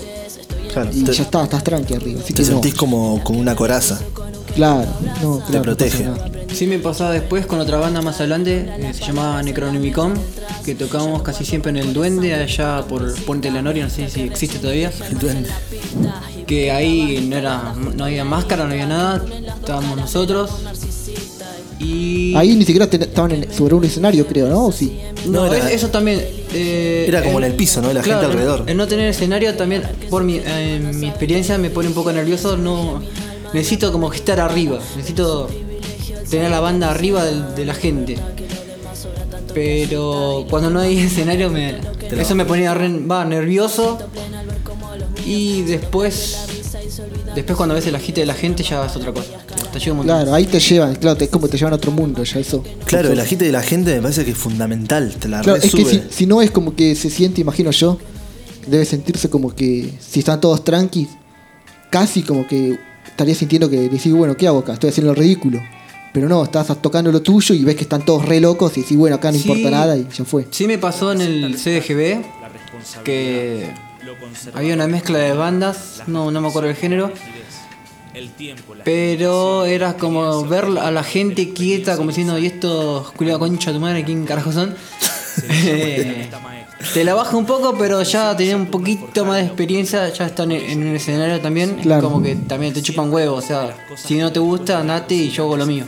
Claro, 0.74 0.90
y 0.94 1.04
te- 1.04 1.14
ya 1.14 1.24
está, 1.24 1.44
estás 1.44 1.64
tranqui 1.64 1.94
arriba. 1.94 2.20
Así 2.24 2.34
Te 2.34 2.42
que 2.44 2.50
no. 2.50 2.54
sentís 2.62 2.74
como, 2.76 3.24
como 3.24 3.40
una 3.40 3.56
coraza. 3.56 4.00
Claro, 4.56 4.86
no, 5.22 5.40
claro. 5.40 5.54
no 5.54 5.62
protege. 5.64 6.08
Sí 6.54 6.68
me 6.68 6.78
pasaba 6.78 7.10
después 7.12 7.48
con 7.48 7.60
otra 7.60 7.78
banda 7.78 8.02
más 8.04 8.20
adelante, 8.20 8.70
eh, 8.78 8.94
se 8.94 9.04
llamaba 9.06 9.42
Necronomicon, 9.42 10.14
que 10.64 10.76
tocábamos 10.76 11.24
casi 11.24 11.44
siempre 11.46 11.72
en 11.72 11.78
el 11.78 11.94
Duende, 11.94 12.36
allá 12.36 12.84
por 12.88 13.12
Puente 13.24 13.48
de 13.48 13.56
la 13.56 13.62
Noria, 13.64 13.86
no 13.86 13.90
sé 13.90 14.08
si 14.10 14.22
existe 14.22 14.60
todavía. 14.60 14.92
El 15.10 15.18
duende. 15.18 15.50
Que 16.46 16.72
ahí 16.72 17.26
no 17.28 17.38
era 17.38 17.74
no 17.96 18.06
había 18.06 18.24
máscara, 18.26 18.66
no 18.66 18.72
había 18.72 18.86
nada, 18.86 19.24
estábamos 19.60 19.98
nosotros. 19.98 20.52
Y 21.84 22.34
Ahí 22.36 22.56
ni 22.56 22.66
siquiera 22.66 22.88
ten- 22.90 23.02
estaban 23.04 23.32
en- 23.32 23.54
sobre 23.54 23.76
un 23.76 23.84
escenario, 23.84 24.26
creo, 24.26 24.48
¿no? 24.48 24.66
¿O 24.68 24.72
sí? 24.72 24.98
No, 25.26 25.46
No, 25.48 25.54
era- 25.54 25.68
es- 25.70 25.76
eso 25.76 25.90
también. 25.90 26.22
eh, 26.54 27.06
Era 27.08 27.22
como 27.24 27.40
en 27.40 27.46
el 27.46 27.54
piso, 27.54 27.82
¿no? 27.82 27.92
La 27.94 28.02
gente 28.04 28.26
alrededor. 28.26 28.64
El 28.68 28.78
no 28.78 28.88
tener 28.88 29.08
escenario 29.10 29.54
también, 29.56 29.84
por 30.10 30.24
mi, 30.24 30.40
eh, 30.44 30.80
mi 30.94 31.08
experiencia, 31.08 31.58
me 31.58 31.70
pone 31.70 31.88
un 31.90 31.94
poco 31.94 32.12
nervioso. 32.12 32.58
No 32.58 33.02
Necesito 33.54 33.92
como 33.92 34.10
que 34.10 34.18
estar 34.18 34.40
arriba. 34.40 34.80
Necesito 34.98 35.48
tener 36.28 36.50
la 36.50 36.60
banda 36.60 36.90
arriba 36.90 37.24
de, 37.24 37.66
la 37.66 37.76
gente. 37.76 38.18
Pero 39.54 40.46
cuando 40.50 40.70
no 40.70 40.80
hay 40.80 40.98
escenario, 41.06 41.50
me, 41.50 41.76
eso 42.18 42.36
me 42.36 42.46
ponía 42.46 42.74
re- 42.74 43.00
va, 43.00 43.26
nervioso. 43.26 44.00
Y 45.26 45.62
después, 45.62 46.38
después 47.36 47.56
cuando 47.56 47.76
ves 47.76 47.86
el 47.88 47.96
agite 47.96 48.22
de 48.22 48.28
la 48.28 48.34
gente, 48.34 48.64
ya 48.64 48.86
es 48.86 48.96
otra 48.96 49.12
cosa. 49.14 49.30
Te 49.74 49.80
llega 49.80 49.92
un 49.92 49.98
montón. 49.98 50.16
Claro, 50.18 50.34
ahí 50.36 50.46
te 50.46 50.60
llevan, 50.60 50.96
claro, 50.96 51.18
te- 51.18 51.26
es 51.26 51.30
como 51.32 51.48
te 51.48 51.58
llevan 51.58 51.74
a 51.74 51.78
otro 51.78 51.92
mundo, 51.92 52.24
ya 52.24 52.40
eso. 52.40 52.64
Claro, 52.86 53.12
el 53.12 53.20
agite 53.20 53.44
de 53.46 53.52
la 53.52 53.64
gente 53.64 53.96
me 53.96 54.02
parece 54.04 54.24
que 54.24 54.32
es 54.32 54.38
fundamental. 54.38 55.14
Te 55.20 55.28
la 55.28 55.42
Claro, 55.42 55.60
es 55.62 55.74
que 55.74 55.84
si, 55.84 56.04
si 56.10 56.26
no 56.28 56.42
es 56.42 56.52
como 56.52 56.76
que 56.76 56.96
se 56.96 57.10
siente, 57.10 57.42
imagino 57.42 57.72
yo, 57.72 57.98
debe 58.68 58.86
sentirse 58.86 59.30
como 59.30 59.54
que 59.56 59.92
si 60.00 60.20
están 60.20 60.40
todos 60.40 60.64
tranquis, 60.64 61.10
casi 61.90 62.22
como 62.22 62.48
que 62.48 62.78
estaría 63.08 63.36
sintiendo 63.36 63.70
que 63.70 63.90
decís, 63.90 64.14
bueno, 64.14 64.38
¿qué 64.38 64.48
hago 64.48 64.60
acá? 64.60 64.74
Estoy 64.74 64.92
haciendo 64.92 65.12
el 65.12 65.18
ridículo. 65.18 65.60
Pero 66.14 66.30
no, 66.30 66.44
estás 66.44 66.68
tocando 66.80 67.12
lo 67.12 67.24
tuyo 67.24 67.56
y 67.56 67.64
ves 67.64 67.76
que 67.76 67.82
están 67.84 68.06
todos 68.06 68.24
re 68.26 68.40
locos 68.40 68.78
y 68.78 68.82
decís, 68.82 68.96
bueno, 68.96 69.16
acá 69.16 69.32
no 69.32 69.40
Sí. 69.40 69.50
importa 69.50 69.72
nada 69.72 69.98
y 69.98 70.08
ya 70.16 70.24
fue. 70.24 70.46
Sí 70.52 70.68
me 70.68 70.78
pasó 70.78 71.12
en 71.12 71.22
el 71.22 71.56
CDGB 71.58 72.22
que 73.04 73.72
había 74.54 74.74
una 74.76 74.88
mezcla 74.88 75.18
de 75.20 75.34
bandas, 75.34 76.04
no, 76.08 76.30
no 76.32 76.42
me 76.42 76.48
acuerdo 76.50 76.70
el 76.70 76.76
género, 76.76 77.12
pero 78.84 79.66
era 79.66 79.94
como 79.96 80.46
ver 80.46 80.66
a 80.80 80.92
la 80.92 81.04
gente 81.04 81.54
quieta, 81.54 81.96
como 81.98 82.10
diciendo, 82.10 82.38
¿y 82.38 82.46
estos 82.48 83.12
culiados 83.14 83.40
concha 83.40 83.72
de 83.72 83.78
tu 83.78 83.82
madre 83.82 84.04
quién 84.04 84.26
carajo 84.26 84.52
son? 84.52 84.76
Te 86.94 87.04
la 87.04 87.14
baja 87.16 87.36
un 87.38 87.46
poco, 87.46 87.76
pero 87.78 88.04
ya 88.04 88.36
tenés 88.36 88.56
un 88.56 88.68
poquito 88.68 89.26
más 89.26 89.38
de 89.38 89.46
experiencia, 89.46 90.10
ya 90.12 90.26
están 90.28 90.52
en, 90.52 90.62
en 90.70 90.88
un 90.88 90.96
escenario 90.96 91.40
también, 91.42 91.76
Claro. 91.82 92.04
como 92.04 92.22
que 92.22 92.36
también 92.36 92.74
te 92.74 92.82
chupan 92.82 93.12
huevo, 93.12 93.36
o 93.38 93.42
sea, 93.42 93.76
si 93.96 94.16
no 94.16 94.32
te 94.32 94.40
gusta, 94.40 94.80
andate 94.80 95.16
y 95.16 95.30
yo 95.30 95.44
hago 95.44 95.58
lo 95.58 95.66
mío. 95.66 95.86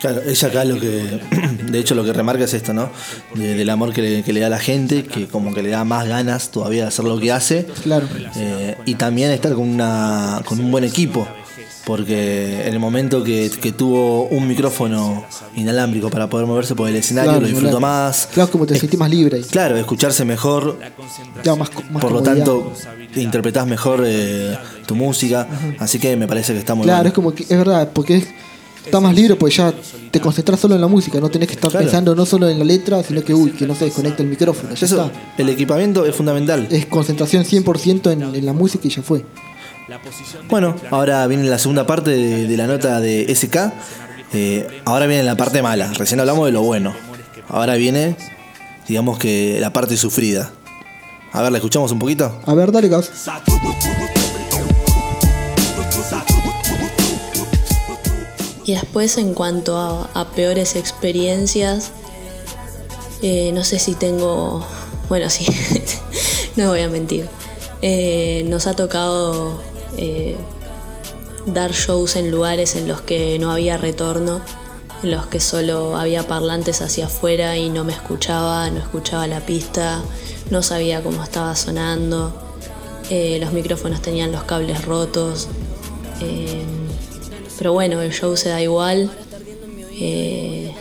Claro, 0.00 0.20
ella 0.26 0.48
acá 0.48 0.64
lo 0.64 0.78
que. 0.78 1.18
De 1.74 1.80
hecho, 1.80 1.94
lo 1.94 2.04
que 2.04 2.12
remarca 2.12 2.44
es 2.44 2.54
esto, 2.54 2.72
¿no? 2.72 2.88
De- 3.34 3.54
del 3.54 3.68
amor 3.70 3.92
que 3.92 4.00
le, 4.02 4.22
que 4.22 4.32
le 4.32 4.40
da 4.40 4.46
a 4.46 4.50
la 4.50 4.58
gente, 4.58 5.04
que 5.04 5.26
como 5.28 5.52
que 5.52 5.62
le 5.62 5.70
da 5.70 5.84
más 5.84 6.06
ganas 6.08 6.50
todavía 6.50 6.82
de 6.82 6.88
hacer 6.88 7.04
lo 7.04 7.18
que 7.18 7.32
hace. 7.32 7.66
Claro. 7.82 8.06
Eh, 8.36 8.76
y 8.86 8.94
también 8.94 9.30
estar 9.30 9.52
con, 9.54 9.68
una, 9.68 10.40
con 10.44 10.58
un 10.60 10.70
buen 10.70 10.84
equipo. 10.84 11.26
Porque 11.86 12.66
en 12.66 12.72
el 12.72 12.80
momento 12.80 13.22
que, 13.22 13.50
que 13.60 13.70
tuvo 13.72 14.24
un 14.28 14.48
micrófono 14.48 15.22
inalámbrico 15.54 16.08
para 16.08 16.30
poder 16.30 16.46
moverse 16.46 16.74
por 16.74 16.88
el 16.88 16.96
escenario, 16.96 17.32
Claro, 17.32 17.42
lo 17.42 17.46
disfruto 17.46 17.76
claro. 17.78 17.80
más. 17.80 18.28
Claro, 18.32 18.50
como 18.50 18.66
te 18.66 18.78
sentís 18.78 18.98
más 18.98 19.10
libre. 19.10 19.42
Claro, 19.42 19.76
escucharse 19.76 20.24
mejor, 20.24 20.78
Claro, 21.42 21.58
más, 21.58 21.68
más 21.90 22.00
por 22.00 22.10
lo 22.12 22.22
tanto, 22.22 22.72
interpretás 23.16 23.66
mejor 23.66 24.02
eh, 24.06 24.56
tu 24.86 24.94
música. 24.94 25.46
Así 25.78 25.98
que 25.98 26.16
me 26.16 26.26
parece 26.26 26.54
que 26.54 26.58
está 26.60 26.74
muy 26.74 26.84
Claro, 26.84 26.98
bueno. 27.00 27.08
es 27.08 27.14
como 27.14 27.34
que 27.34 27.42
es 27.42 27.50
verdad, 27.50 27.90
porque 27.92 28.16
es, 28.16 28.28
está 28.84 29.00
más 29.00 29.14
libre, 29.14 29.36
pues 29.36 29.56
ya 29.56 29.72
te 30.10 30.20
concentras 30.20 30.60
solo 30.60 30.74
en 30.74 30.80
la 30.80 30.86
música, 30.86 31.18
no 31.20 31.28
tenés 31.30 31.48
que 31.48 31.54
estar 31.54 31.70
Claro. 31.70 31.84
pensando 31.84 32.14
no 32.14 32.24
solo 32.26 32.48
en 32.48 32.58
la 32.58 32.64
letra, 32.64 33.02
sino 33.02 33.22
que 33.22 33.34
uy, 33.34 33.50
que 33.52 33.66
no 33.66 33.74
se 33.74 33.86
desconecta 33.86 34.22
el 34.22 34.28
micrófono, 34.28 34.74
ya 34.74 34.86
Eso, 34.86 35.04
está. 35.06 35.32
el 35.38 35.48
equipamiento 35.48 36.04
es 36.04 36.14
fundamental. 36.14 36.66
Es 36.70 36.86
concentración 36.86 37.44
100% 37.44 38.12
en, 38.12 38.22
en 38.34 38.46
la 38.46 38.52
música 38.52 38.86
y 38.86 38.90
ya 38.90 39.02
fue. 39.02 39.24
Bueno, 40.48 40.74
ahora 40.90 41.26
viene 41.26 41.44
la 41.44 41.58
segunda 41.58 41.86
parte 41.86 42.10
de, 42.10 42.46
de 42.46 42.56
la 42.56 42.66
nota 42.66 43.00
de 43.00 43.34
SK. 43.34 43.56
Eh, 44.32 44.66
ahora 44.84 45.06
viene 45.06 45.22
la 45.22 45.36
parte 45.36 45.60
mala. 45.62 45.92
Recién 45.92 46.20
hablamos 46.20 46.46
de 46.46 46.52
lo 46.52 46.62
bueno. 46.62 46.94
Ahora 47.48 47.74
viene, 47.74 48.16
digamos 48.88 49.18
que 49.18 49.58
la 49.60 49.72
parte 49.72 49.96
sufrida. 49.96 50.50
A 51.32 51.42
ver, 51.42 51.52
¿la 51.52 51.58
escuchamos 51.58 51.92
un 51.92 51.98
poquito? 51.98 52.40
A 52.46 52.54
ver, 52.54 52.72
dale 52.72 52.88
gas. 52.88 53.10
Y 58.66 58.72
después 58.72 59.18
en 59.18 59.34
cuanto 59.34 59.76
a, 59.78 60.30
peores 60.34 60.74
experiencias, 60.74 61.90
eh, 63.20 63.52
no 63.52 63.62
sé 63.62 63.78
si 63.78 63.94
tengo, 63.94 64.64
bueno 65.08 65.28
sí, 65.28 65.46
no 66.56 66.70
voy 66.70 66.80
a 66.80 66.88
mentir. 66.88 67.28
Eh, 67.82 68.44
nos 68.48 68.66
ha 68.66 68.74
tocado 68.74 69.60
eh, 69.98 70.36
dar 71.44 71.72
shows 71.72 72.16
en 72.16 72.30
lugares 72.30 72.74
en 72.76 72.88
los 72.88 73.02
que 73.02 73.38
no 73.38 73.52
había 73.52 73.76
retorno, 73.76 74.40
en 75.02 75.10
los 75.10 75.26
que 75.26 75.40
solo 75.40 75.98
había 75.98 76.26
parlantes 76.26 76.80
hacia 76.80 77.04
afuera 77.06 77.58
y 77.58 77.68
no 77.68 77.84
me 77.84 77.92
escuchaba, 77.92 78.70
no 78.70 78.78
escuchaba 78.78 79.26
la 79.26 79.40
pista, 79.40 80.02
no 80.48 80.62
sabía 80.62 81.02
cómo 81.02 81.22
estaba 81.22 81.54
sonando, 81.54 82.32
los 83.10 83.52
micrófonos 83.52 84.00
tenían 84.00 84.32
los 84.32 84.44
cables 84.44 84.86
rotos. 84.86 85.48
Pero 87.58 87.72
bueno, 87.72 88.00
el 88.02 88.12
show 88.12 88.36
se 88.36 88.48
da 88.48 88.60
igual. 88.62 89.10
eh, 89.92 90.74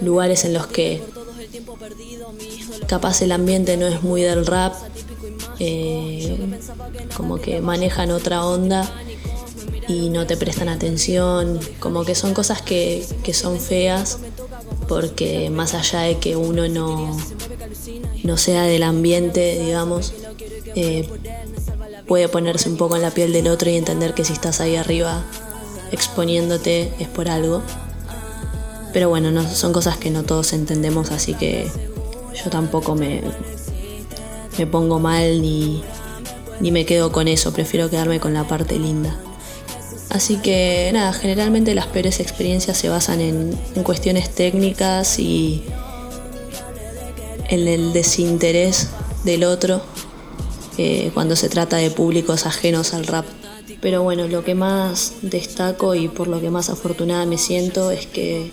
lugares 0.00 0.44
en 0.44 0.52
los 0.52 0.66
que 0.66 1.02
capaz 2.86 3.22
el 3.22 3.32
ambiente 3.32 3.76
no 3.76 3.86
es 3.86 4.02
muy 4.02 4.22
del 4.22 4.46
rap, 4.46 4.74
eh, 5.58 6.38
como 7.16 7.36
que 7.38 7.60
manejan 7.60 8.10
otra 8.10 8.44
onda 8.46 8.90
y 9.88 10.10
no 10.10 10.26
te 10.26 10.36
prestan 10.36 10.68
atención, 10.68 11.60
como 11.80 12.04
que 12.04 12.14
son 12.14 12.34
cosas 12.34 12.62
que, 12.62 13.04
que 13.22 13.34
son 13.34 13.58
feas 13.60 14.18
porque 14.88 15.50
más 15.50 15.74
allá 15.74 16.00
de 16.00 16.18
que 16.18 16.36
uno 16.36 16.68
no, 16.68 17.16
no 18.24 18.36
sea 18.36 18.62
del 18.62 18.82
ambiente, 18.82 19.58
digamos, 19.62 20.14
eh, 20.74 21.08
puede 22.06 22.28
ponerse 22.28 22.70
un 22.70 22.76
poco 22.76 22.96
en 22.96 23.02
la 23.02 23.10
piel 23.10 23.32
del 23.32 23.48
otro 23.48 23.68
y 23.68 23.76
entender 23.76 24.14
que 24.14 24.24
si 24.24 24.32
estás 24.32 24.60
ahí 24.60 24.76
arriba 24.76 25.24
exponiéndote 25.92 26.92
es 26.98 27.08
por 27.08 27.28
algo. 27.28 27.62
Pero 28.92 29.08
bueno, 29.08 29.30
no, 29.30 29.48
son 29.48 29.72
cosas 29.72 29.96
que 29.98 30.10
no 30.10 30.22
todos 30.22 30.52
entendemos, 30.52 31.10
así 31.10 31.34
que 31.34 31.70
yo 32.42 32.50
tampoco 32.50 32.94
me, 32.94 33.22
me 34.58 34.66
pongo 34.66 34.98
mal 34.98 35.42
ni, 35.42 35.82
ni 36.60 36.70
me 36.72 36.86
quedo 36.86 37.12
con 37.12 37.28
eso, 37.28 37.52
prefiero 37.52 37.90
quedarme 37.90 38.20
con 38.20 38.34
la 38.34 38.44
parte 38.44 38.78
linda. 38.78 39.16
Así 40.10 40.38
que 40.38 40.90
nada, 40.94 41.12
generalmente 41.12 41.74
las 41.74 41.86
peores 41.86 42.18
experiencias 42.20 42.78
se 42.78 42.88
basan 42.88 43.20
en, 43.20 43.58
en 43.74 43.82
cuestiones 43.82 44.30
técnicas 44.30 45.18
y 45.18 45.62
en 47.48 47.68
el 47.68 47.92
desinterés 47.92 48.88
del 49.24 49.44
otro 49.44 49.82
eh, 50.78 51.10
cuando 51.12 51.34
se 51.34 51.48
trata 51.48 51.76
de 51.76 51.90
públicos 51.90 52.46
ajenos 52.46 52.94
al 52.94 53.06
rap. 53.06 53.26
Pero 53.80 54.02
bueno, 54.02 54.26
lo 54.28 54.44
que 54.44 54.54
más 54.54 55.14
destaco 55.22 55.94
y 55.94 56.08
por 56.08 56.28
lo 56.28 56.40
que 56.40 56.50
más 56.50 56.70
afortunada 56.70 57.26
me 57.26 57.38
siento 57.38 57.90
es 57.90 58.06
que 58.06 58.50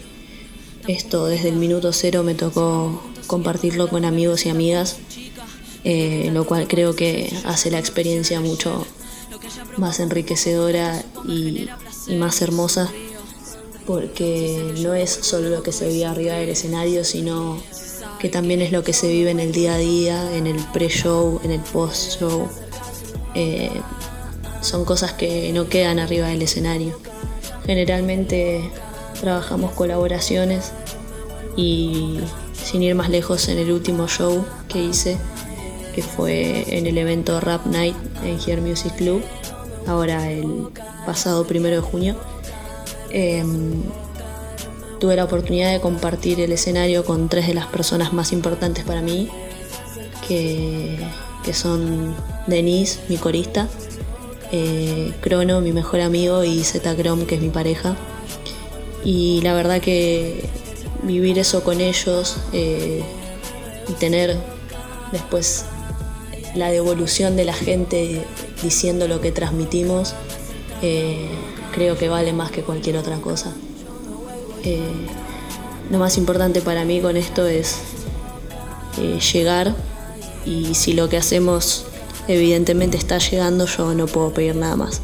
esto 0.88 1.26
desde 1.26 1.50
el 1.50 1.56
minuto 1.56 1.94
cero 1.94 2.24
me 2.24 2.36
tocó 2.36 3.02
compartirlo 3.28 3.88
con 3.88 4.06
amigos 4.06 4.46
y 4.46 4.50
amigas, 4.50 4.98
eh, 5.84 6.30
lo 6.34 6.46
cual 6.46 6.68
creo 6.68 6.96
que 6.96 7.32
hace 7.46 7.72
la 7.72 7.80
experiencia 7.80 8.40
mucho 8.40 8.86
más 9.78 10.00
enriquecedora 10.00 11.04
y, 11.28 11.68
más 12.18 12.42
hermosa, 12.42 12.92
porque 13.86 14.74
no 14.82 14.94
es 14.94 15.12
solo 15.12 15.50
lo 15.50 15.64
que 15.64 15.72
se 15.72 15.88
vive 15.88 16.06
arriba 16.06 16.34
del 16.36 16.50
escenario, 16.50 17.04
sino 17.04 17.62
que 18.20 18.30
también 18.30 18.62
es 18.62 18.72
lo 18.72 18.84
que 18.84 18.94
se 18.94 19.08
vive 19.08 19.32
en 19.32 19.40
el 19.40 19.52
día 19.52 19.76
a 19.76 19.78
día, 19.78 20.36
en 20.36 20.48
el 20.48 20.58
pre-show, 20.74 21.40
en 21.44 21.52
el 21.52 21.62
post-show. 21.62 22.48
Eh, 23.34 23.70
son 24.66 24.84
cosas 24.84 25.14
que 25.14 25.52
no 25.54 25.70
quedan 25.70 26.00
arriba 26.00 26.28
del 26.28 26.42
escenario. 26.42 27.00
Generalmente 27.66 28.70
trabajamos 29.22 29.72
colaboraciones 29.72 30.72
y 31.56 32.20
sin 32.54 32.84
ir 32.84 32.96
más 32.96 33.10
lejos 33.10 33.48
en 33.48 33.60
el 33.60 33.72
último 33.72 34.08
show 34.08 34.46
que 34.68 34.82
hice, 34.84 35.18
que 35.94 36.02
fue 36.02 36.78
en 36.78 36.88
el 36.88 36.98
evento 36.98 37.40
Rap 37.40 37.66
Night 37.68 37.96
en 38.24 38.40
Here 38.40 38.62
Music 38.62 38.94
Club, 38.96 39.22
ahora 39.88 40.32
el 40.32 40.68
pasado 41.06 41.46
primero 41.46 41.76
de 41.78 41.82
junio. 41.82 42.16
em, 43.12 43.84
tuve 45.00 45.16
la 45.16 45.26
oportunidad 45.26 45.72
de 45.72 45.80
compartir 45.80 46.42
el 46.42 46.52
escenario 46.52 47.06
con 47.06 47.30
tres 47.30 47.48
de 47.48 47.54
las 47.54 47.68
personas 47.68 48.12
más 48.14 48.32
importantes 48.34 48.84
para 48.84 49.02
mí, 49.02 49.30
que, 50.28 50.98
que 51.44 51.54
son 51.54 52.16
Denise, 52.48 53.00
mi 53.08 53.18
corista, 53.18 53.70
eh, 54.52 55.14
Crono, 55.22 55.62
mi 55.62 55.72
mejor 55.72 56.02
amigo, 56.02 56.44
y 56.44 56.64
Z 56.64 56.96
Chrome, 56.96 57.26
que 57.26 57.36
es 57.36 57.42
mi 57.42 57.50
pareja. 57.50 57.96
Y 59.04 59.42
la 59.42 59.54
verdad 59.54 59.82
que 59.82 60.48
vivir 61.04 61.38
eso 61.38 61.64
con 61.64 61.82
ellos 61.82 62.38
eh, 62.54 63.04
y 63.88 63.94
tener 63.94 64.38
después 65.12 65.66
la 66.56 66.72
devolución 66.72 67.36
de 67.36 67.46
la 67.46 67.54
gente 67.54 68.24
diciendo 68.64 69.08
lo 69.08 69.22
que 69.22 69.32
transmitimos, 69.32 70.16
eh, 70.82 71.30
creo 71.74 71.98
que 71.98 72.10
vale 72.10 72.34
más 72.34 72.52
que 72.52 72.64
cualquier 72.64 72.98
otra 72.98 73.18
cosa. 73.18 73.54
Lo 75.92 76.00
más 76.00 76.18
importante 76.18 76.62
para 76.62 76.84
mí 76.86 77.00
con 77.00 77.16
esto 77.18 77.46
es 77.46 77.78
llegar 79.32 79.76
y 80.44 80.74
si 80.74 80.94
lo 80.94 81.10
que 81.10 81.18
hacemos 81.18 81.86
evidentemente 82.28 82.98
está 82.98 83.18
llegando, 83.18 83.66
yo 83.66 83.94
no 83.94 84.08
puedo 84.08 84.34
pedir 84.34 84.56
nada 84.56 84.76
más. 84.76 85.02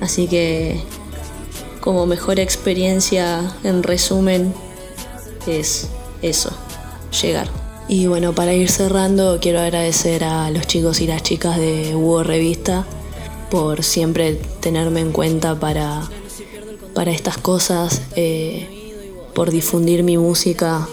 Así 0.00 0.26
que 0.26 0.80
como 1.80 2.06
mejor 2.06 2.38
experiencia 2.40 3.54
en 3.64 3.82
resumen 3.82 4.54
es 5.46 5.88
eso, 6.22 6.50
llegar. 7.22 7.48
Y 7.88 8.06
bueno, 8.06 8.34
para 8.34 8.54
ir 8.54 8.70
cerrando, 8.70 9.38
quiero 9.40 9.60
agradecer 9.60 10.22
a 10.22 10.50
los 10.50 10.66
chicos 10.66 11.00
y 11.00 11.06
las 11.06 11.22
chicas 11.22 11.58
de 11.58 11.96
Hugo 11.96 12.22
Revista 12.22 12.86
por 13.50 13.82
siempre 13.82 14.34
tenerme 14.60 15.00
en 15.00 15.10
cuenta 15.10 15.58
para, 15.58 16.08
para 16.94 17.10
estas 17.10 17.36
cosas, 17.36 18.02
eh, 18.14 18.94
por 19.34 19.50
difundir 19.50 20.04
mi 20.04 20.18
música 20.18 20.86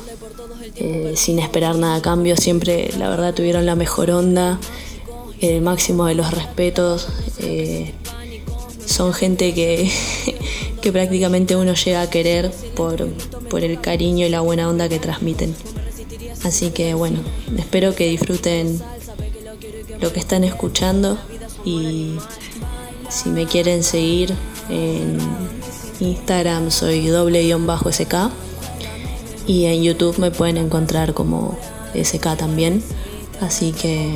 eh, 0.76 1.14
sin 1.16 1.38
esperar 1.38 1.76
nada 1.76 1.98
a 1.98 2.02
cambio. 2.02 2.36
Siempre, 2.36 2.90
la 2.98 3.10
verdad, 3.10 3.34
tuvieron 3.34 3.66
la 3.66 3.76
mejor 3.76 4.10
onda, 4.10 4.60
el 5.42 5.62
máximo 5.62 6.06
de 6.06 6.16
los 6.16 6.32
respetos. 6.32 7.08
eh, 7.40 7.94
son 8.86 9.14
gente 9.14 9.54
que, 9.54 9.92
que 10.82 10.92
prácticamente 10.92 11.56
uno 11.56 11.74
llega 11.74 12.02
a 12.02 12.10
querer 12.10 12.52
por, 12.76 13.08
por 13.50 13.64
el 13.64 13.80
cariño 13.80 14.26
y 14.26 14.30
la 14.30 14.42
buena 14.42 14.70
onda 14.70 14.90
que 14.90 14.98
transmiten. 14.98 15.54
Así 16.44 16.70
que 16.70 16.94
bueno, 16.94 17.20
espero 17.58 17.94
que 17.94 18.08
disfruten 18.08 18.82
lo 20.00 20.14
que 20.14 20.20
están 20.20 20.44
escuchando 20.44 21.18
y 21.66 22.14
si 23.10 23.30
me 23.30 23.46
quieren 23.46 23.84
seguir 23.84 24.34
en 24.70 25.18
Instagram 26.00 26.72
soy 26.72 27.08
doble-sk 27.08 28.32
y 29.48 29.66
en 29.66 29.84
YouTube 29.84 30.20
me 30.20 30.32
pueden 30.32 30.58
encontrar 30.58 31.14
como 31.14 31.58
SK 31.94 32.38
también. 32.38 32.84
Así 33.42 33.72
que 33.72 34.14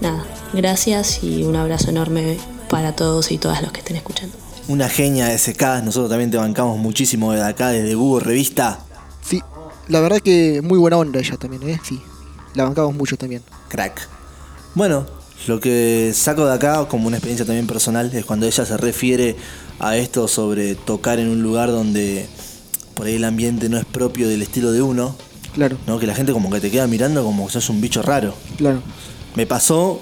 nada, 0.00 0.24
gracias 0.52 1.22
y 1.22 1.42
un 1.42 1.56
abrazo 1.56 1.90
enorme 1.90 2.38
para 2.68 2.94
todos 2.94 3.30
y 3.30 3.38
todas 3.38 3.62
los 3.62 3.72
que 3.72 3.80
estén 3.80 3.96
escuchando. 3.96 4.36
Una 4.68 4.88
genia 4.88 5.26
de 5.26 5.38
SK, 5.38 5.82
nosotros 5.84 6.10
también 6.10 6.30
te 6.30 6.36
bancamos 6.38 6.78
muchísimo 6.78 7.32
desde 7.32 7.46
acá, 7.46 7.68
desde 7.68 7.94
Búho 7.94 8.18
Revista. 8.20 8.80
Sí, 9.22 9.40
la 9.88 10.00
verdad 10.00 10.18
que 10.20 10.60
muy 10.62 10.78
buena 10.78 10.96
onda 10.96 11.20
ella 11.20 11.36
también, 11.36 11.68
¿eh? 11.68 11.80
Sí, 11.84 12.00
la 12.54 12.64
bancamos 12.64 12.94
mucho 12.94 13.16
también. 13.16 13.42
Crack. 13.68 14.08
Bueno, 14.74 15.06
lo 15.46 15.60
que 15.60 16.12
saco 16.14 16.46
de 16.46 16.54
acá 16.54 16.86
como 16.88 17.06
una 17.06 17.16
experiencia 17.16 17.46
también 17.46 17.66
personal 17.66 18.10
es 18.12 18.24
cuando 18.24 18.46
ella 18.46 18.64
se 18.66 18.76
refiere 18.76 19.36
a 19.78 19.96
esto 19.96 20.26
sobre 20.26 20.74
tocar 20.74 21.20
en 21.20 21.28
un 21.28 21.42
lugar 21.42 21.70
donde 21.70 22.26
por 22.94 23.06
ahí 23.06 23.14
el 23.16 23.24
ambiente 23.24 23.68
no 23.68 23.78
es 23.78 23.84
propio 23.84 24.26
del 24.28 24.42
estilo 24.42 24.72
de 24.72 24.82
uno, 24.82 25.14
Claro, 25.54 25.78
¿no? 25.86 25.98
Que 25.98 26.06
la 26.06 26.14
gente 26.14 26.32
como 26.32 26.50
que 26.50 26.60
te 26.60 26.70
queda 26.70 26.86
mirando 26.86 27.24
como 27.24 27.46
que 27.46 27.52
sos 27.52 27.70
un 27.70 27.80
bicho 27.80 28.02
raro. 28.02 28.34
claro. 28.58 28.82
Me 29.36 29.46
pasó 29.46 30.00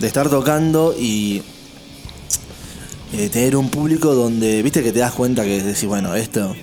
de 0.00 0.06
estar 0.06 0.28
tocando 0.28 0.94
y 0.98 1.42
eh, 3.12 3.28
tener 3.28 3.56
un 3.56 3.70
público 3.70 4.14
donde, 4.14 4.62
viste 4.62 4.82
que 4.82 4.92
te 4.92 4.98
das 4.98 5.12
cuenta 5.12 5.44
que 5.44 5.62
decís, 5.62 5.86
bueno, 5.86 6.14
esto 6.14 6.54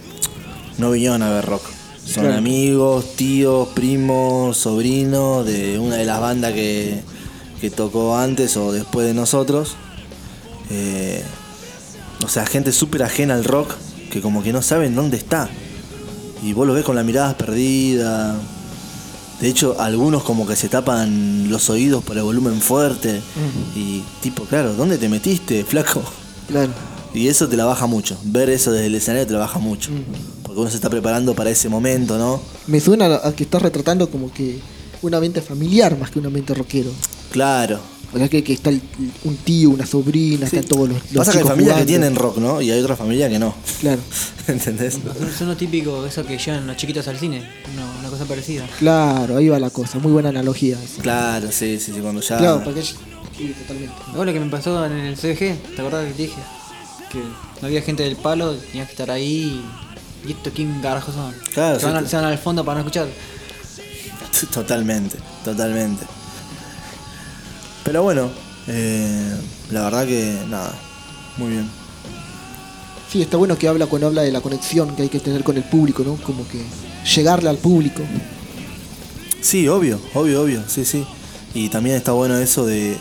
no 0.78 0.92
vinieron 0.92 1.22
a 1.24 1.30
ver 1.30 1.46
rock. 1.46 1.64
Son 2.06 2.24
Claro. 2.26 2.38
amigos, 2.38 3.16
tíos, 3.16 3.70
primos, 3.70 4.58
sobrinos 4.58 5.46
de 5.46 5.80
una 5.80 5.96
de 5.96 6.06
las 6.06 6.20
bandas 6.20 6.54
que, 6.54 7.00
que 7.62 7.70
tocó 7.70 8.18
antes 8.18 8.58
o 8.58 8.74
después 8.74 9.08
de 9.08 9.14
nosotros. 9.14 9.76
Eh, 10.70 11.24
o 12.24 12.28
sea, 12.28 12.46
gente 12.46 12.72
súper 12.72 13.04
ajena 13.04 13.36
al 13.36 13.46
rock 13.46 13.74
que 14.12 14.22
como 14.22 14.44
que 14.44 14.52
no 14.54 14.62
saben 14.62 14.96
dónde 14.96 15.18
está. 15.18 15.50
Y 16.44 16.52
vos 16.54 16.68
lo 16.68 16.74
ves 16.74 16.84
con 16.84 16.96
la 16.96 17.04
mirada 17.04 17.38
perdida. 17.38 18.36
De 19.44 19.50
hecho, 19.50 19.76
algunos 19.78 20.24
como 20.24 20.48
que 20.48 20.56
se 20.56 20.70
tapan 20.70 21.50
los 21.50 21.70
oídos 21.70 22.02
por 22.02 22.16
el 22.16 22.24
volumen 22.24 22.62
fuerte. 22.62 23.22
Y 23.76 24.02
tipo, 24.22 24.46
claro, 24.46 24.74
¿dónde 24.74 24.98
te 24.98 25.10
metiste, 25.10 25.66
flaco? 25.66 26.02
Claro. 26.48 26.72
Y 27.14 27.28
eso 27.28 27.50
te 27.50 27.58
la 27.58 27.66
baja 27.66 27.86
mucho. 27.86 28.18
Ver 28.24 28.50
eso 28.50 28.72
desde 28.72 28.86
el 28.86 28.96
escenario 28.96 29.28
te 29.28 29.34
la 29.34 29.40
baja 29.40 29.60
mucho. 29.60 29.92
Porque 30.44 30.62
uno 30.62 30.70
se 30.70 30.78
está 30.78 30.90
preparando 30.90 31.36
para 31.36 31.50
ese 31.50 31.68
momento, 31.68 32.18
¿no? 32.18 32.40
Me 32.68 32.80
suena 32.80 33.20
a 33.22 33.34
que 33.34 33.44
estás 33.44 33.62
retratando 33.62 34.10
como 34.10 34.32
que 34.32 34.62
un 35.02 35.14
ambiente 35.14 35.42
familiar 35.42 36.00
más 36.00 36.10
que 36.10 36.20
un 36.20 36.28
ambiente 36.28 36.54
rockero. 36.54 36.92
Claro. 37.30 37.82
O 38.14 38.18
sea 38.18 38.30
que, 38.30 38.44
que 38.44 38.54
está 38.54 38.70
el- 38.70 38.82
un 39.24 39.36
tío, 39.38 39.72
una 39.72 39.86
sobrina, 39.86 40.48
Sí. 40.48 40.58
están 40.58 40.70
todos 40.70 40.90
los, 40.90 40.98
los 41.12 41.18
Pasa 41.26 41.32
que 41.32 41.38
hay 41.40 41.44
chicos 41.44 41.50
familias 41.50 41.76
que 41.78 41.84
jugando. 41.84 41.86
tienen 41.88 42.16
rock, 42.16 42.38
¿no? 42.38 42.62
Y 42.62 42.70
hay 42.72 42.80
otras 42.80 42.98
familias 42.98 43.30
que 43.32 43.40
no. 43.40 43.56
Claro, 43.82 44.02
¿Entendés? 44.48 44.94
Son, 44.94 45.32
son 45.38 45.48
lo 45.48 45.58
típico, 45.58 46.06
eso 46.06 46.26
que 46.26 46.38
llevan 46.38 46.68
los 46.68 46.78
chiquitos 46.78 47.08
al 47.08 47.18
cine. 47.18 47.50
Una, 47.74 48.00
una 48.02 48.10
cosa 48.10 48.26
parecida. 48.26 48.68
claro, 48.78 49.38
ahí 49.38 49.50
va 49.50 49.58
la 49.60 49.70
cosa. 49.72 49.98
Muy 50.00 50.12
buena 50.12 50.30
analogía 50.30 50.78
esa. 50.84 51.02
Claro, 51.02 51.48
sí, 51.52 51.80
sí, 51.80 51.92
sí, 51.94 52.00
cuando 52.02 52.22
ya. 52.22 52.38
Claro, 52.38 52.62
porque 52.64 52.84
sí, 52.84 52.96
totalmente. 53.62 53.96
Luego 54.10 54.26
lo 54.26 54.34
que 54.34 54.40
me 54.40 54.50
pasó 54.52 54.86
en 54.86 54.92
el 54.94 55.16
CBG, 55.16 55.76
¿te 55.76 55.82
acordás 55.82 56.06
que 56.08 56.14
te 56.14 56.22
dije? 56.24 56.42
Que 57.12 57.18
no 57.62 57.68
había 57.68 57.82
gente 57.82 58.04
del 58.04 58.16
palo, 58.16 58.54
tenías 58.56 58.88
que 58.88 58.94
estar 58.94 59.10
ahí. 59.10 59.64
¿Y 60.28 60.32
esto 60.32 60.52
quién 60.56 60.80
carajo 60.82 61.12
son? 61.12 61.34
Claro, 61.54 61.80
se, 61.80 61.86
van 61.88 61.94
sí, 61.96 61.98
al, 62.00 62.08
se 62.10 62.16
van 62.16 62.26
al 62.26 62.38
fondo 62.38 62.64
para 62.64 62.76
no 62.76 62.82
escuchar. 62.88 63.08
Totalmente, 64.54 65.18
totalmente. 65.44 66.06
Pero 67.84 68.04
bueno, 68.04 68.30
eh, 68.68 69.36
la 69.72 69.84
verdad 69.84 70.06
que 70.06 70.38
nada, 70.50 70.74
muy 71.38 71.52
bien. 71.52 71.70
Sí, 73.12 73.22
está 73.22 73.38
bueno 73.38 73.58
que 73.58 73.68
habla 73.68 73.86
cuando 73.86 74.08
habla 74.08 74.24
de 74.24 74.32
la 74.32 74.42
conexión 74.42 74.96
que 74.96 75.04
hay 75.04 75.10
que 75.10 75.20
tener 75.20 75.44
con 75.44 75.58
el 75.58 75.64
público, 75.64 76.04
¿no? 76.04 76.16
Como 76.16 76.48
que 76.48 76.64
llegarle 77.16 77.50
al 77.50 77.58
público. 77.58 78.02
Sí, 79.42 79.68
obvio, 79.68 80.00
obvio, 80.14 80.42
obvio, 80.42 80.64
sí, 80.68 80.86
sí. 80.86 81.06
Y 81.54 81.70
también 81.70 81.96
está 81.98 82.14
bueno 82.14 82.38
eso 82.38 82.66
de, 82.66 82.98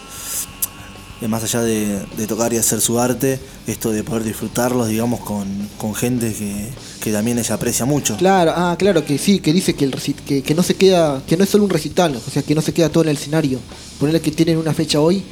de 1.20 1.28
más 1.28 1.45
allá 1.45 1.62
de, 1.62 2.05
de 2.16 2.26
tocar 2.26 2.53
y 2.53 2.59
hacer 2.59 2.80
su 2.80 2.99
arte, 3.01 3.41
esto 3.66 3.91
de 3.93 4.05
poder 4.05 4.24
disfrutarlos, 4.24 4.89
digamos, 4.89 5.20
con, 5.20 5.47
con 5.78 5.95
gente 5.95 6.35
que, 6.35 6.68
que 7.03 7.11
también 7.13 7.39
ella 7.39 7.55
aprecia 7.55 7.85
mucho. 7.85 8.17
Claro, 8.17 8.53
ah, 8.55 8.77
claro 8.79 9.05
que 9.05 9.19
sí, 9.19 9.41
que 9.41 9.53
dice 9.53 9.75
que, 9.75 9.85
el 9.85 9.93
reci- 9.93 10.15
que, 10.15 10.43
que 10.43 10.55
no 10.55 10.63
se 10.63 10.75
queda, 10.75 11.23
que 11.27 11.37
no 11.37 11.45
es 11.45 11.51
solo 11.51 11.65
un 11.65 11.71
recital, 11.71 12.15
o 12.17 12.31
sea, 12.31 12.43
que 12.43 12.55
no 12.55 12.63
se 12.63 12.73
queda 12.73 12.89
todo 12.89 13.03
en 13.05 13.11
el 13.11 13.17
escenario. 13.17 13.59
Ponerle 13.99 14.21
que 14.21 14.31
tienen 14.31 14.57
una 14.59 14.73
fecha 14.73 15.01
hoy 15.01 15.23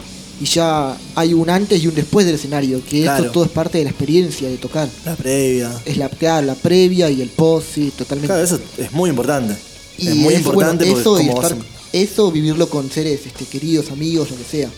y 0.41 0.45
ya 0.47 0.97
hay 1.15 1.35
un 1.35 1.49
antes 1.51 1.83
y 1.83 1.87
un 1.87 1.95
después 1.95 2.27
del 2.27 2.35
escenario, 2.35 2.83
que 2.85 3.03
Claro. 3.03 3.25
eso 3.25 3.33
todo 3.33 3.45
es 3.45 3.51
parte 3.51 3.79
de 3.79 3.85
la 3.85 3.91
experiencia 3.91 4.49
de 4.49 4.57
tocar. 4.57 4.89
La 5.05 5.15
previa. 5.15 5.71
Es 5.85 5.97
la, 5.97 6.09
claro, 6.09 6.47
la 6.47 6.55
previa 6.55 7.09
y 7.11 7.21
el 7.23 7.29
post, 7.29 7.67
sí, 7.75 7.93
totalmente. 7.97 8.29
Claro, 8.29 8.43
eso 8.43 8.59
es 8.79 8.91
muy 8.93 9.11
importante. 9.11 9.55
y 9.99 10.09
es 10.09 10.17
muy 10.17 10.35
importante 10.35 10.85
bueno, 10.87 10.99
eso, 11.01 11.11
porque 11.13 11.25
y 11.27 11.29
estar- 11.29 11.57
eso 11.93 12.33
vivirlo 12.33 12.69
con 12.69 12.91
seres 12.91 13.21
este, 13.27 13.45
queridos, 13.45 13.91
amigos, 13.91 14.31
lo 14.31 14.37
que 14.37 14.45
sea. 14.45 14.71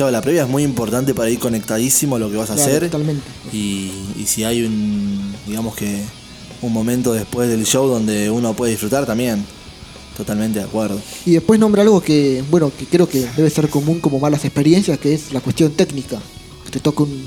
Claro, 0.00 0.12
la 0.12 0.22
previa 0.22 0.44
es 0.44 0.48
muy 0.48 0.62
importante 0.62 1.12
para 1.12 1.28
ir 1.28 1.38
conectadísimo 1.38 2.16
a 2.16 2.18
lo 2.18 2.30
que 2.30 2.36
vas 2.38 2.48
a 2.48 2.54
Claro, 2.54 2.70
hacer. 2.70 2.84
totalmente. 2.84 3.22
Y, 3.52 3.90
y 4.16 4.24
si 4.26 4.44
hay 4.44 4.62
un, 4.62 5.34
digamos 5.46 5.76
que, 5.76 6.00
un 6.62 6.72
momento 6.72 7.12
después 7.12 7.50
del 7.50 7.66
show 7.66 7.86
donde 7.86 8.30
uno 8.30 8.54
puede 8.54 8.70
disfrutar 8.70 9.04
también. 9.04 9.44
Totalmente 10.16 10.58
de 10.60 10.64
acuerdo. 10.64 10.98
Y 11.26 11.32
después 11.32 11.60
nombra 11.60 11.82
algo 11.82 12.00
que, 12.00 12.42
bueno, 12.50 12.72
que 12.78 12.86
creo 12.86 13.06
que 13.06 13.28
debe 13.36 13.50
ser 13.50 13.68
común 13.68 14.00
como 14.00 14.18
malas 14.18 14.42
experiencias, 14.46 14.98
que 14.98 15.12
es 15.12 15.34
la 15.34 15.42
cuestión 15.42 15.72
técnica. 15.72 16.18
Que 16.64 16.70
te 16.70 16.80
toca 16.80 17.02
un, 17.02 17.22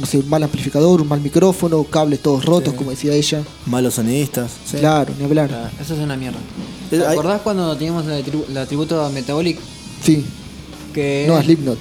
no 0.00 0.06
sé, 0.06 0.18
un 0.18 0.28
mal 0.28 0.42
amplificador, 0.42 1.00
un 1.00 1.06
mal 1.06 1.20
micrófono, 1.20 1.84
cables 1.84 2.18
todos 2.20 2.44
rotos, 2.44 2.74
como 2.74 2.90
decía 2.90 3.12
ella. 3.14 3.44
Malos 3.66 3.94
sonidistas. 3.94 4.50
sí. 4.68 4.78
Claro, 4.78 5.14
ni 5.16 5.24
hablar. 5.24 5.50
Claro, 5.50 5.70
eso 5.80 5.94
es 5.94 6.00
una 6.00 6.16
mierda. 6.16 6.38
¿Te 6.90 7.00
acordás 7.06 7.42
cuando 7.42 7.76
teníamos 7.76 8.06
la, 8.06 8.18
tribu- 8.18 8.48
la 8.52 8.66
tributo 8.66 9.00
a 9.04 9.08
Metabolic? 9.08 9.56
Sí, 10.04 10.24
Que 10.96 11.26
no 11.28 11.40
Slipknot, 11.40 11.78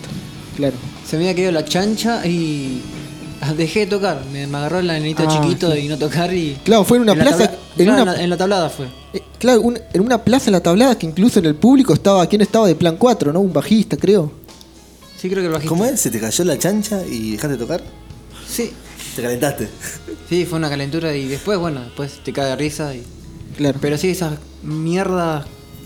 claro. 0.57 0.75
se 1.07 1.17
me 1.17 1.23
había 1.23 1.35
quedado 1.35 1.53
la 1.53 1.65
chancha 1.65 2.23
y 2.27 2.81
dejé 3.57 3.81
de 3.81 3.85
tocar. 3.87 4.21
Me, 4.31 4.45
me 4.45 4.57
agarró 4.57 4.79
el 4.79 4.87
nenito 4.87 5.23
Ah, 5.27 5.41
chiquito 5.41 5.71
sí. 5.73 5.79
y 5.79 5.87
no 5.87 5.97
tocar 5.97 6.31
y. 6.33 6.57
Claro, 6.63 6.83
fue 6.83 6.97
en 6.97 7.03
una 7.03 7.15
la 7.15 7.23
plaza- 7.23 7.37
tabla- 7.47 7.57
en 7.77 7.85
claro, 7.85 8.03
una- 8.03 8.11
en 8.11 8.17
la- 8.17 8.23
en 8.25 8.29
la 8.29 8.37
tablada 8.37 8.69
fue. 8.69 8.87
Eh, 9.13 9.21
claro, 9.39 9.61
un- 9.61 9.79
en 9.93 10.01
una 10.01 10.23
plaza 10.23 10.47
en 10.47 10.51
la 10.51 10.61
tablada 10.61 10.97
que 10.97 11.05
incluso 11.05 11.39
en 11.39 11.45
el 11.45 11.55
público 11.55 11.93
estaba, 11.93 12.27
¿quién 12.27 12.41
estaba 12.41 12.67
de 12.67 12.75
plan 12.75 12.97
4, 12.97 13.31
no? 13.33 13.39
Un 13.39 13.53
bajista, 13.53 13.97
creo. 13.97 14.31
Sí, 15.17 15.29
creo 15.29 15.41
que 15.41 15.47
el 15.47 15.53
bajista. 15.53 15.69
¿Cómo 15.69 15.85
es? 15.85 15.99
¿Se 16.01 16.11
te 16.11 16.19
cayó 16.19 16.43
la 16.43 16.59
chancha 16.59 17.01
y 17.09 17.31
dejaste 17.31 17.53
de 17.53 17.57
tocar? 17.57 17.81
Sí. 18.47 18.71
Te 19.15 19.21
calentaste. 19.21 19.69
Sí, 20.29 20.45
fue 20.45 20.57
una 20.59 20.69
calentura 20.69 21.15
y 21.15 21.25
después, 21.27 21.57
bueno, 21.57 21.79
después 21.81 22.21
te 22.23 22.33
cae 22.33 22.47
de 22.47 22.55
risa 22.57 22.93
y. 22.93 23.01
Claro. 23.55 23.77
Pero 23.81 23.97
sí, 23.97 24.09
esas 24.09 24.33
mierdas 24.61 25.45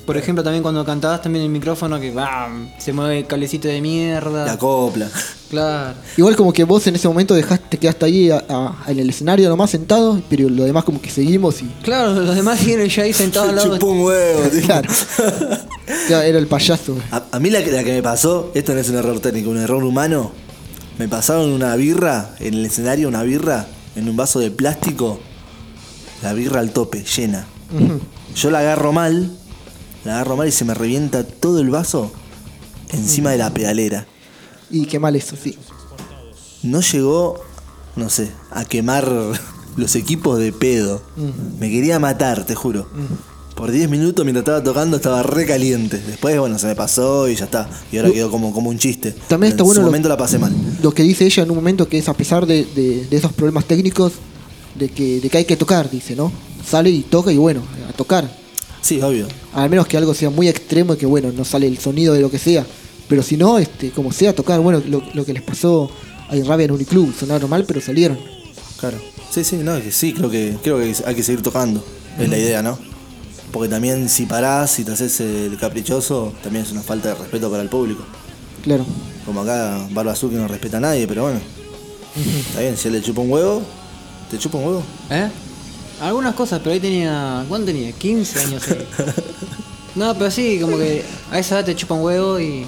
Por 0.10 0.18
ejemplo, 0.18 0.43
también 0.43 0.64
cuando 0.64 0.84
cantabas 0.84 1.22
también 1.22 1.45
el 1.45 1.51
micrófono 1.51 1.99
que 1.99 2.10
¡bam! 2.10 2.72
se 2.80 2.91
mueve 2.93 3.20
el 3.20 3.28
cablecito 3.28 3.68
de 3.68 3.80
mierda. 3.80 4.43
La 4.43 4.57
copla. 4.57 5.07
Claro. 5.51 5.93
Igual 6.18 6.36
como 6.36 6.51
que 6.51 6.64
vos 6.64 6.88
en 6.88 6.95
ese 6.95 7.07
momento 7.07 7.36
dejaste, 7.36 7.66
te 7.70 7.78
quedaste 7.78 8.05
ahí 8.05 8.32
a- 8.32 8.43
a- 8.49 8.76
en 8.88 8.97
el 8.97 9.07
escenario 9.12 9.47
nomás 9.49 9.70
sentado, 9.70 10.20
pero 10.28 10.49
lo 10.49 10.64
demás 10.64 10.84
como 10.84 10.99
que 10.99 11.12
seguimos 11.12 11.62
y. 11.62 11.66
Claro, 11.84 12.14
los 12.16 12.36
demás 12.36 12.60
siguen 12.60 12.89
ya 12.89 13.03
ahí 13.03 13.14
sentados 13.14 13.49
al 13.49 13.55
lado. 13.55 13.76
Chupó 13.76 13.86
un 13.91 14.01
huevo, 14.01 14.41
tío. 14.51 14.62
Claro. 14.66 14.89
Era 16.24 16.39
el 16.39 16.47
payaso. 16.47 16.95
A, 17.12 17.24
a 17.32 17.39
mí 17.39 17.51
la, 17.51 17.64
que- 17.64 17.72
la 17.72 17.84
que 17.84 17.91
me 17.93 18.01
pasó, 18.01 18.51
esto 18.55 18.74
no 18.74 18.80
es 18.80 18.89
un 18.89 18.95
error 18.95 19.20
técnico, 19.20 19.51
un 19.51 19.57
error 19.60 19.84
humano. 19.84 20.32
Me 20.97 21.07
pasaron 21.07 21.51
una 21.51 21.76
birra 21.76 22.32
en 22.39 22.55
el 22.55 22.66
escenario, 22.66 23.07
una 23.10 23.22
birra 23.22 23.68
en 23.95 24.10
un 24.10 24.16
vaso 24.18 24.39
de 24.39 24.49
plástico. 24.49 25.20
La 26.24 26.34
birra 26.34 26.62
al 26.62 26.72
tope, 26.72 27.03
llena. 27.03 27.45
Yo 28.36 28.49
la 28.51 28.60
agarro 28.60 28.91
mal, 28.91 29.32
la 30.06 30.16
agarro 30.16 30.38
mal 30.38 30.47
y 30.47 30.52
se 30.52 30.66
me 30.66 30.74
revienta 30.74 31.24
todo 31.24 31.60
el 31.60 31.70
vaso 31.70 32.12
encima 32.91 33.32
de 33.32 33.38
la 33.38 33.54
pedalera. 33.54 34.06
Y 34.72 34.86
qué 34.86 35.00
mal 35.00 35.16
eso, 35.16 35.36
sí. 35.41 35.58
No 36.64 36.82
llegó, 36.82 37.39
no 37.95 38.10
sé, 38.10 38.32
a 38.52 38.66
quemar 38.66 39.12
los 39.78 39.95
equipos 39.95 40.39
de 40.39 40.52
pedo. 40.52 41.02
Me 41.60 41.70
quería 41.70 42.00
matar, 42.00 42.45
te 42.45 42.56
juro. 42.56 42.88
Por 43.56 43.72
10 43.72 43.89
minutos 43.89 44.24
mientras 44.24 44.43
estaba 44.43 44.64
tocando 44.64 44.95
estaba 44.97 45.22
re 45.22 45.45
caliente. 45.45 45.97
Después, 45.97 46.39
bueno, 46.39 46.58
se 46.60 46.68
me 46.68 46.76
pasó 46.76 47.28
y 47.28 47.36
ya 47.36 47.45
está. 47.45 47.70
Y 47.91 47.97
ahora 47.97 48.12
quedó 48.12 48.32
como, 48.32 48.54
como 48.54 48.70
un 48.70 48.78
chiste. 48.78 49.14
También 49.28 49.52
está 49.52 49.64
en 49.64 49.66
bueno 49.68 49.82
lo- 49.82 49.88
momento 49.88 50.08
la 50.08 50.16
pasé 50.16 50.38
mal. 50.39 50.54
Lo 50.82 50.91
que 50.93 51.04
dice 51.04 51.26
ella 51.26 51.43
en 51.43 51.50
un 51.52 51.58
momento 51.58 51.88
que 51.89 51.97
es 51.97 52.08
a 52.08 52.14
pesar 52.14 52.45
de, 52.45 52.64
de- 52.66 53.06
de 53.06 53.18
esos 53.18 53.34
problemas 53.34 53.66
técnicos, 53.66 54.14
de 54.76 54.88
que, 54.89 55.20
de 55.20 55.30
que 55.30 55.39
hay 55.39 55.45
que 55.45 55.58
tocar, 55.58 55.89
dice, 55.89 56.16
¿no? 56.16 56.32
Sale 56.66 56.89
y 56.89 57.02
toca 57.02 57.34
y 57.34 57.38
bueno, 57.38 57.62
a 57.89 57.91
tocar. 57.93 58.30
Sí, 58.82 59.01
obvio. 59.01 59.27
Al 59.53 59.69
menos 59.69 59.88
que 59.88 59.97
algo 59.97 60.13
sea 60.13 60.30
muy 60.30 60.47
extremo 60.47 60.93
y 60.93 60.97
que 60.97 61.05
bueno, 61.05 61.32
no 61.32 61.43
sale 61.43 61.67
el 61.67 61.77
sonido 61.77 62.13
de 62.13 62.21
lo 62.21 62.32
que 62.32 62.39
sea. 62.39 62.65
Pero 63.07 63.23
si 63.23 63.38
no, 63.38 63.57
este, 63.57 63.89
como 63.89 64.11
sea, 64.11 64.34
tocar, 64.34 64.59
bueno, 64.59 64.82
lo, 64.88 65.01
lo 65.13 65.25
que 65.25 65.34
les 65.34 65.41
pasó 65.41 65.89
a 66.30 66.36
Rabia 66.36 66.65
en 66.65 66.71
Uniclub, 66.71 67.13
sonaron 67.17 67.49
mal, 67.49 67.65
pero 67.65 67.82
salieron. 67.82 68.19
Claro. 68.80 68.97
Sí, 69.32 69.43
sí, 69.43 69.57
no, 69.57 69.75
es 69.75 69.84
que 69.84 69.91
sí, 69.91 70.13
creo 70.13 70.30
que, 70.30 70.57
creo 70.63 70.77
que 70.77 70.95
hay 71.05 71.15
que 71.15 71.23
seguir 71.23 71.41
tocando. 71.41 71.84
Es 72.19 72.30
la 72.30 72.38
idea, 72.38 72.61
¿no? 72.61 72.77
Porque 73.51 73.69
también 73.69 74.09
si 74.09 74.25
parás, 74.25 74.71
si 74.71 74.84
te 74.84 74.91
haces 74.91 75.19
el 75.21 75.57
caprichoso, 75.57 76.34
también 76.43 76.65
es 76.65 76.71
una 76.71 76.82
falta 76.82 77.09
de 77.09 77.15
respeto 77.15 77.49
para 77.49 77.63
el 77.63 77.69
público. 77.69 78.03
Claro. 78.63 78.86
Como 79.25 79.41
acá 79.41 79.88
Barba 79.91 80.11
Azul 80.11 80.30
que 80.32 80.38
no 80.38 80.47
respeta 80.47 80.77
a 80.77 80.82
nadie, 80.82 81.07
pero 81.07 81.23
bueno. 81.23 81.39
Está 82.47 82.61
bien, 82.61 82.77
si 82.77 82.88
él 82.88 82.95
le 82.95 83.01
chupa 83.01 83.21
un 83.21 83.32
huevo, 83.32 83.61
¿te 84.30 84.38
chupa 84.38 84.57
un 84.57 84.65
huevo? 84.65 84.84
¿Eh? 85.09 85.30
Algunas 86.02 86.34
cosas, 86.36 86.60
pero 86.60 86.72
ahí 86.74 86.80
tenía. 86.80 87.45
¿Cuánto 87.50 87.68
tenía? 87.68 87.91
15 87.91 88.39
años. 88.39 88.64
ahí. 88.70 88.86
No, 89.95 90.14
pero 90.18 90.32
sí, 90.32 90.60
como 90.62 90.78
que 90.78 91.04
a 91.32 91.39
esa 91.39 91.56
edad 91.58 91.66
te 91.66 91.76
chupa 91.76 91.95
un 91.95 92.04
huevo 92.04 92.39
y. 92.39 92.66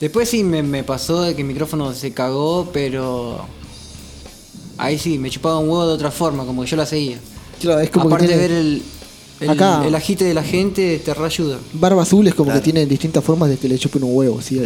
Después 0.00 0.28
sí 0.28 0.44
me, 0.44 0.62
me 0.62 0.82
pasó 0.84 1.22
de 1.22 1.34
que 1.34 1.42
el 1.42 1.48
micrófono 1.48 1.92
se 1.94 2.12
cagó, 2.12 2.68
pero. 2.72 3.46
Ahí 4.76 4.98
sí, 4.98 5.18
me 5.18 5.30
chupaba 5.30 5.58
un 5.60 5.68
huevo 5.70 5.86
de 5.86 5.92
otra 5.94 6.10
forma, 6.10 6.44
como 6.44 6.62
que 6.62 6.68
yo 6.70 6.76
la 6.76 6.84
seguía. 6.84 7.18
Claro, 7.60 7.80
es 7.80 7.90
como 7.90 8.06
Aparte 8.08 8.26
que 8.26 8.32
de 8.34 8.38
ver 8.38 8.50
el, 8.50 8.82
el, 9.40 9.50
Acá- 9.50 9.86
el 9.86 9.94
agite 9.94 10.24
de 10.24 10.34
la 10.34 10.42
gente, 10.42 11.00
te 11.02 11.14
reayuda. 11.14 11.58
Barba 11.74 12.02
Azul 12.02 12.26
es 12.26 12.34
como 12.34 12.46
Claro. 12.46 12.60
que 12.60 12.64
tiene 12.64 12.84
distintas 12.84 13.22
formas 13.24 13.48
de 13.48 13.56
que 13.56 13.68
le 13.68 13.78
chupen 13.78 14.02
un 14.02 14.10
huevo, 14.14 14.42
¿sí? 14.42 14.60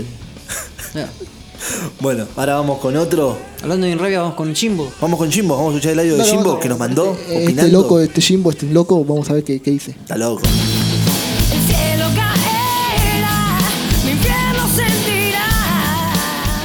Bueno, 2.01 2.27
ahora 2.37 2.55
vamos 2.57 2.79
con 2.79 2.97
otro. 2.97 3.37
Hablando 3.63 3.87
de 3.87 3.95
rabia, 3.97 4.21
vamos 4.21 4.35
con 4.37 4.53
Chimbo. 4.55 4.91
Vamos 5.01 5.19
con 5.19 5.31
Jimbo, 5.31 5.57
vamos 5.57 5.73
a 5.75 5.77
escuchar 5.77 5.93
el 5.93 5.99
audio 6.01 6.17
de 6.17 6.25
Jimbo 6.25 6.45
vamos- 6.45 6.61
que 6.61 6.69
nos 6.69 6.79
mandó. 6.79 7.17
Este 7.29 7.45
opinando. 7.45 7.83
loco, 7.83 8.01
este 8.01 8.21
Jimbo, 8.21 8.51
este 8.51 8.67
loco, 8.67 9.05
vamos 9.05 9.29
a 9.31 9.35
ver 9.35 9.45
qué, 9.45 9.61
qué 9.61 9.71
dice. 9.73 9.91
Está 9.93 10.17
loco. 10.17 10.43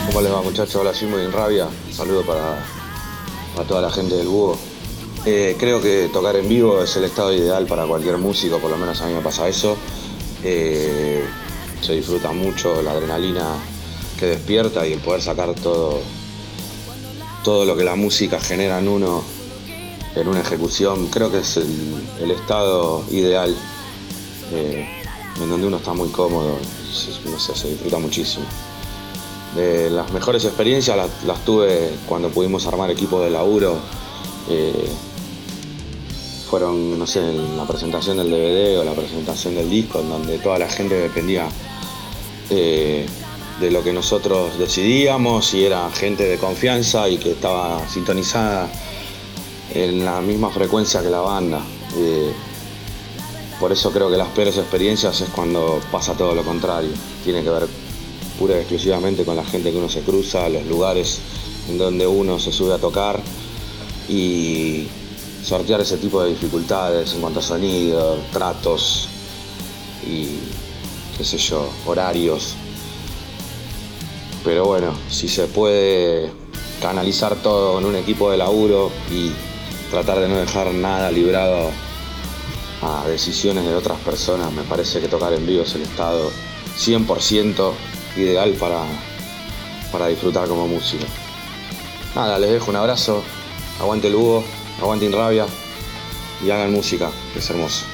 ¿Cómo 0.07 0.21
les 0.21 0.31
va 0.31 0.41
muchachos? 0.41 0.75
Hola, 0.75 0.93
soy 0.93 1.07
muy 1.07 1.25
rabia. 1.27 1.65
Un 1.87 1.93
saludo 1.93 2.21
para, 2.23 2.63
para 3.55 3.67
toda 3.67 3.81
la 3.81 3.89
gente 3.91 4.15
del 4.15 4.27
búho. 4.27 4.57
Eh, 5.25 5.55
creo 5.57 5.81
que 5.81 6.09
tocar 6.11 6.35
en 6.35 6.47
vivo 6.47 6.83
es 6.83 6.95
el 6.97 7.05
estado 7.05 7.33
ideal 7.33 7.65
para 7.65 7.85
cualquier 7.85 8.17
músico, 8.17 8.59
por 8.59 8.69
lo 8.69 8.77
menos 8.77 9.01
a 9.01 9.07
mí 9.07 9.13
me 9.13 9.21
pasa 9.21 9.47
eso. 9.47 9.75
Eh, 10.43 11.23
se 11.81 11.93
disfruta 11.93 12.31
mucho 12.31 12.81
la 12.83 12.91
adrenalina 12.91 13.55
que 14.23 14.29
despierta 14.29 14.87
y 14.87 14.93
el 14.93 14.99
poder 14.99 15.21
sacar 15.21 15.53
todo, 15.55 15.99
todo 17.43 17.65
lo 17.65 17.75
que 17.75 17.83
la 17.83 17.95
música 17.95 18.39
genera 18.39 18.79
en 18.79 18.87
uno 18.87 19.21
en 20.15 20.27
una 20.27 20.39
ejecución. 20.41 21.07
Creo 21.07 21.29
que 21.31 21.39
es 21.39 21.57
el, 21.57 22.31
estado 22.31 23.03
ideal 23.11 23.53
eh, 24.53 24.87
en 25.41 25.49
donde 25.49 25.67
uno 25.67 25.77
está 25.77 25.93
muy 25.93 26.07
cómodo, 26.09 26.57
se- 26.93 27.67
disfruta 27.69 27.97
muchísimo. 27.97 28.45
De 29.55 29.89
las 29.89 30.11
mejores 30.13 30.45
experiencias 30.45 30.95
las, 31.25 31.45
tuve 31.45 31.91
cuando 32.07 32.29
pudimos 32.29 32.65
armar 32.65 32.89
equipos 32.91 33.23
de 33.25 33.29
laburo. 33.29 33.77
eh, 34.49 34.89
fueron, 36.49 36.99
no 36.99 37.07
sé, 37.07 37.19
la 37.57 37.65
presentación 37.65 38.17
del 38.17 38.29
DVD 38.29 38.79
o 38.79 38.83
la 38.83 38.93
presentación 38.93 39.55
del 39.55 39.69
disco, 39.71 39.99
en 40.01 40.09
donde 40.09 40.37
toda 40.37 40.59
la 40.59 40.69
gente 40.69 40.93
dependía 40.93 41.47
eh, 42.51 43.07
de 43.59 43.71
lo 43.71 43.83
que 43.83 43.93
nosotros 43.93 44.57
decidíamos 44.57 45.53
y 45.53 45.65
era 45.65 45.89
gente 45.91 46.23
de 46.23 46.37
confianza 46.37 47.07
y 47.09 47.17
que 47.17 47.31
estaba 47.31 47.87
sintonizada 47.87 48.69
en 49.73 50.03
la 50.03 50.21
misma 50.21 50.49
frecuencia 50.49 51.01
que 51.01 51.09
la 51.09 51.21
banda. 51.21 51.61
Eh, 51.97 52.31
por 53.59 53.71
eso 53.71 53.91
creo 53.91 54.09
que 54.09 54.17
las 54.17 54.27
peores 54.29 54.57
experiencias 54.57 55.21
es 55.21 55.29
cuando 55.29 55.79
pasa 55.91 56.13
todo 56.13 56.35
lo 56.35 56.43
contrario. 56.43 56.91
Tiene 57.23 57.43
que 57.43 57.49
ver 57.49 57.67
pura 58.37 58.55
y 58.55 58.59
exclusivamente 58.59 59.23
con 59.23 59.35
la 59.35 59.45
gente 59.45 59.71
que 59.71 59.77
uno 59.77 59.89
se 59.89 60.01
cruza, 60.01 60.49
los 60.49 60.65
lugares 60.65 61.19
en 61.69 61.77
donde 61.77 62.05
uno 62.05 62.39
se 62.39 62.51
sube 62.51 62.73
a 62.73 62.77
tocar 62.77 63.21
y 64.09 64.87
sortear 65.43 65.81
ese 65.81 65.97
tipo 65.97 66.21
de 66.21 66.31
dificultades 66.31 67.13
en 67.13 67.21
cuanto 67.21 67.39
a 67.39 67.43
sonido, 67.43 68.17
tratos 68.31 69.07
y 70.05 70.27
qué 71.17 71.23
sé 71.23 71.37
yo, 71.37 71.69
horarios. 71.85 72.55
Pero 74.43 74.65
bueno, 74.65 74.93
si 75.09 75.29
se 75.29 75.47
puede 75.47 76.29
canalizar 76.81 77.35
todo 77.37 77.79
en 77.79 77.85
un 77.85 77.95
equipo 77.95 78.29
de 78.29 78.37
laburo 78.37 78.91
y 79.09 79.31
tratar 79.89 80.19
de 80.19 80.27
no 80.27 80.37
dejar 80.37 80.73
nada 80.73 81.09
librado 81.11 81.71
a 82.81 83.07
decisiones 83.07 83.63
de 83.63 83.73
otras 83.73 83.97
personas, 83.99 84.51
me 84.51 84.63
parece 84.63 84.99
que 84.99 85.07
tocar 85.07 85.31
en 85.33 85.45
vivo 85.47 85.63
es 85.63 85.73
el 85.75 85.83
estado 85.83 86.29
100% 86.77 87.71
ideal 88.17 88.51
para, 88.59 88.81
para 89.91 90.07
disfrutar 90.07 90.47
como 90.47 90.67
músico. 90.67 91.05
Nada, 92.15 92.37
les 92.37 92.51
dejo 92.51 92.69
un 92.69 92.75
abrazo, 92.75 93.23
aguante 93.79 94.07
el 94.07 94.15
búho, 94.15 94.43
aguante 94.81 95.09
rabia 95.09 95.45
y 96.45 96.51
hagan 96.51 96.73
música, 96.73 97.09
que 97.31 97.39
es 97.39 97.49
hermoso. 97.49 97.85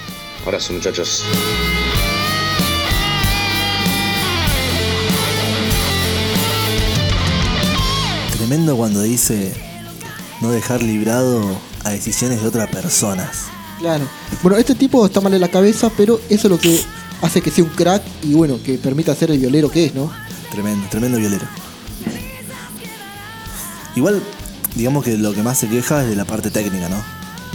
Abrazo 0.45 0.73
muchachos. 0.73 1.23
Tremendo 8.49 8.75
cuando 8.77 9.03
dice 9.03 9.53
no 10.41 10.49
dejar 10.49 10.81
librado 10.81 11.39
a 11.83 11.91
decisiones 11.91 12.41
de 12.41 12.47
otras 12.47 12.67
personas. 12.67 13.43
Claro. 13.77 14.07
Bueno, 14.41 14.57
este 14.57 14.73
tipo 14.73 15.05
está 15.05 15.21
mal 15.21 15.31
en 15.35 15.41
la 15.41 15.49
cabeza, 15.49 15.91
pero 15.95 16.19
eso 16.31 16.47
es 16.47 16.51
lo 16.51 16.57
que 16.57 16.81
hace 17.21 17.43
que 17.43 17.51
sea 17.51 17.63
un 17.63 17.69
crack 17.69 18.01
y 18.23 18.33
bueno, 18.33 18.59
que 18.63 18.79
permita 18.79 19.13
ser 19.13 19.29
el 19.29 19.37
violero 19.37 19.69
que 19.69 19.85
es, 19.85 19.93
¿no? 19.93 20.11
Tremendo, 20.49 20.87
tremendo 20.89 21.19
violero. 21.19 21.45
Igual, 23.95 24.19
digamos 24.73 25.03
que 25.03 25.15
lo 25.15 25.31
que 25.31 25.43
más 25.43 25.59
se 25.59 25.67
queja 25.67 26.01
es 26.01 26.09
de 26.09 26.15
la 26.15 26.25
parte 26.25 26.49
técnica, 26.49 26.89
¿no? 26.89 27.03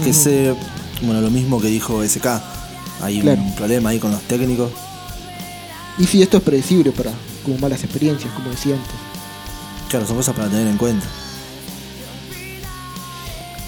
Que 0.05 0.13
se, 0.13 0.55
bueno, 1.03 1.21
lo 1.21 1.31
mismo 1.31 1.61
que 1.61 1.67
dijo 1.67 2.05
SK. 2.05 2.41
Hay 3.03 3.21
Claro. 3.21 3.43
un 3.43 3.57
problema 3.57 3.91
ahí 3.91 3.99
con 3.99 4.13
los 4.13 4.23
técnicos. 4.23 4.71
Y 5.99 6.07
si 6.07 6.23
esto 6.23 6.37
es 6.37 6.43
predecible 6.45 6.93
para 6.93 7.11
como 7.45 7.59
malas 7.59 7.83
experiencias, 7.83 8.33
como 8.35 8.51
decía 8.51 8.77
antes. 8.77 8.95
Claro, 9.95 10.09
son 10.09 10.17
cosas 10.17 10.35
para 10.35 10.49
tener 10.49 10.67
en 10.67 10.77
cuenta. 10.77 11.07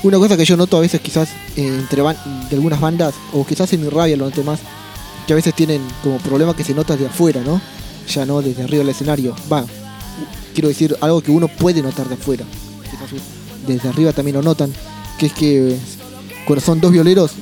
Una 0.03 0.19
cosa 0.19 0.37
que 0.37 0.45
yo 0.45 0.57
noto 0.57 0.77
a 0.77 0.81
veces 0.81 1.01
quizás 1.01 1.29
eh, 1.55 1.69
entre 1.69 2.03
de 2.03 2.57
algunas 2.57 2.81
bandas, 2.81 3.15
o 3.33 3.47
quizás 3.47 3.73
en 3.75 3.83
mi 3.83 3.89
rabia 3.89 4.17
lo 4.17 4.25
noto 4.25 4.43
más, 4.43 4.59
que 5.25 5.35
a 5.35 5.37
veces 5.37 5.55
tienen 5.55 5.81
como 6.03 6.19
problema 6.19 6.57
que 6.57 6.65
se 6.65 6.75
nota 6.75 6.97
de 6.97 7.07
afuera, 7.07 7.43
¿no? 7.43 7.61
Ya 8.09 8.27
no 8.27 8.43
desde 8.43 8.65
arriba 8.65 8.81
del 8.81 8.89
escenario. 8.89 9.37
Va, 9.53 9.65
quiero 10.53 10.67
decir 10.67 10.97
algo 11.01 11.21
que 11.21 11.31
uno 11.31 11.47
puede 11.47 11.81
notar 11.81 12.09
de 12.09 12.15
afuera. 12.15 12.45
Desde 13.65 13.89
arriba 13.89 14.13
también 14.13 14.35
lo 14.35 14.43
notan, 14.43 14.73
que 15.21 15.27
es 15.27 15.33
que 15.33 15.79
cuando 16.45 16.61
son 16.61 16.81
dos 16.81 16.91
violeros, 16.91 17.35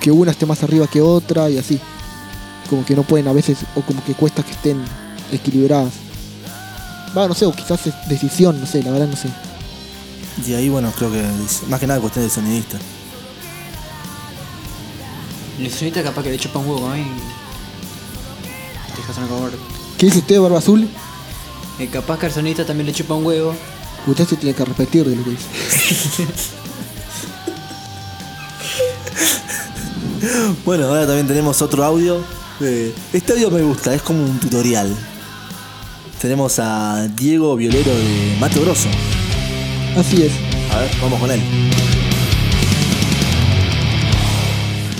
que 0.00 0.10
una 0.10 0.32
esté 0.32 0.44
más 0.44 0.64
arriba 0.64 0.88
que 0.88 1.00
otra 1.00 1.48
y 1.50 1.58
así. 1.58 1.78
Como 2.68 2.84
que 2.84 2.96
no 2.96 3.04
pueden 3.04 3.28
a 3.28 3.32
veces, 3.32 3.58
o 3.76 3.82
como 3.82 4.02
que 4.02 4.14
cuesta 4.14 4.42
que 4.42 4.50
estén 4.50 4.82
equilibradas. 5.30 6.07
Va, 7.16 7.26
no 7.26 7.34
sé, 7.34 7.46
o 7.46 7.52
quizás 7.52 7.86
es 7.86 7.94
decisión, 8.08 8.60
no 8.60 8.66
sé, 8.66 8.82
la 8.82 8.90
verdad 8.90 9.08
no 9.08 9.16
sé. 9.16 9.28
Y 10.46 10.54
ahí, 10.54 10.68
bueno, 10.68 10.92
creo 10.96 11.10
que 11.10 11.20
es 11.20 11.66
más 11.68 11.80
que 11.80 11.86
nada 11.86 12.00
cuestión 12.00 12.24
de 12.24 12.30
sonidista. 12.30 12.78
El 15.58 15.70
sonista 15.72 16.02
capaz 16.02 16.22
que 16.22 16.30
le 16.30 16.38
chupa 16.38 16.60
un 16.60 16.68
huevo 16.68 16.88
a 16.88 16.94
mí. 16.94 17.06
te 18.94 19.00
dejas 19.00 19.18
una 19.18 19.26
cover. 19.26 19.52
¿Qué 19.96 20.06
dice 20.06 20.18
usted, 20.18 20.40
Barba 20.40 20.58
Azul? 20.58 20.88
Eh, 21.80 21.88
capaz 21.88 22.18
que 22.18 22.26
al 22.26 22.32
sonista 22.32 22.64
también 22.64 22.86
le 22.86 22.92
chupa 22.92 23.14
un 23.14 23.24
huevo. 23.26 23.54
Usted 24.06 24.26
se 24.28 24.36
tiene 24.36 24.54
que 24.54 24.64
repetir 24.64 25.04
de 25.04 25.16
lo 25.16 25.24
que 25.24 25.30
dice. 25.30 26.26
Bueno, 30.64 30.86
ahora 30.88 31.06
también 31.06 31.26
tenemos 31.26 31.62
otro 31.62 31.84
audio. 31.84 32.20
Eh, 32.60 32.92
Este 33.12 33.32
audio 33.34 33.50
me 33.50 33.62
gusta, 33.62 33.94
es 33.94 34.02
como 34.02 34.24
un 34.24 34.38
tutorial. 34.40 34.94
Tenemos 36.20 36.58
a 36.58 37.06
Diego 37.06 37.54
Violero 37.54 37.96
de 37.96 38.36
Mato 38.40 38.60
Grosso. 38.60 38.88
Así 39.96 40.22
es. 40.22 40.32
A 40.72 40.80
ver, 40.80 40.90
vamos 41.00 41.20
con 41.20 41.30
él. 41.30 41.40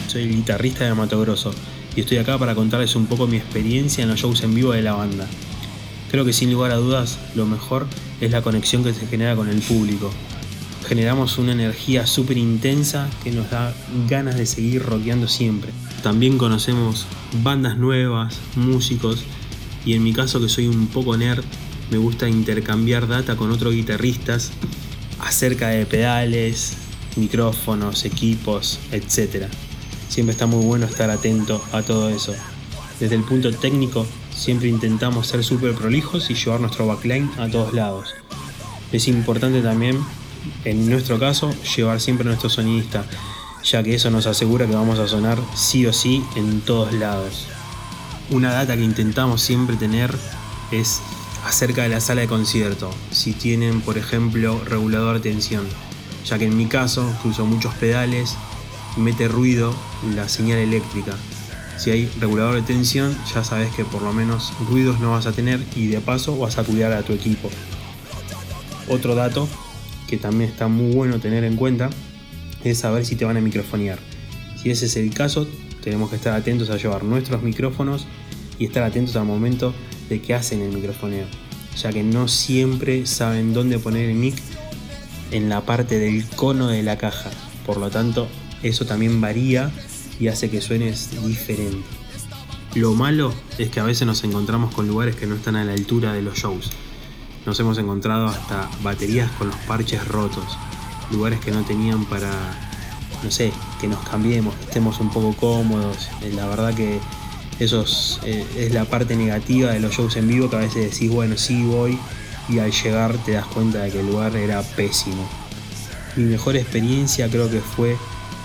Soy 0.06 0.22
el 0.22 0.36
guitarrista 0.36 0.84
de 0.84 0.94
Mato 0.94 1.20
Grosso 1.20 1.52
y 1.96 2.02
estoy 2.02 2.18
acá 2.18 2.38
para 2.38 2.54
contarles 2.54 2.94
un 2.94 3.06
poco 3.06 3.26
mi 3.26 3.36
experiencia 3.36 4.04
en 4.04 4.10
los 4.10 4.20
shows 4.20 4.44
en 4.44 4.54
vivo 4.54 4.70
de 4.70 4.82
la 4.82 4.92
banda. 4.92 5.26
Creo 6.12 6.24
que 6.24 6.32
sin 6.32 6.52
lugar 6.52 6.70
a 6.70 6.76
dudas 6.76 7.18
lo 7.34 7.46
mejor 7.46 7.88
es 8.20 8.30
la 8.30 8.42
conexión 8.42 8.84
que 8.84 8.94
se 8.94 9.08
genera 9.08 9.34
con 9.34 9.48
el 9.48 9.60
público. 9.60 10.12
Generamos 10.86 11.36
una 11.36 11.50
energía 11.50 12.06
súper 12.06 12.38
intensa 12.38 13.08
que 13.24 13.32
nos 13.32 13.50
da 13.50 13.74
ganas 14.08 14.36
de 14.36 14.46
seguir 14.46 14.84
rockeando 14.84 15.26
siempre. 15.26 15.72
También 16.00 16.38
conocemos 16.38 17.06
bandas 17.42 17.76
nuevas, 17.76 18.38
músicos 18.54 19.24
y 19.88 19.94
en 19.94 20.04
mi 20.04 20.12
caso 20.12 20.38
que 20.38 20.50
soy 20.50 20.66
un 20.66 20.88
poco 20.88 21.16
nerd, 21.16 21.42
me 21.90 21.96
gusta 21.96 22.28
intercambiar 22.28 23.08
data 23.08 23.36
con 23.36 23.50
otros 23.50 23.72
guitarristas 23.72 24.50
acerca 25.18 25.68
de 25.68 25.86
pedales, 25.86 26.74
micrófonos, 27.16 28.04
equipos, 28.04 28.78
etc. 28.92 29.46
Siempre 30.10 30.32
está 30.32 30.44
muy 30.44 30.62
bueno 30.62 30.84
estar 30.84 31.08
atento 31.08 31.64
a 31.72 31.80
todo 31.80 32.10
eso. 32.10 32.34
Desde 33.00 33.14
el 33.14 33.22
punto 33.22 33.50
técnico, 33.50 34.06
siempre 34.30 34.68
intentamos 34.68 35.26
ser 35.26 35.42
súper 35.42 35.74
prolijos 35.74 36.28
y 36.28 36.34
llevar 36.34 36.60
nuestro 36.60 36.86
backline 36.86 37.30
a 37.38 37.48
todos 37.48 37.72
lados. 37.72 38.10
Es 38.92 39.08
importante 39.08 39.62
también, 39.62 39.98
en 40.66 40.86
nuestro 40.90 41.18
caso, 41.18 41.50
llevar 41.78 42.02
siempre 42.02 42.26
a 42.26 42.28
nuestro 42.28 42.50
sonidista, 42.50 43.06
ya 43.64 43.82
que 43.82 43.94
eso 43.94 44.10
nos 44.10 44.26
asegura 44.26 44.66
que 44.66 44.74
vamos 44.74 44.98
a 44.98 45.08
sonar 45.08 45.38
sí 45.54 45.86
o 45.86 45.94
sí 45.94 46.22
en 46.36 46.60
todos 46.60 46.92
lados. 46.92 47.46
Una 48.30 48.52
data 48.52 48.76
que 48.76 48.82
intentamos 48.82 49.40
siempre 49.40 49.76
tener 49.76 50.14
es 50.70 51.00
acerca 51.46 51.84
de 51.84 51.88
la 51.88 52.00
sala 52.00 52.20
de 52.20 52.28
concierto, 52.28 52.90
si 53.10 53.32
tienen 53.32 53.80
por 53.80 53.96
ejemplo 53.96 54.62
regulador 54.64 55.14
de 55.20 55.30
tensión, 55.30 55.66
ya 56.26 56.38
que 56.38 56.44
en 56.44 56.54
mi 56.54 56.66
caso, 56.66 57.10
que 57.22 57.28
uso 57.28 57.46
muchos 57.46 57.72
pedales, 57.76 58.34
mete 58.98 59.28
ruido 59.28 59.74
la 60.14 60.28
señal 60.28 60.58
eléctrica. 60.58 61.14
Si 61.78 61.90
hay 61.90 62.10
regulador 62.20 62.56
de 62.56 62.62
tensión, 62.62 63.16
ya 63.32 63.44
sabes 63.44 63.72
que 63.74 63.86
por 63.86 64.02
lo 64.02 64.12
menos 64.12 64.52
ruidos 64.68 65.00
no 65.00 65.12
vas 65.12 65.24
a 65.24 65.32
tener 65.32 65.64
y 65.74 65.86
de 65.86 66.00
paso 66.00 66.36
vas 66.36 66.58
a 66.58 66.64
cuidar 66.64 66.92
a 66.92 67.02
tu 67.02 67.14
equipo. 67.14 67.48
Otro 68.88 69.14
dato 69.14 69.48
que 70.06 70.18
también 70.18 70.50
está 70.50 70.68
muy 70.68 70.94
bueno 70.94 71.18
tener 71.18 71.44
en 71.44 71.56
cuenta 71.56 71.88
es 72.62 72.78
saber 72.78 73.06
si 73.06 73.16
te 73.16 73.24
van 73.24 73.38
a 73.38 73.40
microfonear. 73.40 73.98
Si 74.60 74.70
ese 74.70 74.86
es 74.86 74.96
el 74.96 75.14
caso, 75.14 75.46
tenemos 75.88 76.10
que 76.10 76.16
estar 76.16 76.34
atentos 76.34 76.68
a 76.68 76.76
llevar 76.76 77.02
nuestros 77.02 77.42
micrófonos 77.42 78.06
y 78.58 78.66
estar 78.66 78.82
atentos 78.82 79.16
al 79.16 79.24
momento 79.24 79.72
de 80.10 80.20
que 80.20 80.34
hacen 80.34 80.60
el 80.60 80.70
microfoneo, 80.70 81.24
ya 81.80 81.90
que 81.90 82.02
no 82.02 82.28
siempre 82.28 83.06
saben 83.06 83.54
dónde 83.54 83.78
poner 83.78 84.10
el 84.10 84.14
mic 84.14 84.34
en 85.30 85.48
la 85.48 85.62
parte 85.62 85.98
del 85.98 86.26
cono 86.26 86.68
de 86.68 86.82
la 86.82 86.98
caja. 86.98 87.30
Por 87.64 87.78
lo 87.78 87.88
tanto, 87.88 88.28
eso 88.62 88.84
también 88.84 89.18
varía 89.22 89.70
y 90.20 90.28
hace 90.28 90.50
que 90.50 90.60
suenes 90.60 91.08
diferente. 91.26 91.88
Lo 92.74 92.92
malo 92.92 93.32
es 93.56 93.70
que 93.70 93.80
a 93.80 93.84
veces 93.84 94.06
nos 94.06 94.22
encontramos 94.24 94.74
con 94.74 94.86
lugares 94.86 95.16
que 95.16 95.26
no 95.26 95.36
están 95.36 95.56
a 95.56 95.64
la 95.64 95.72
altura 95.72 96.12
de 96.12 96.20
los 96.20 96.36
shows. 96.36 96.70
Nos 97.46 97.58
hemos 97.60 97.78
encontrado 97.78 98.26
hasta 98.26 98.68
baterías 98.82 99.30
con 99.38 99.46
los 99.46 99.56
parches 99.60 100.06
rotos, 100.06 100.58
lugares 101.10 101.40
que 101.40 101.50
no 101.50 101.62
tenían 101.62 102.04
para, 102.04 102.67
no 103.22 103.30
sé, 103.30 103.52
que 103.80 103.88
nos 103.88 104.00
cambiemos, 104.08 104.54
que 104.56 104.64
estemos 104.64 105.00
un 105.00 105.10
poco 105.10 105.34
cómodos. 105.34 106.08
Eh, 106.22 106.32
La 106.34 106.46
verdad 106.46 106.74
que 106.74 107.00
eso 107.58 107.82
es, 107.82 108.20
eh, 108.24 108.46
es 108.56 108.72
la 108.72 108.84
parte 108.84 109.16
negativa 109.16 109.72
de 109.72 109.80
los 109.80 109.92
shows 109.92 110.16
en 110.16 110.28
vivo 110.28 110.48
que 110.48 110.56
a 110.56 110.60
veces 110.60 110.92
decís, 110.92 111.10
bueno, 111.10 111.36
sí 111.36 111.64
voy 111.64 111.98
y 112.48 112.58
al 112.60 112.72
llegar 112.72 113.16
te 113.24 113.32
das 113.32 113.46
cuenta 113.46 113.82
de 113.82 113.90
que 113.90 114.00
el 114.00 114.06
lugar 114.06 114.34
era 114.36 114.62
pésimo. 114.62 115.28
Mi 116.16 116.24
mejor 116.24 116.56
experiencia 116.56 117.28
creo 117.28 117.50
que 117.50 117.60
fue 117.60 117.96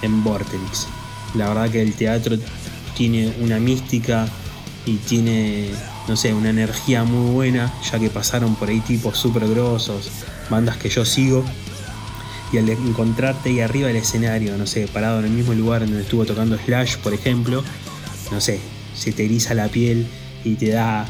en 0.01 0.24
Vortex. 0.24 0.88
La 1.36 1.47
verdad 1.47 1.69
que 1.69 1.82
el 1.82 1.93
teatro 1.93 2.38
tiene 2.95 3.34
una 3.39 3.59
mística 3.59 4.28
y 4.86 4.97
tiene, 4.97 5.71
no 6.07 6.15
sé, 6.15 6.34
una 6.34 6.49
energía 6.49 7.03
muy 7.03 7.32
buena, 7.32 7.74
ya 7.89 7.99
que 7.99 8.09
pasaron 8.09 8.55
por 8.55 8.69
ahí 8.69 8.82
tipos 8.82 9.17
súper 9.17 9.47
grosos, 9.47 10.09
bandas 10.49 10.78
que 10.78 10.89
yo 10.89 11.05
sigo. 11.05 11.43
Y 12.54 12.60
al 12.60 12.70
encontrarte 12.70 13.49
ahí 13.49 13.60
arriba 13.62 13.88
del 13.88 13.97
escenario, 13.97 14.56
no 14.58 14.68
sé, 14.68 14.88
parado 14.88 15.20
en 15.20 15.26
el 15.26 15.32
mismo 15.32 15.56
lugar 15.56 15.82
donde 15.82 16.01
estuvo 16.01 16.24
tocando 16.24 16.56
Slash, 16.56 16.97
por 16.97 17.12
ejemplo, 17.12 17.64
no 18.32 18.39
sé, 18.39 18.60
se 18.95 19.12
te 19.12 19.26
eriza 19.26 19.56
la 19.56 19.70
piel 19.70 20.06
y 20.43 20.54
te 20.54 20.70
da 20.70 21.10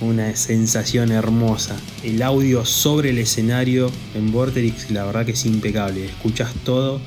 una 0.00 0.36
sensación 0.36 1.10
hermosa. 1.10 1.76
El 2.04 2.22
audio 2.22 2.64
sobre 2.64 3.10
el 3.10 3.18
escenario 3.18 3.90
en 4.14 4.30
Vorterix, 4.30 4.92
la 4.92 5.04
verdad 5.04 5.26
que 5.26 5.32
es 5.32 5.44
impecable. 5.46 6.04
Escuchas 6.04 6.52
todo, 6.64 7.00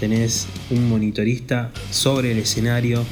tenés 0.00 0.48
un 0.70 0.88
monitorista 0.88 1.70
sobre 1.92 2.32
el 2.32 2.38
escenario, 2.38 3.04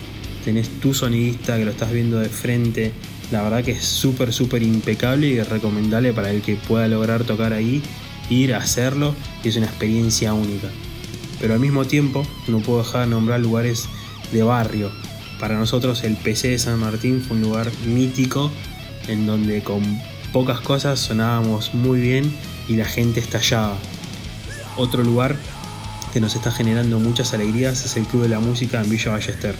tenés 0.44 0.68
tu 0.80 0.92
sonidista 0.92 1.56
que 1.56 1.64
lo 1.64 1.70
estás 1.70 1.92
viendo 1.92 2.18
de 2.18 2.28
frente. 2.28 2.92
La 3.30 3.42
verdad 3.42 3.62
que 3.62 3.72
es 3.72 3.84
súper, 3.84 4.32
súper 4.32 4.64
impecable 4.64 5.28
y 5.28 5.40
recomendable 5.40 6.12
para 6.12 6.32
el 6.32 6.42
que 6.42 6.56
pueda 6.56 6.88
lograr 6.88 7.22
tocar 7.22 7.52
ahí, 7.52 7.80
ir 8.30 8.54
a 8.54 8.58
hacerlo. 8.58 9.14
Es 9.44 9.56
una 9.56 9.66
experiencia 9.66 10.32
única. 10.32 10.68
Pero 11.40 11.54
al 11.54 11.60
mismo 11.60 11.84
tiempo, 11.84 12.26
no 12.48 12.60
puedo 12.60 12.78
dejar 12.78 13.02
de 13.02 13.08
nombrar 13.08 13.40
lugares 13.40 13.88
de 14.32 14.42
barrio. 14.42 14.90
Para 15.38 15.58
nosotros 15.58 16.04
el 16.04 16.16
PC 16.16 16.48
de 16.48 16.58
San 16.58 16.78
Martín 16.78 17.22
fue 17.22 17.36
un 17.36 17.42
lugar 17.42 17.70
mítico 17.86 18.50
en 19.08 19.26
donde 19.26 19.62
con 19.62 19.82
pocas 20.32 20.60
cosas 20.60 21.00
sonábamos 21.00 21.74
muy 21.74 22.00
bien 22.00 22.32
y 22.68 22.76
la 22.76 22.84
gente 22.84 23.20
estallaba. 23.20 23.76
Otro 24.76 25.02
lugar 25.02 25.36
que 26.12 26.20
nos 26.20 26.36
está 26.36 26.50
generando 26.50 26.98
muchas 26.98 27.32
alegrías 27.34 27.84
es 27.84 27.96
el 27.96 28.04
Club 28.04 28.24
de 28.24 28.28
la 28.28 28.40
Música 28.40 28.80
en 28.80 28.90
Villa 28.90 29.12
Ballester. 29.12 29.54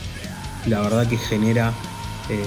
La 0.66 0.80
verdad 0.80 1.08
que 1.08 1.16
genera 1.16 1.72
eh, 2.28 2.42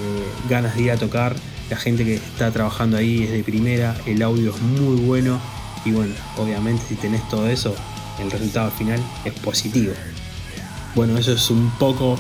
ganas 0.49 0.75
de 0.75 0.83
ir 0.83 0.91
a 0.91 0.97
tocar, 0.97 1.35
la 1.69 1.77
gente 1.77 2.05
que 2.05 2.15
está 2.15 2.51
trabajando 2.51 2.97
ahí 2.97 3.23
es 3.23 3.31
de 3.31 3.43
primera, 3.43 3.95
el 4.05 4.21
audio 4.21 4.53
es 4.53 4.61
muy 4.61 4.95
bueno 4.97 5.39
y 5.85 5.91
bueno, 5.91 6.13
obviamente 6.37 6.83
si 6.89 6.95
tenés 6.95 7.27
todo 7.29 7.47
eso, 7.47 7.75
el 8.19 8.31
resultado 8.31 8.71
final 8.71 8.99
es 9.25 9.33
positivo. 9.33 9.93
Bueno, 10.95 11.17
eso 11.17 11.33
es 11.33 11.49
un 11.49 11.71
poco 11.79 12.17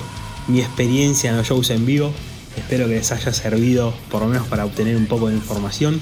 mi 0.47 0.59
experiencia 0.59 1.29
en 1.29 1.37
los 1.37 1.47
shows 1.47 1.69
en 1.69 1.85
vivo. 1.85 2.11
Espero 2.57 2.87
que 2.87 2.95
les 2.95 3.11
haya 3.11 3.31
servido 3.33 3.93
por 4.09 4.21
lo 4.21 4.27
menos 4.27 4.47
para 4.47 4.65
obtener 4.65 4.95
un 4.97 5.05
poco 5.05 5.29
de 5.29 5.35
información. 5.35 6.01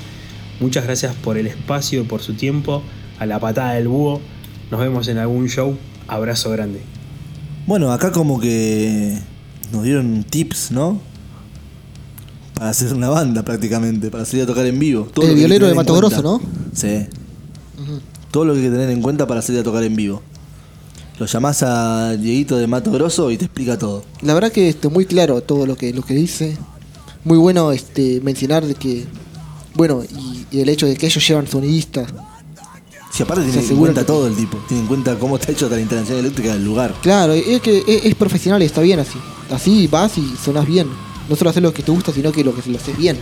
Muchas 0.59 0.85
gracias 0.85 1.15
por 1.15 1.37
el 1.37 1.47
espacio 1.47 2.01
y 2.01 2.03
por 2.03 2.21
su 2.21 2.33
tiempo. 2.33 2.81
A 3.19 3.25
la 3.25 3.39
patada 3.39 3.73
del 3.73 3.87
búho. 3.87 4.19
Nos 4.71 4.79
vemos 4.79 5.07
en 5.07 5.17
algún 5.17 5.47
show. 5.47 5.77
Abrazo 6.07 6.49
grande. 6.49 6.81
Bueno, 7.67 7.91
acá 7.91 8.11
como 8.11 8.39
que 8.39 9.17
nos 9.71 9.83
dieron 9.83 10.23
tips, 10.23 10.71
¿no? 10.71 10.99
Para 12.55 12.71
hacer 12.71 12.93
una 12.93 13.09
banda 13.09 13.43
prácticamente, 13.43 14.09
para 14.09 14.25
salir 14.25 14.43
a 14.43 14.47
tocar 14.47 14.65
en 14.65 14.79
vivo. 14.79 15.07
Todo 15.13 15.27
El 15.27 15.35
violero 15.35 15.67
de 15.67 15.75
Mato 15.75 15.95
Grosso. 15.95 16.21
¿no? 16.21 16.41
Sí. 16.73 17.05
Todo 18.31 18.45
lo 18.45 18.53
que 18.53 18.59
hay 18.59 18.65
que 18.65 18.71
tener 18.71 18.89
en 18.89 19.01
cuenta 19.01 19.27
para 19.27 19.41
salir 19.41 19.61
a 19.61 19.63
tocar 19.63 19.83
en 19.83 19.95
vivo. 19.95 20.21
Lo 21.19 21.25
llamás 21.25 21.61
a 21.63 22.11
Dieguito 22.17 22.57
de 22.57 22.65
Mato 22.67 22.91
Grosso 22.91 23.29
y 23.29 23.37
te 23.37 23.45
explica 23.45 23.77
todo. 23.77 24.03
La 24.21 24.33
verdad 24.33 24.51
que 24.51 24.69
este, 24.69 24.87
muy 24.89 25.05
claro 25.05 25.41
todo 25.41 25.65
lo 25.65 25.75
que, 25.75 25.93
lo 25.93 26.01
que 26.01 26.13
dice. 26.15 26.57
Muy 27.23 27.37
bueno 27.37 27.71
este, 27.71 28.19
mencionar 28.21 28.65
de 28.65 28.73
que, 28.73 29.05
bueno, 29.75 30.01
y, 30.03 30.45
y 30.49 30.61
el 30.61 30.69
hecho 30.69 30.87
de 30.87 30.95
que 30.95 31.05
ellos 31.05 31.27
llevan 31.27 31.45
sonidistas. 31.47 32.11
Si 33.11 33.21
aparte 33.23 33.43
tiene 33.43 33.67
en 33.67 33.75
cuenta 33.77 34.01
que- 34.01 34.07
todo 34.07 34.25
el 34.25 34.35
tipo. 34.35 34.57
Tiene 34.67 34.81
en 34.83 34.87
cuenta 34.87 35.19
cómo 35.19 35.35
está 35.35 35.51
hecho 35.51 35.69
la 35.69 35.79
instalación 35.79 36.17
eléctrica 36.19 36.53
del 36.53 36.63
lugar. 36.65 36.95
Claro, 37.03 37.33
es 37.33 37.61
que 37.61 37.83
es, 37.85 38.05
es 38.05 38.15
profesional 38.15 38.63
y 38.63 38.65
está 38.65 38.81
bien 38.81 38.99
así. 38.99 39.19
Así 39.51 39.87
vas 39.87 40.17
y 40.17 40.33
sonás 40.43 40.65
bien. 40.65 40.87
No 41.29 41.35
solo 41.35 41.49
hacer 41.51 41.61
lo 41.61 41.73
que 41.73 41.83
te 41.83 41.91
gusta, 41.91 42.11
sino 42.13 42.31
que 42.31 42.43
lo 42.43 42.55
que 42.55 42.67
lo 42.71 42.77
haces 42.77 42.97
bien. 42.97 43.17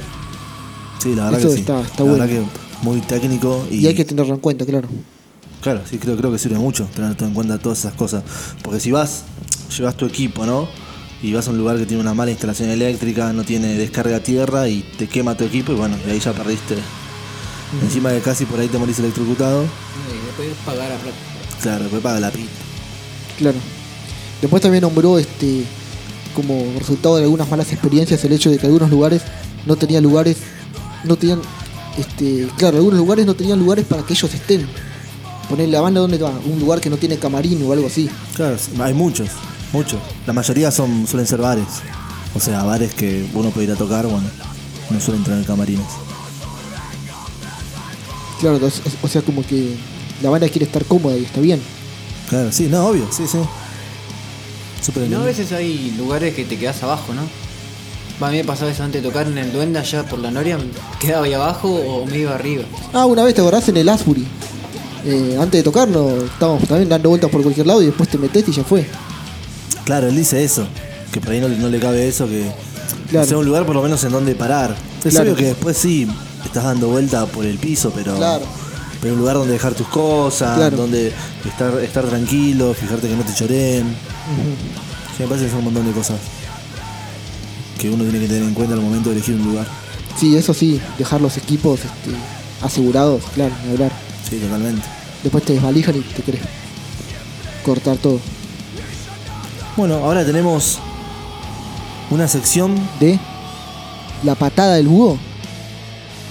Sí, 1.01 1.15
la 1.15 1.25
verdad 1.25 1.39
Eso 1.39 1.49
que 1.49 1.55
sí. 1.55 1.59
está- 1.61 1.81
está 1.81 2.03
la 2.03 2.09
bueno. 2.11 2.49
Muy 2.81 3.01
técnico 3.01 3.65
y, 3.69 3.77
Y 3.79 3.87
hay 3.87 3.93
que 3.95 4.05
tenerlo 4.05 4.33
en 4.33 4.39
cuenta, 4.39 4.65
claro. 4.65 4.87
Claro, 5.61 5.81
sí, 5.89 5.97
creo, 5.97 6.15
creo 6.15 6.31
que 6.31 6.39
sirve 6.39 6.57
mucho 6.57 6.85
tener 6.95 7.15
todo 7.15 7.27
en 7.27 7.33
cuenta 7.33 7.57
todas 7.57 7.79
esas 7.79 7.93
cosas. 7.93 8.23
Porque 8.63 8.79
si 8.79 8.91
vas, 8.91 9.23
llevas 9.77 9.95
tu 9.97 10.05
equipo, 10.05 10.45
¿no? 10.45 10.67
Y 11.21 11.33
vas 11.33 11.47
a 11.47 11.51
un 11.51 11.57
lugar 11.57 11.77
que 11.77 11.85
tiene 11.85 12.01
una 12.01 12.13
mala 12.13 12.31
instalación 12.31 12.69
eléctrica, 12.69 13.33
no 13.33 13.43
tiene 13.43 13.73
descarga 13.75 14.17
a 14.17 14.19
tierra 14.21 14.69
y 14.69 14.81
te 14.97 15.07
quema 15.07 15.35
tu 15.35 15.43
equipo 15.43 15.73
y 15.73 15.75
bueno, 15.75 15.97
de 16.05 16.11
ahí 16.13 16.19
ya 16.19 16.31
perdiste. 16.31 16.75
Encima 17.83 18.09
de 18.09 18.21
casi 18.21 18.45
por 18.45 18.59
ahí 18.59 18.67
te 18.67 18.77
morís 18.77 18.97
electrocutado, 18.99 19.63
Y 19.63 20.25
después 20.25 20.49
pagar 20.65 20.91
a 20.91 20.95
plata. 20.95 21.17
claro, 21.61 21.83
después 21.83 22.01
paga 22.01 22.19
la 22.21 22.31
pita. 22.31 22.47
Claro. 23.37 23.57
Después 24.41 24.61
también 24.61 24.81
nombró 24.81 25.19
este 25.19 25.65
como 26.33 26.63
resultado 26.79 27.17
de 27.17 27.23
algunas 27.23 27.49
malas 27.49 27.71
experiencias 27.73 28.23
el 28.23 28.31
hecho 28.31 28.49
de 28.49 28.57
que 28.57 28.65
algunos 28.65 28.89
lugares 28.89 29.23
no 29.65 29.75
tenía 29.75 29.99
lugares, 29.99 30.37
no 31.03 31.17
tenían, 31.17 31.41
este, 31.97 32.47
claro, 32.57 32.77
algunos 32.77 32.99
lugares 32.99 33.25
no 33.25 33.33
tenían 33.33 33.59
lugares 33.59 33.85
para 33.85 34.03
que 34.03 34.13
ellos 34.13 34.33
estén. 34.33 34.67
Poner 35.49 35.69
la 35.69 35.81
banda 35.81 35.99
donde 36.01 36.17
va, 36.17 36.31
un 36.45 36.59
lugar 36.59 36.79
que 36.79 36.89
no 36.89 36.97
tiene 36.97 37.17
camarín 37.17 37.63
o 37.63 37.73
algo 37.73 37.87
así. 37.87 38.09
Claro, 38.35 38.57
hay 38.81 38.93
muchos, 38.93 39.29
muchos. 39.73 39.99
La 40.27 40.33
mayoría 40.33 40.71
son 40.71 41.07
suelen 41.07 41.25
ser 41.25 41.39
bares. 41.41 41.67
O 42.35 42.39
sea, 42.39 42.63
bares 42.63 42.93
que 42.93 43.25
uno 43.33 43.49
puede 43.49 43.67
ir 43.67 43.73
a 43.73 43.75
tocar, 43.75 44.05
bueno, 44.05 44.27
no 44.89 44.99
suelen 44.99 45.23
tener 45.23 45.43
camarines. 45.45 45.87
Claro, 48.39 48.59
o 49.01 49.07
sea, 49.07 49.21
como 49.21 49.45
que 49.45 49.75
la 50.21 50.29
banda 50.29 50.47
quiere 50.47 50.65
estar 50.65 50.85
cómoda 50.85 51.17
y 51.17 51.25
está 51.25 51.41
bien. 51.41 51.59
Claro, 52.29 52.51
sí, 52.51 52.67
no, 52.69 52.85
obvio, 52.85 53.07
sí, 53.11 53.27
sí. 53.27 53.39
Súper 54.81 55.09
No, 55.09 55.21
a 55.21 55.25
veces 55.25 55.51
hay 55.51 55.93
lugares 55.97 56.35
que 56.35 56.45
te 56.45 56.57
quedas 56.57 56.81
abajo, 56.83 57.13
¿no? 57.13 57.21
Va, 58.21 58.27
A 58.27 58.31
mí 58.31 58.37
me 58.37 58.43
pasaba 58.43 58.69
eso 58.71 58.83
antes 58.83 59.01
de 59.01 59.07
tocar 59.07 59.27
en 59.27 59.37
el 59.37 59.51
Duende 59.51 59.79
allá 59.79 60.03
por 60.03 60.19
la 60.19 60.29
Noria, 60.31 60.57
quedaba 60.99 61.25
ahí 61.25 61.33
abajo 61.33 61.69
o 61.73 62.05
me 62.05 62.17
iba 62.19 62.35
arriba. 62.35 62.63
Ah, 62.93 63.05
una 63.05 63.23
vez 63.23 63.33
te 63.33 63.41
acordás 63.41 63.67
en 63.69 63.77
el 63.77 63.87
Asbury. 63.87 64.25
Eh, 65.05 65.37
antes 65.39 65.59
de 65.59 65.63
tocarnos, 65.63 66.23
estábamos 66.23 66.67
también 66.67 66.89
dando 66.89 67.09
vueltas 67.09 67.29
por 67.29 67.41
cualquier 67.41 67.65
lado 67.67 67.81
y 67.81 67.85
después 67.85 68.09
te 68.09 68.17
metes 68.17 68.45
y 68.47 68.51
ya 68.51 68.63
fue. 68.65 68.85
Claro, 69.85 70.07
él 70.09 70.15
dice 70.15 70.43
eso. 70.43 70.67
Que 71.13 71.21
por 71.21 71.31
ahí 71.31 71.39
no, 71.39 71.47
le- 71.47 71.57
no 71.57 71.69
le 71.69 71.79
cabe 71.79 72.07
eso, 72.07 72.27
que 72.27 72.43
Claro. 73.09 73.25
sea 73.27 73.37
un 73.37 73.45
lugar 73.45 73.65
por 73.65 73.75
lo 73.75 73.81
menos 73.81 74.03
en 74.03 74.11
donde 74.11 74.35
parar. 74.35 74.75
Es 75.03 75.13
Claro. 75.13 75.27
obvio 75.31 75.35
que 75.37 75.45
después 75.45 75.77
sí 75.77 76.05
estás 76.43 76.65
dando 76.65 76.89
vuelta 76.89 77.25
por 77.25 77.45
el 77.45 77.57
piso, 77.57 77.91
pero. 77.95 78.15
Claro. 78.17 78.43
Pero 79.01 79.13
un 79.13 79.21
lugar 79.21 79.35
donde 79.37 79.53
dejar 79.53 79.73
tus 79.73 79.87
cosas, 79.87 80.57
Claro. 80.57 80.75
donde 80.75 81.13
estar, 81.45 81.79
estar 81.79 82.03
tranquilo, 82.05 82.73
fijarte 82.73 83.07
que 83.07 83.15
no 83.15 83.23
te 83.23 83.33
choren. 83.33 83.95
Sí, 85.15 85.23
me 85.23 85.27
parece 85.27 85.45
que 85.45 85.51
son 85.51 85.59
un 85.59 85.65
montón 85.65 85.87
de 85.87 85.93
cosas 85.93 86.17
que 87.79 87.89
uno 87.89 88.03
tiene 88.03 88.19
que 88.19 88.27
tener 88.27 88.43
en 88.43 88.53
cuenta 88.53 88.75
al 88.75 88.81
momento 88.81 89.09
de 89.09 89.15
elegir 89.15 89.35
un 89.35 89.45
lugar. 89.45 89.65
Sí, 90.19 90.35
eso 90.35 90.53
sí, 90.53 90.79
dejar 90.97 91.21
los 91.21 91.37
equipos 91.37 91.79
este, 91.79 92.11
asegurados, 92.61 93.23
claro, 93.33 93.55
ni 93.65 93.71
hablar. 93.71 93.91
Sí, 94.29 94.37
totalmente. 94.37 94.85
Después 95.23 95.43
te 95.45 95.53
desvalijan 95.53 95.95
y 95.95 96.01
te 96.01 96.21
querés 96.21 96.41
cortar 97.63 97.97
todo. 97.97 98.19
Bueno, 99.77 99.95
ahora 99.95 100.25
tenemos 100.25 100.77
una 102.11 102.27
sección. 102.27 102.75
De 102.99 103.17
la 104.23 104.35
patada 104.35 104.75
del 104.75 104.87
búho. 104.87 105.17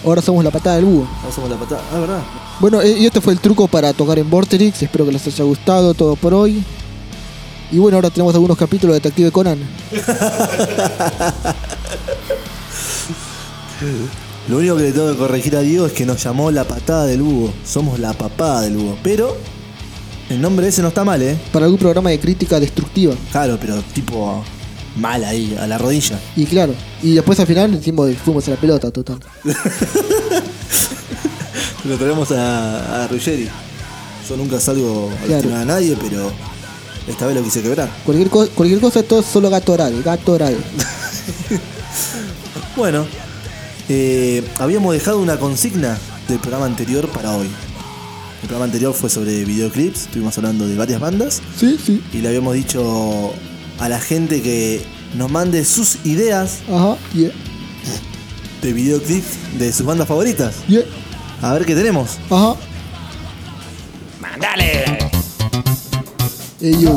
Ahora 0.05 0.21
somos 0.21 0.45
la 0.45 0.51
patada 0.51 0.77
del 0.77 0.85
búho. 0.85 1.09
Ahora 1.23 1.35
somos 1.35 1.51
la 1.51 1.57
patada. 1.57 1.83
Ah, 1.93 1.99
verdad. 1.99 2.23
Bueno, 2.61 2.83
eh, 2.83 2.99
y 2.99 3.07
este 3.07 3.21
fue 3.23 3.33
el 3.33 3.41
truco 3.41 3.69
para 3.69 3.93
tocar 3.95 4.19
en 4.19 4.29
Vorterix. 4.29 4.83
Espero 4.83 5.07
que 5.07 5.13
les 5.13 5.27
haya 5.27 5.45
gustado 5.45 5.95
todo 5.95 6.15
por 6.17 6.35
hoy. 6.35 6.63
Y 7.71 7.79
bueno, 7.79 7.97
ahora 7.99 8.11
tenemos 8.11 8.35
algunos 8.35 8.57
capítulos 8.57 8.95
de 8.95 9.01
Detective 9.01 9.31
Conan. 9.31 9.59
Lo 14.49 14.57
único 14.59 14.77
que 14.77 14.83
le 14.85 14.93
tengo 14.93 15.13
que 15.13 15.19
corregir 15.19 15.57
a 15.57 15.61
Diego 15.61 15.87
es 15.87 15.93
que 15.93 16.07
nos 16.07 16.23
llamó 16.23 16.51
la 16.51 16.65
patada 16.65 17.05
del 17.07 17.21
búho. 17.23 17.53
Somos 17.67 17.99
la 17.99 18.13
papada 18.15 18.63
del 18.63 18.77
búho. 18.77 18.97
Pero 19.03 19.37
el 20.31 20.41
nombre 20.41 20.69
ese 20.69 20.81
no 20.83 20.89
está 20.89 21.05
mal, 21.05 21.21
¿eh? 21.23 21.37
Para 21.53 21.67
algún 21.67 21.79
programa 21.79 22.09
de 22.11 22.19
crítica 22.19 22.59
destructiva. 22.59 23.15
Claro, 23.31 23.59
pero 23.61 23.77
tipo 23.95 24.43
mal 24.97 25.23
ahí, 25.25 25.55
a 25.61 25.67
la 25.67 25.77
rodilla. 25.77 26.19
Y 26.35 26.47
claro, 26.47 26.75
y 27.03 27.15
después 27.15 27.39
al 27.41 27.47
final 27.47 27.73
decimos 27.73 28.11
fuimos 28.25 28.49
a 28.49 28.53
la 28.53 28.57
pelota, 28.57 28.91
total. 28.91 29.21
Lo 31.85 31.97
traemos 31.97 32.33
a, 32.33 33.05
a 33.05 33.09
Ruggeri. 33.09 33.49
Yo 34.29 34.37
nunca 34.37 34.59
salgo 34.59 35.11
a 35.13 35.17
Claro. 35.27 35.33
lastimar 35.35 35.61
a 35.61 35.65
nadie, 35.67 35.97
pero 36.01 36.33
esta 37.09 37.27
vez 37.27 37.35
lo 37.37 37.43
quise 37.43 37.63
quebrar. 37.63 37.89
Cualquier, 38.05 38.29
co- 38.31 38.49
cualquier 38.51 38.81
cosa, 38.81 39.03
todo 39.03 39.21
es 39.21 39.27
solo 39.27 39.51
gato 39.51 39.73
oral, 39.73 40.03
gato 40.03 40.33
oral. 40.33 40.57
Bueno, 42.77 43.07
eh, 43.89 44.45
habíamos 44.59 44.93
dejado 44.95 45.19
una 45.19 45.37
consigna 45.39 45.99
del 46.29 46.39
programa 46.39 46.67
anterior 46.67 47.09
para 47.09 47.33
hoy. 47.37 47.49
El 48.43 48.49
programa 48.49 48.67
anterior 48.67 48.95
fue 48.95 49.11
sobre 49.11 49.45
videoclips, 49.45 50.03
estuvimos 50.03 50.37
hablando 50.39 50.67
de 50.69 50.77
varias 50.77 51.01
bandas 51.01 51.43
Sí, 51.59 51.77
sí. 51.85 52.01
y 52.13 52.19
le 52.19 52.29
habíamos 52.29 52.55
dicho 52.55 53.33
a 53.81 53.89
la 53.89 53.99
gente 53.99 54.43
que 54.43 54.85
nos 55.17 55.29
mande 55.31 55.65
sus 55.65 55.97
ideas 56.05 56.59
Ajá, 56.73 56.97
yeah, 57.15 57.31
de 58.63 58.73
videoclips 58.73 59.59
de 59.59 59.73
sus 59.73 59.85
bandas 59.85 60.07
favoritas. 60.07 60.55
yeah, 60.69 60.83
A 61.43 61.53
ver 61.55 61.67
qué 61.67 61.75
tenemos. 61.75 62.11
ajá. 62.31 62.55
¡Mandale! 64.21 64.85
Ey 66.61 66.77
yo, 66.81 66.97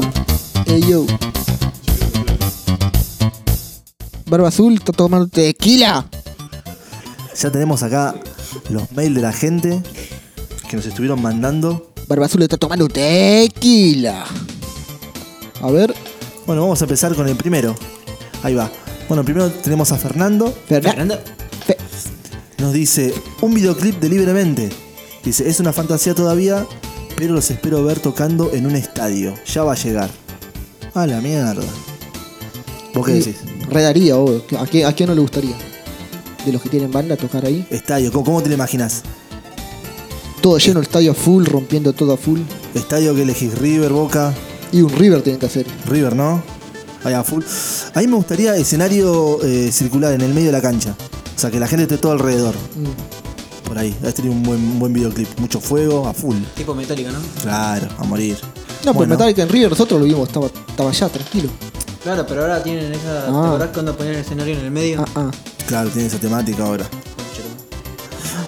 ey 0.66 0.82
yo. 0.90 1.06
Barba 4.26 4.48
Azul 4.48 4.76
está 4.76 4.92
tomando 4.92 5.28
tequila. 5.28 6.06
Ya 7.40 7.52
tenemos 7.52 7.84
acá 7.84 8.16
los 8.70 8.92
mails 8.94 9.16
de 9.16 9.22
la 9.22 9.34
gente 9.34 9.82
que 10.70 10.76
nos 10.78 10.86
estuvieron 10.86 11.22
mandando. 11.22 11.92
Barba 12.08 12.26
Azul 12.26 12.42
está 12.42 12.58
tomando 12.58 12.88
tequila. 12.88 14.26
A 15.62 15.72
ver, 15.72 15.94
Bueno, 16.48 16.64
vamos 16.64 16.82
a 16.82 16.86
empezar 16.86 17.16
con 17.16 17.28
el 17.28 17.36
primero. 17.36 17.76
Ahí 18.44 18.56
va. 18.56 18.70
Bueno, 19.08 19.24
primero 19.24 19.50
tenemos 19.52 19.92
a 19.92 19.98
Fernando. 19.98 20.54
Fernan- 20.68 20.84
Fernando, 20.92 21.20
Fe- 21.66 21.78
Nos 22.58 22.74
dice 22.74 23.14
un 23.42 23.54
videoclip 23.54 24.00
de 24.00 24.10
libremente. 24.10 24.70
Dice, 25.24 25.48
es 25.48 25.60
una 25.60 25.72
fantasía 25.72 26.16
todavía, 26.16 26.66
pero 27.16 27.34
los 27.34 27.50
espero 27.52 27.84
ver 27.84 28.00
tocando 28.00 28.52
en 28.54 28.66
un 28.66 28.76
estadio. 28.76 29.34
Ya 29.46 29.64
va 29.64 29.74
a 29.74 29.76
llegar. 29.76 30.10
A 30.94 31.08
la 31.08 31.22
mierda. 31.22 31.64
¿Vos 32.94 33.06
qué 33.06 33.14
decís? 33.14 33.38
Redaría, 33.70 34.18
obvio. 34.18 34.44
¿A 34.60 34.66
quién, 34.66 34.86
¿A 34.86 34.94
quién 34.94 35.10
no 35.10 35.16
le 35.16 35.22
gustaría? 35.22 35.56
De 36.46 36.52
los 36.52 36.62
que 36.62 36.70
tienen 36.70 36.92
banda 36.92 37.16
tocar 37.16 37.46
ahí. 37.46 37.66
Estadio, 37.70 38.12
¿cómo, 38.12 38.26
cómo 38.26 38.42
te 38.42 38.50
lo 38.50 38.56
imaginas? 38.56 39.04
Todo 40.42 40.58
lleno, 40.58 40.80
el 40.80 40.86
estadio 40.86 41.12
a 41.12 41.16
full, 41.16 41.46
rompiendo 41.46 41.94
todo 41.94 42.14
a 42.14 42.18
full. 42.18 42.40
Estadio 42.74 43.16
que 43.16 43.22
elegís 43.22 43.58
River, 43.58 43.94
Boca, 43.94 44.34
Y 44.72 44.82
un 44.82 44.90
River 44.90 45.22
tienen 45.22 45.40
que 45.40 45.46
hacer. 45.46 45.66
River, 45.88 46.16
¿no? 46.16 46.44
Ahí 47.04 47.14
a 47.14 47.24
full. 47.24 47.44
A 47.94 48.00
mí 48.00 48.08
me 48.08 48.16
gustaría 48.16 48.56
escenario 48.56 49.42
eh, 49.44 49.72
circular 49.72 50.14
en 50.14 50.22
el 50.22 50.34
medio 50.34 50.48
de 50.48 50.54
la 50.54 50.62
cancha. 50.62 50.96
O 51.36 51.40
sea, 51.40 51.50
que 51.50 51.60
la 51.60 51.68
gente 51.68 51.84
esté 51.84 51.98
todo 51.98 52.12
alrededor. 52.12 52.56
Mm. 52.56 53.21
Por 53.72 53.80
ahí. 53.80 53.96
Este 54.04 54.22
tiene 54.22 54.32
un 54.32 54.44
buen, 54.44 54.60
un 54.60 54.80
buen 54.80 54.92
videoclip. 54.92 55.40
Mucho 55.40 55.62
fuego, 55.62 56.06
a 56.06 56.14
full. 56.14 56.36
tipo 56.58 56.76
metálica, 56.76 57.10
¿no? 57.10 57.20
Claro, 57.42 57.88
a 57.98 58.04
morir. 58.04 58.38
No, 58.84 58.94
pues 58.94 58.96
Bueno. 58.96 59.12
Metallica 59.14 59.44
en 59.44 59.48
River 59.48 59.70
nosotros 59.70 59.98
lo 60.02 60.06
vimos, 60.06 60.28
estaba, 60.28 60.48
estaba 60.48 60.90
allá, 60.90 61.08
tranquilo. 61.08 61.50
Claro, 62.04 62.26
pero 62.28 62.42
ahora 62.42 62.62
tienen 62.62 62.92
esa. 62.92 63.30
Ah. 63.30 63.32
¿Te 63.32 63.48
acordás 63.48 63.70
cuando 63.70 63.96
ponían 63.96 64.16
el 64.16 64.22
escenario 64.24 64.58
en 64.60 64.66
el 64.66 64.72
medio? 64.72 65.00
Ah, 65.00 65.06
ah. 65.16 65.32
Claro, 65.68 65.90
tiene 65.90 66.10
esa 66.10 66.18
temática 66.18 66.66
ahora. 66.66 66.86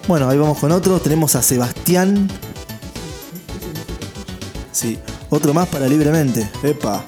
Bueno, 0.10 0.28
ahí 0.30 0.38
vamos 0.38 0.58
con 0.58 0.74
otro. 0.74 1.00
Tenemos 1.00 1.38
a 1.38 1.42
Sebastián. 1.42 2.30
Sí, 4.74 5.00
otro 5.30 5.54
más 5.54 5.70
para 5.70 5.88
libremente. 5.88 6.50
Epa. 6.64 7.02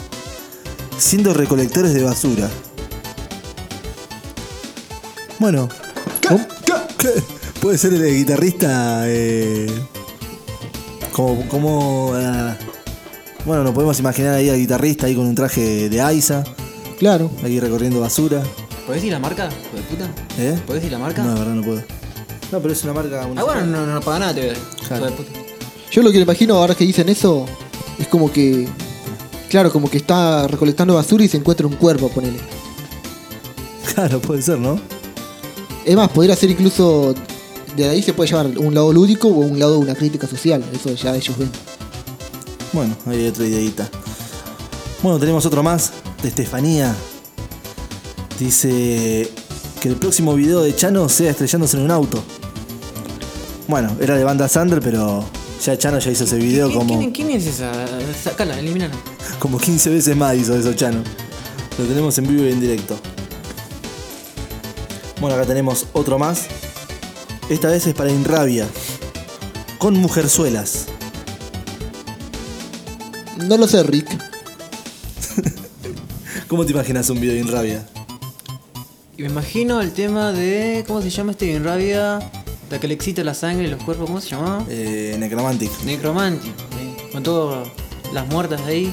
Siendo 0.98 1.34
recolectores 1.34 1.94
de 1.94 2.04
basura. 2.04 2.50
Bueno. 5.38 5.68
¿Cómo? 6.26 6.48
¿Qué? 6.98 7.35
Puede 7.66 7.80
ser 7.80 7.96
el 7.96 8.16
guitarrista. 8.16 9.06
Eh, 9.08 9.66
como. 11.12 11.50
como 11.50 12.12
ah, 12.14 12.56
bueno, 13.44 13.64
nos 13.64 13.74
podemos 13.74 14.00
imaginar 14.00 14.36
ahí 14.36 14.50
al 14.50 14.58
guitarrista 14.58 15.08
ahí 15.08 15.16
con 15.16 15.26
un 15.26 15.34
traje 15.34 15.90
de 15.90 16.00
Aiza. 16.00 16.44
Claro. 17.00 17.32
Ahí 17.44 17.60
recorriendo 17.60 18.00
basura. 18.00 18.44
¿Podés 18.86 19.02
decir 19.02 19.14
la 19.14 19.18
marca? 19.18 19.50
Hijo 19.50 19.78
de 19.78 19.82
puta. 19.82 20.06
¿Eh? 20.38 20.60
¿Podés 20.68 20.84
decir 20.84 20.92
la 20.92 21.00
marca? 21.00 21.24
No, 21.24 21.34
de 21.34 21.40
verdad 21.40 21.56
no 21.56 21.64
puedo. 21.64 21.82
No, 22.52 22.60
pero 22.60 22.72
es 22.72 22.84
una 22.84 22.94
marca. 22.94 23.24
Ah, 23.24 23.44
bueno, 23.44 23.66
no, 23.66 23.88
no, 23.88 24.00
paga 24.00 24.20
nada, 24.20 24.36
te 24.36 24.42
veo. 24.42 24.54
Claro. 24.88 25.16
Yo 25.90 26.04
lo 26.04 26.12
que 26.12 26.18
me 26.18 26.24
imagino 26.24 26.58
ahora 26.58 26.76
que 26.76 26.86
dicen 26.86 27.10
eso 27.10 27.48
es 27.98 28.08
como 28.08 28.32
que. 28.32 28.68
Claro, 29.50 29.72
como 29.72 29.90
que 29.90 29.98
está 29.98 30.48
recolectando 30.48 30.94
basura 30.94 31.24
y 31.24 31.28
se 31.28 31.38
encuentra 31.38 31.66
un 31.66 31.78
cuerpo, 31.78 32.10
ponele. 32.10 32.38
Claro, 33.96 34.20
puede 34.22 34.44
ser, 34.44 34.60
¿no? 34.60 34.80
Es 35.84 35.96
más, 35.96 36.12
podría 36.12 36.36
ser 36.36 36.52
incluso. 36.52 37.16
De 37.76 37.90
ahí 37.90 38.02
se 38.02 38.14
puede 38.14 38.30
llevar 38.30 38.48
un 38.58 38.74
lado 38.74 38.94
lúdico 38.94 39.28
o 39.28 39.32
un 39.40 39.60
lado 39.60 39.74
de 39.74 39.78
una 39.80 39.96
crítica 39.96 40.28
social. 40.28 40.64
Eso 40.74 40.94
ya 40.94 41.16
ellos 41.16 41.38
ven. 41.38 41.50
Bueno, 42.72 42.96
ahí 43.06 43.18
hay 43.18 43.28
otra 43.28 43.46
ideita. 43.46 43.90
Bueno, 45.04 45.20
tenemos 45.20 45.46
otro 45.46 45.62
más 45.62 45.92
de 46.22 46.30
Estefanía. 46.30 46.96
Dice 48.40 49.30
que 49.82 49.88
el 49.90 49.96
próximo 49.96 50.34
video 50.36 50.62
de 50.62 50.76
Chano 50.76 51.08
sea 51.10 51.32
estrellándose 51.32 51.78
en 51.78 51.84
un 51.84 51.92
auto. 51.92 52.24
Bueno, 53.68 53.96
era 54.02 54.16
de 54.16 54.24
banda 54.24 54.48
Sander, 54.48 54.80
pero 54.82 55.24
ya 55.64 55.78
Chano 55.78 56.00
ya 56.00 56.12
hizo 56.12 56.24
ese 56.26 56.38
video 56.38 56.68
¿Quién, 56.68 56.80
como, 56.80 57.00
quién- 57.00 57.12
quién 57.12 57.30
es 57.32 57.46
esa? 57.48 57.72
Sacala, 58.24 58.60
eliminala. 58.60 58.94
como 59.40 59.58
15 59.58 59.90
veces 59.90 60.16
más 60.16 60.36
hizo 60.36 60.56
eso 60.56 60.74
Chano. 60.74 61.02
Lo 61.78 61.86
tenemos 61.86 62.18
en 62.18 62.28
vivo 62.28 62.44
y 62.46 62.52
en 62.52 62.62
directo. 62.62 62.96
Bueno, 65.20 65.36
acá 65.38 65.46
tenemos 65.46 65.88
otro 65.94 66.18
más. 66.20 66.44
Esta 67.48 67.70
vez 67.70 67.86
es 67.86 67.94
para 67.94 68.12
Inrabia. 68.12 68.68
Con 69.78 69.96
mujerzuelas. 69.98 70.88
No 73.38 73.56
lo 73.58 73.68
sé, 73.68 73.84
Rick. 73.84 74.10
¿Cómo 76.48 76.66
te 76.66 76.72
imaginas 76.72 77.08
un 77.12 77.20
video 77.20 77.36
de 77.36 77.42
Inrabia? 77.42 77.86
Y 79.16 79.22
me 79.22 79.28
imagino 79.28 79.80
el 79.82 79.92
tema 79.92 80.32
de. 80.32 80.84
¿Cómo 80.88 81.04
se 81.04 81.12
llama 81.12 81.34
este 81.34 81.56
en 81.56 81.64
rabia? 81.64 82.18
La 82.72 82.80
que 82.80 82.88
le 82.88 82.96
excita 82.96 83.24
la 83.24 83.36
sangre 83.36 83.68
y 83.68 83.70
los 83.70 83.84
cuerpos, 83.84 84.08
¿cómo 84.08 84.20
se 84.20 84.32
llamaba? 84.32 84.66
Eh, 84.68 85.16
Necromantic. 85.20 85.70
Necromantic. 85.84 86.52
¿sí? 86.52 87.12
Con 87.12 87.22
todas 87.22 87.68
las 88.12 88.28
muertas 88.28 88.62
ahí. 88.62 88.92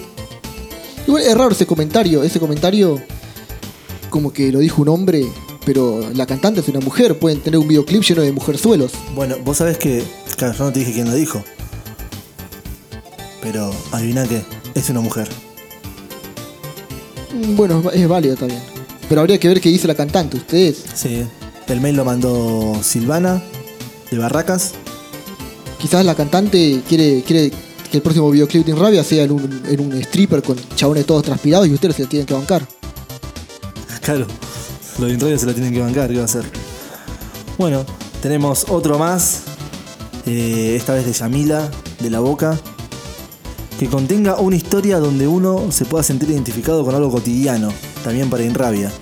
Igual 1.07 1.23
es 1.23 1.35
raro 1.35 1.53
ese 1.53 1.65
comentario. 1.65 2.23
Ese 2.23 2.39
comentario, 2.39 3.01
como 4.11 4.31
que 4.31 4.53
lo 4.53 4.59
dijo 4.59 4.83
un 4.83 4.91
hombre, 4.91 5.25
pero 5.65 6.11
la 6.15 6.27
cantante 6.27 6.61
es 6.61 6.69
una 6.69 6.81
mujer. 6.81 7.19
Pueden 7.19 7.41
tener 7.41 7.59
un 7.59 7.69
videoclip 7.69 8.03
lleno 8.03 8.23
de 8.23 8.33
mujerzuelos. 8.33 8.93
Bueno, 9.15 9.37
vos 9.45 9.57
sabés 9.59 9.79
que. 9.79 10.03
Claro, 10.37 10.55
yo 10.57 10.65
no 10.65 10.73
te 10.73 10.81
dije 10.81 10.93
quién 10.93 11.09
lo 11.09 11.15
dijo. 11.15 11.43
Pero, 13.43 13.73
adivina 13.93 14.27
qué. 14.27 14.43
Es 14.75 14.89
una 14.91 15.01
mujer. 15.01 15.29
Mm, 17.33 17.57
Bueno, 17.57 17.83
es 17.93 18.09
válido 18.09 18.37
también. 18.37 18.61
Pero 19.09 19.21
habría 19.21 19.39
que 19.39 19.49
ver 19.49 19.61
qué 19.61 19.69
dice 19.69 19.87
la 19.89 19.95
cantante. 19.95 20.37
Ustedes, 20.37 20.85
Sí. 20.95 21.25
El 21.69 21.81
mail 21.81 21.97
lo 21.97 22.05
mandó 22.05 22.75
Silvana, 22.83 23.43
de 24.11 24.19
Barracas. 24.19 24.73
quizás 25.79 26.05
la 26.05 26.15
cantante 26.15 26.81
quiere, 26.89 27.23
quiere 27.23 27.51
que 27.91 27.97
el 27.97 28.03
próximo 28.03 28.31
videoclip 28.31 28.65
de 28.67 28.75
Rabia 28.75 29.03
sea 29.03 29.25
en 29.25 29.33
un, 29.33 29.63
en 29.69 29.81
un 29.81 29.93
stripper 30.03 30.43
con 30.43 30.57
chabones 30.77 31.07
todos 31.07 31.23
transpirados 31.25 31.67
y 31.69 31.73
ustedes 31.75 31.97
se 31.97 32.07
tienen 32.07 32.27
que 32.27 32.35
bancar. 32.35 32.67
Claro. 34.03 34.27
Los 34.99 35.09
de 35.09 35.15
Inradio 35.15 35.39
se 35.39 35.47
la 35.47 35.55
tienen 35.55 35.73
que 35.73 35.81
bancar, 35.81 36.09
¿qué 36.11 36.17
va 36.17 36.23
a 36.23 36.25
hacer? 36.27 36.45
Bueno, 37.59 37.85
tenemos 38.21 38.67
otro 38.69 38.99
más. 38.99 39.43
eh, 40.27 40.75
esta 40.77 40.95
vez 40.95 41.07
de 41.07 41.13
Yamila, 41.13 41.69
de 42.01 42.11
la 42.11 42.21
boca. 42.21 42.59
Que 43.79 43.89
contenga 43.89 44.37
una 44.37 44.55
historia 44.55 44.99
donde 44.99 45.27
uno 45.27 45.73
se 45.73 45.85
pueda 45.85 46.05
sentir 46.05 46.31
identificado 46.31 46.85
con 46.85 46.95
algo 46.95 47.11
cotidiano. 47.11 47.73
También 48.05 48.31
para 48.31 48.45
Inrabia. 48.45 48.93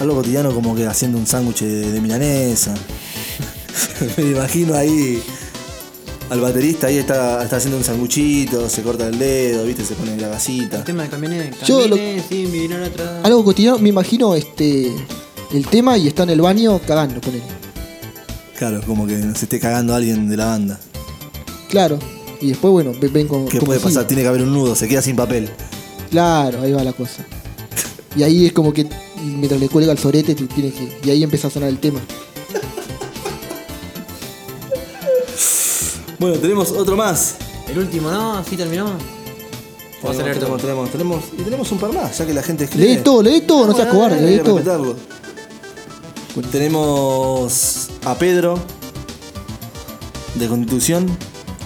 Algo 0.00 0.14
cotidiano 0.16 0.52
como 0.54 0.76
que 0.76 0.86
haciendo 0.86 1.18
un 1.18 1.26
sándwich 1.26 1.60
de, 1.62 1.90
de 1.90 2.00
milanesa. 2.00 2.74
Me 4.16 4.24
imagino 4.24 4.74
ahí 4.76 5.20
al 6.30 6.40
baterista 6.40 6.88
ahí 6.88 6.98
está, 6.98 7.42
está 7.42 7.56
haciendo 7.56 7.78
un 7.78 7.84
sanguchito, 7.84 8.68
se 8.68 8.82
corta 8.82 9.06
el 9.08 9.18
dedo, 9.18 9.64
viste, 9.64 9.84
se 9.84 9.94
pone 9.94 10.16
la 10.16 10.28
gasita. 10.28 10.78
El 10.78 10.84
tema 10.84 11.02
de 11.04 11.08
camiones. 11.08 11.54
Yo 11.66 11.86
lo- 11.88 11.96
sí, 11.96 12.46
me 12.46 12.50
vinieron 12.60 12.82
atrás. 12.82 13.24
Algo 13.24 13.44
cotidiano, 13.44 13.78
me 13.78 13.88
imagino 13.88 14.34
este 14.34 14.92
el 15.52 15.66
tema 15.66 15.96
y 15.96 16.08
está 16.08 16.24
en 16.24 16.30
el 16.30 16.40
baño 16.40 16.78
cagando 16.86 17.20
con 17.20 17.34
él. 17.34 17.42
Claro, 18.58 18.80
como 18.86 19.06
que 19.06 19.16
se 19.20 19.44
esté 19.44 19.58
cagando 19.60 19.94
alguien 19.94 20.28
de 20.28 20.36
la 20.36 20.46
banda. 20.46 20.78
Claro. 21.68 21.98
Y 22.40 22.48
después, 22.48 22.70
bueno, 22.72 22.92
ven, 23.00 23.12
ven 23.12 23.28
con. 23.28 23.46
¿Qué 23.48 23.60
puede 23.60 23.78
sigue. 23.80 23.90
pasar? 23.90 24.06
Tiene 24.06 24.22
que 24.22 24.28
haber 24.28 24.42
un 24.42 24.52
nudo, 24.52 24.74
se 24.76 24.86
queda 24.88 25.00
sin 25.02 25.16
papel. 25.16 25.48
Claro, 26.10 26.62
ahí 26.62 26.72
va 26.72 26.82
la 26.84 26.92
cosa. 26.92 27.24
Y 28.16 28.22
ahí 28.22 28.46
es 28.46 28.52
como 28.52 28.72
que 28.72 28.86
mientras 29.22 29.60
le 29.60 29.68
cuelga 29.68 29.92
el 29.92 29.98
sorete, 29.98 30.34
te 30.34 30.44
tiene 30.46 30.70
que. 30.72 30.98
Y 31.04 31.10
ahí 31.10 31.22
empieza 31.22 31.48
a 31.48 31.50
sonar 31.50 31.68
el 31.68 31.78
tema. 31.78 32.00
Bueno, 36.18 36.36
tenemos 36.38 36.70
otro 36.72 36.96
más. 36.96 37.36
El 37.68 37.78
último, 37.78 38.10
¿no? 38.10 38.38
Así 38.38 38.56
terminó. 38.56 38.86
Vamos 40.02 40.18
a 40.18 40.22
leer 40.22 40.38
todo. 40.38 40.56
tenemos, 40.56 40.60
tenemos, 40.62 40.90
tenemos, 40.90 41.24
y 41.38 41.42
tenemos 41.42 41.72
un 41.72 41.78
par 41.78 41.92
más, 41.92 42.16
ya 42.18 42.26
que 42.26 42.32
la 42.34 42.42
gente 42.42 42.64
escribe. 42.64 42.86
Lee 42.86 42.96
todo, 43.02 43.22
lee 43.22 43.40
todo, 43.42 43.66
no 43.66 43.74
seas 43.74 43.88
Ah, 43.88 43.90
cobarde, 43.90 44.18
hay 44.18 44.26
lee 44.26 44.38
que 44.38 44.44
todo. 44.44 44.56
respetarlo. 44.56 44.96
Tenemos 46.52 47.88
a 48.04 48.14
Pedro 48.16 48.58
de 50.36 50.46
Constitución. 50.46 51.06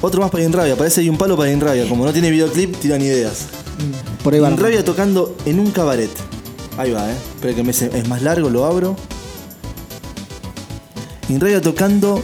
Otro 0.01 0.21
más 0.23 0.31
para 0.31 0.43
Inrabia, 0.45 0.77
parece 0.77 1.03
hay 1.03 1.09
un 1.11 1.19
palo 1.19 1.37
para 1.37 1.53
Inrabia. 1.53 1.87
Como 1.89 2.05
no 2.07 2.13
tiene 2.13 2.31
videoclip, 2.31 2.75
tiran 2.81 3.03
ideas. 3.03 3.47
Por 4.25 4.33
ahí 4.35 4.41
va. 4.41 4.51
Inrabia 4.51 4.85
tocando 4.85 5.37
en 5.45 5.61
un 5.61 5.71
cabaret. 5.71 6.11
Ahí 6.79 6.91
va, 6.91 7.11
eh. 7.11 7.15
Espera 7.35 7.55
que 7.55 7.63
me 7.63 7.73
se- 7.75 7.97
es 7.97 8.09
más 8.09 8.23
largo, 8.23 8.49
lo 8.49 8.65
abro. 8.65 8.97
Inrabia 11.29 11.61
tocando 11.61 12.23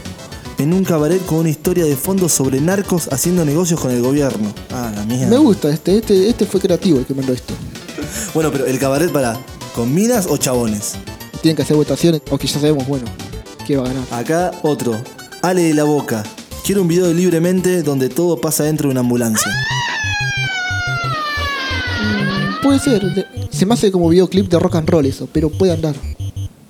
en 0.58 0.72
un 0.72 0.84
cabaret 0.84 1.24
con 1.24 1.38
una 1.38 1.48
historia 1.48 1.84
de 1.84 1.96
fondo 1.96 2.28
sobre 2.28 2.60
narcos 2.60 3.08
haciendo 3.12 3.44
negocios 3.44 3.80
con 3.80 3.92
el 3.92 4.02
gobierno. 4.02 4.52
Ah, 4.70 4.92
la 4.94 5.04
mierda. 5.04 5.28
Me 5.28 5.38
gusta 5.38 5.70
este, 5.70 5.98
este, 5.98 6.28
este 6.28 6.46
fue 6.46 6.60
creativo 6.60 6.98
el 6.98 7.06
que 7.06 7.14
mandó 7.14 7.32
esto. 7.32 7.54
Bueno, 8.34 8.50
pero 8.50 8.66
el 8.66 8.78
cabaret 8.78 9.10
para, 9.12 9.38
¿con 9.74 9.94
minas 9.94 10.26
o 10.28 10.36
chabones? 10.36 10.96
Tienen 11.40 11.56
que 11.56 11.62
hacer 11.62 11.76
votaciones, 11.76 12.22
aunque 12.30 12.48
ya 12.48 12.58
sabemos, 12.58 12.86
bueno, 12.88 13.06
qué 13.66 13.76
va 13.76 13.84
a 13.84 13.88
ganar. 13.88 14.04
Acá 14.10 14.50
otro. 14.62 15.00
Ale 15.42 15.62
de 15.62 15.74
la 15.74 15.84
Boca. 15.84 16.24
Quiero 16.64 16.82
un 16.82 16.88
video 16.88 17.06
de 17.06 17.14
libremente 17.14 17.82
donde 17.82 18.08
todo 18.08 18.40
pasa 18.40 18.64
dentro 18.64 18.88
de 18.88 18.92
una 18.92 19.00
ambulancia. 19.00 19.52
Puede 22.62 22.80
ser, 22.80 23.28
se 23.50 23.64
me 23.64 23.74
hace 23.74 23.92
como 23.92 24.08
videoclip 24.08 24.50
de 24.50 24.58
rock 24.58 24.74
and 24.74 24.90
roll 24.90 25.06
eso, 25.06 25.28
pero 25.32 25.48
puede 25.48 25.72
andar. 25.72 25.94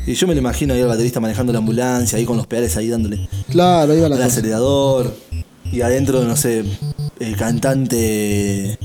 Y 0.09 0.14
yo 0.14 0.26
me 0.26 0.34
lo 0.34 0.40
imagino 0.40 0.72
ahí 0.74 0.80
al 0.80 0.88
baterista 0.88 1.20
manejando 1.20 1.52
la 1.52 1.59
ambulancia, 1.59 2.18
ahí 2.18 2.24
con 2.24 2.36
los 2.38 2.46
pedales 2.46 2.76
ahí 2.76 2.88
dándole 2.88 3.28
Claro, 3.50 3.92
ahí 3.92 4.00
va 4.00 4.09
la 4.09 4.16
al 4.16 4.22
cosa. 4.22 4.32
acelerador. 4.32 5.14
Y 5.70 5.82
adentro, 5.82 6.24
no 6.24 6.34
sé, 6.34 6.64
el 7.20 7.36
cantante 7.36 8.78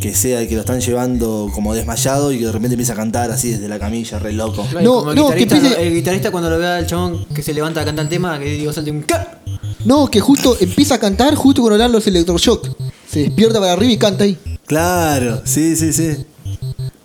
que 0.00 0.14
sea 0.14 0.40
el 0.42 0.48
que 0.48 0.54
lo 0.54 0.60
están 0.60 0.80
llevando 0.80 1.50
como 1.54 1.74
desmayado 1.74 2.32
y 2.32 2.38
que 2.38 2.46
de 2.46 2.52
repente 2.52 2.74
empieza 2.74 2.92
a 2.92 2.96
cantar 2.96 3.30
así 3.30 3.50
desde 3.50 3.68
la 3.68 3.78
camilla, 3.78 4.18
re 4.18 4.32
loco. 4.32 4.64
Claro, 4.70 4.84
No, 4.84 4.98
como 5.00 5.10
el 5.12 5.16
no, 5.16 5.28
que 5.30 5.36
guitarrista, 5.40 5.68
empiece- 5.68 5.86
El 5.86 5.94
guitarrista 5.94 6.30
cuando 6.30 6.50
lo 6.50 6.58
vea 6.58 6.76
al 6.76 6.86
chabón 6.86 7.24
que 7.34 7.42
se 7.42 7.52
levanta 7.54 7.80
a 7.80 7.84
cantar 7.84 8.04
el 8.04 8.08
tema, 8.08 8.38
que 8.38 8.46
digo, 8.50 8.72
salte 8.72 8.90
un 8.90 9.02
ca. 9.02 9.40
No, 9.84 10.08
que 10.10 10.20
justo 10.20 10.56
empieza 10.60 10.96
a 10.96 10.98
cantar 10.98 11.34
justo 11.36 11.62
cuando 11.62 11.76
le 11.78 11.82
dan 11.84 11.92
los 11.92 12.06
electroshock. 12.06 12.68
Se 13.08 13.20
despierta 13.20 13.60
para 13.60 13.72
arriba 13.72 13.92
y 13.92 13.96
canta 13.96 14.24
ahí. 14.24 14.36
Claro, 14.66 15.40
sí, 15.44 15.74
sí, 15.76 15.92
sí. 15.92 16.16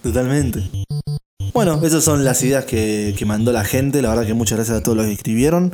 Totalmente. 0.01 0.64
Bueno, 1.54 1.80
esas 1.84 2.04
son 2.04 2.24
las 2.24 2.41
ideas 2.43 2.66
que, 2.66 3.16
que 3.18 3.26
mandó 3.26 3.51
la 3.51 3.64
gente. 3.64 4.01
La 4.01 4.10
verdad 4.10 4.26
que 4.26 4.34
muchas 4.34 4.58
gracias 4.58 4.78
a 4.78 4.84
todos 4.84 4.97
los 4.97 5.06
que 5.06 5.14
escribieron. 5.14 5.72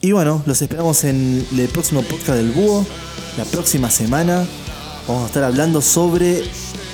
Y 0.00 0.12
bueno, 0.12 0.42
los 0.46 0.60
esperamos 0.60 1.04
en 1.04 1.46
el 1.56 1.68
próximo 1.68 2.02
podcast 2.02 2.36
del 2.36 2.50
Búho. 2.50 2.84
La 3.38 3.44
próxima 3.44 3.88
semana 3.88 4.44
vamos 5.06 5.24
a 5.24 5.26
estar 5.26 5.44
hablando 5.44 5.80
sobre 5.80 6.42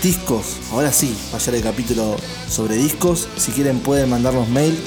discos. 0.03 0.59
Ahora 0.73 0.93
sí, 0.93 1.17
va 1.33 1.39
a 1.39 1.41
ser 1.41 1.55
el 1.55 1.63
capítulo 1.63 2.17
sobre 2.49 2.77
discos. 2.77 3.27
Si 3.37 3.53
quieren 3.53 3.81
pueden 3.81 4.11
mandarnos 4.11 4.49
mail 4.51 4.79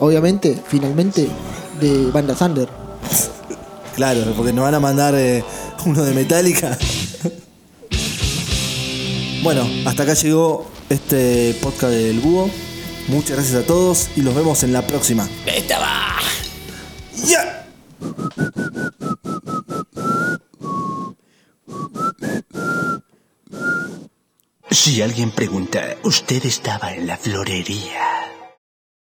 Obviamente, 0.00 0.60
finalmente, 0.68 1.28
de 1.80 2.10
Banda 2.10 2.34
Thunder. 2.34 2.68
Claro, 3.96 4.20
porque 4.36 4.52
nos 4.52 4.64
van 4.64 4.74
a 4.74 4.80
mandar 4.80 5.14
eh, 5.16 5.44
uno 5.86 6.02
de 6.02 6.12
Metallica. 6.14 6.76
bueno, 9.42 9.66
hasta 9.86 10.02
acá 10.02 10.14
llegó 10.14 10.66
este 10.88 11.56
podcast 11.62 11.92
del 11.92 12.18
Búho. 12.20 12.50
Muchas 13.08 13.36
gracias 13.36 13.62
a 13.62 13.66
todos 13.66 14.10
y 14.16 14.22
los 14.22 14.34
vemos 14.34 14.62
en 14.62 14.72
la 14.72 14.82
próxima. 14.86 15.28
¡Estaba! 15.46 16.16
¡Ya! 17.26 17.66
Si 24.70 25.02
alguien 25.02 25.30
pregunta, 25.30 25.96
usted 26.02 26.44
estaba 26.44 26.92
en 26.92 27.06
la 27.06 27.16
florería. 27.16 28.33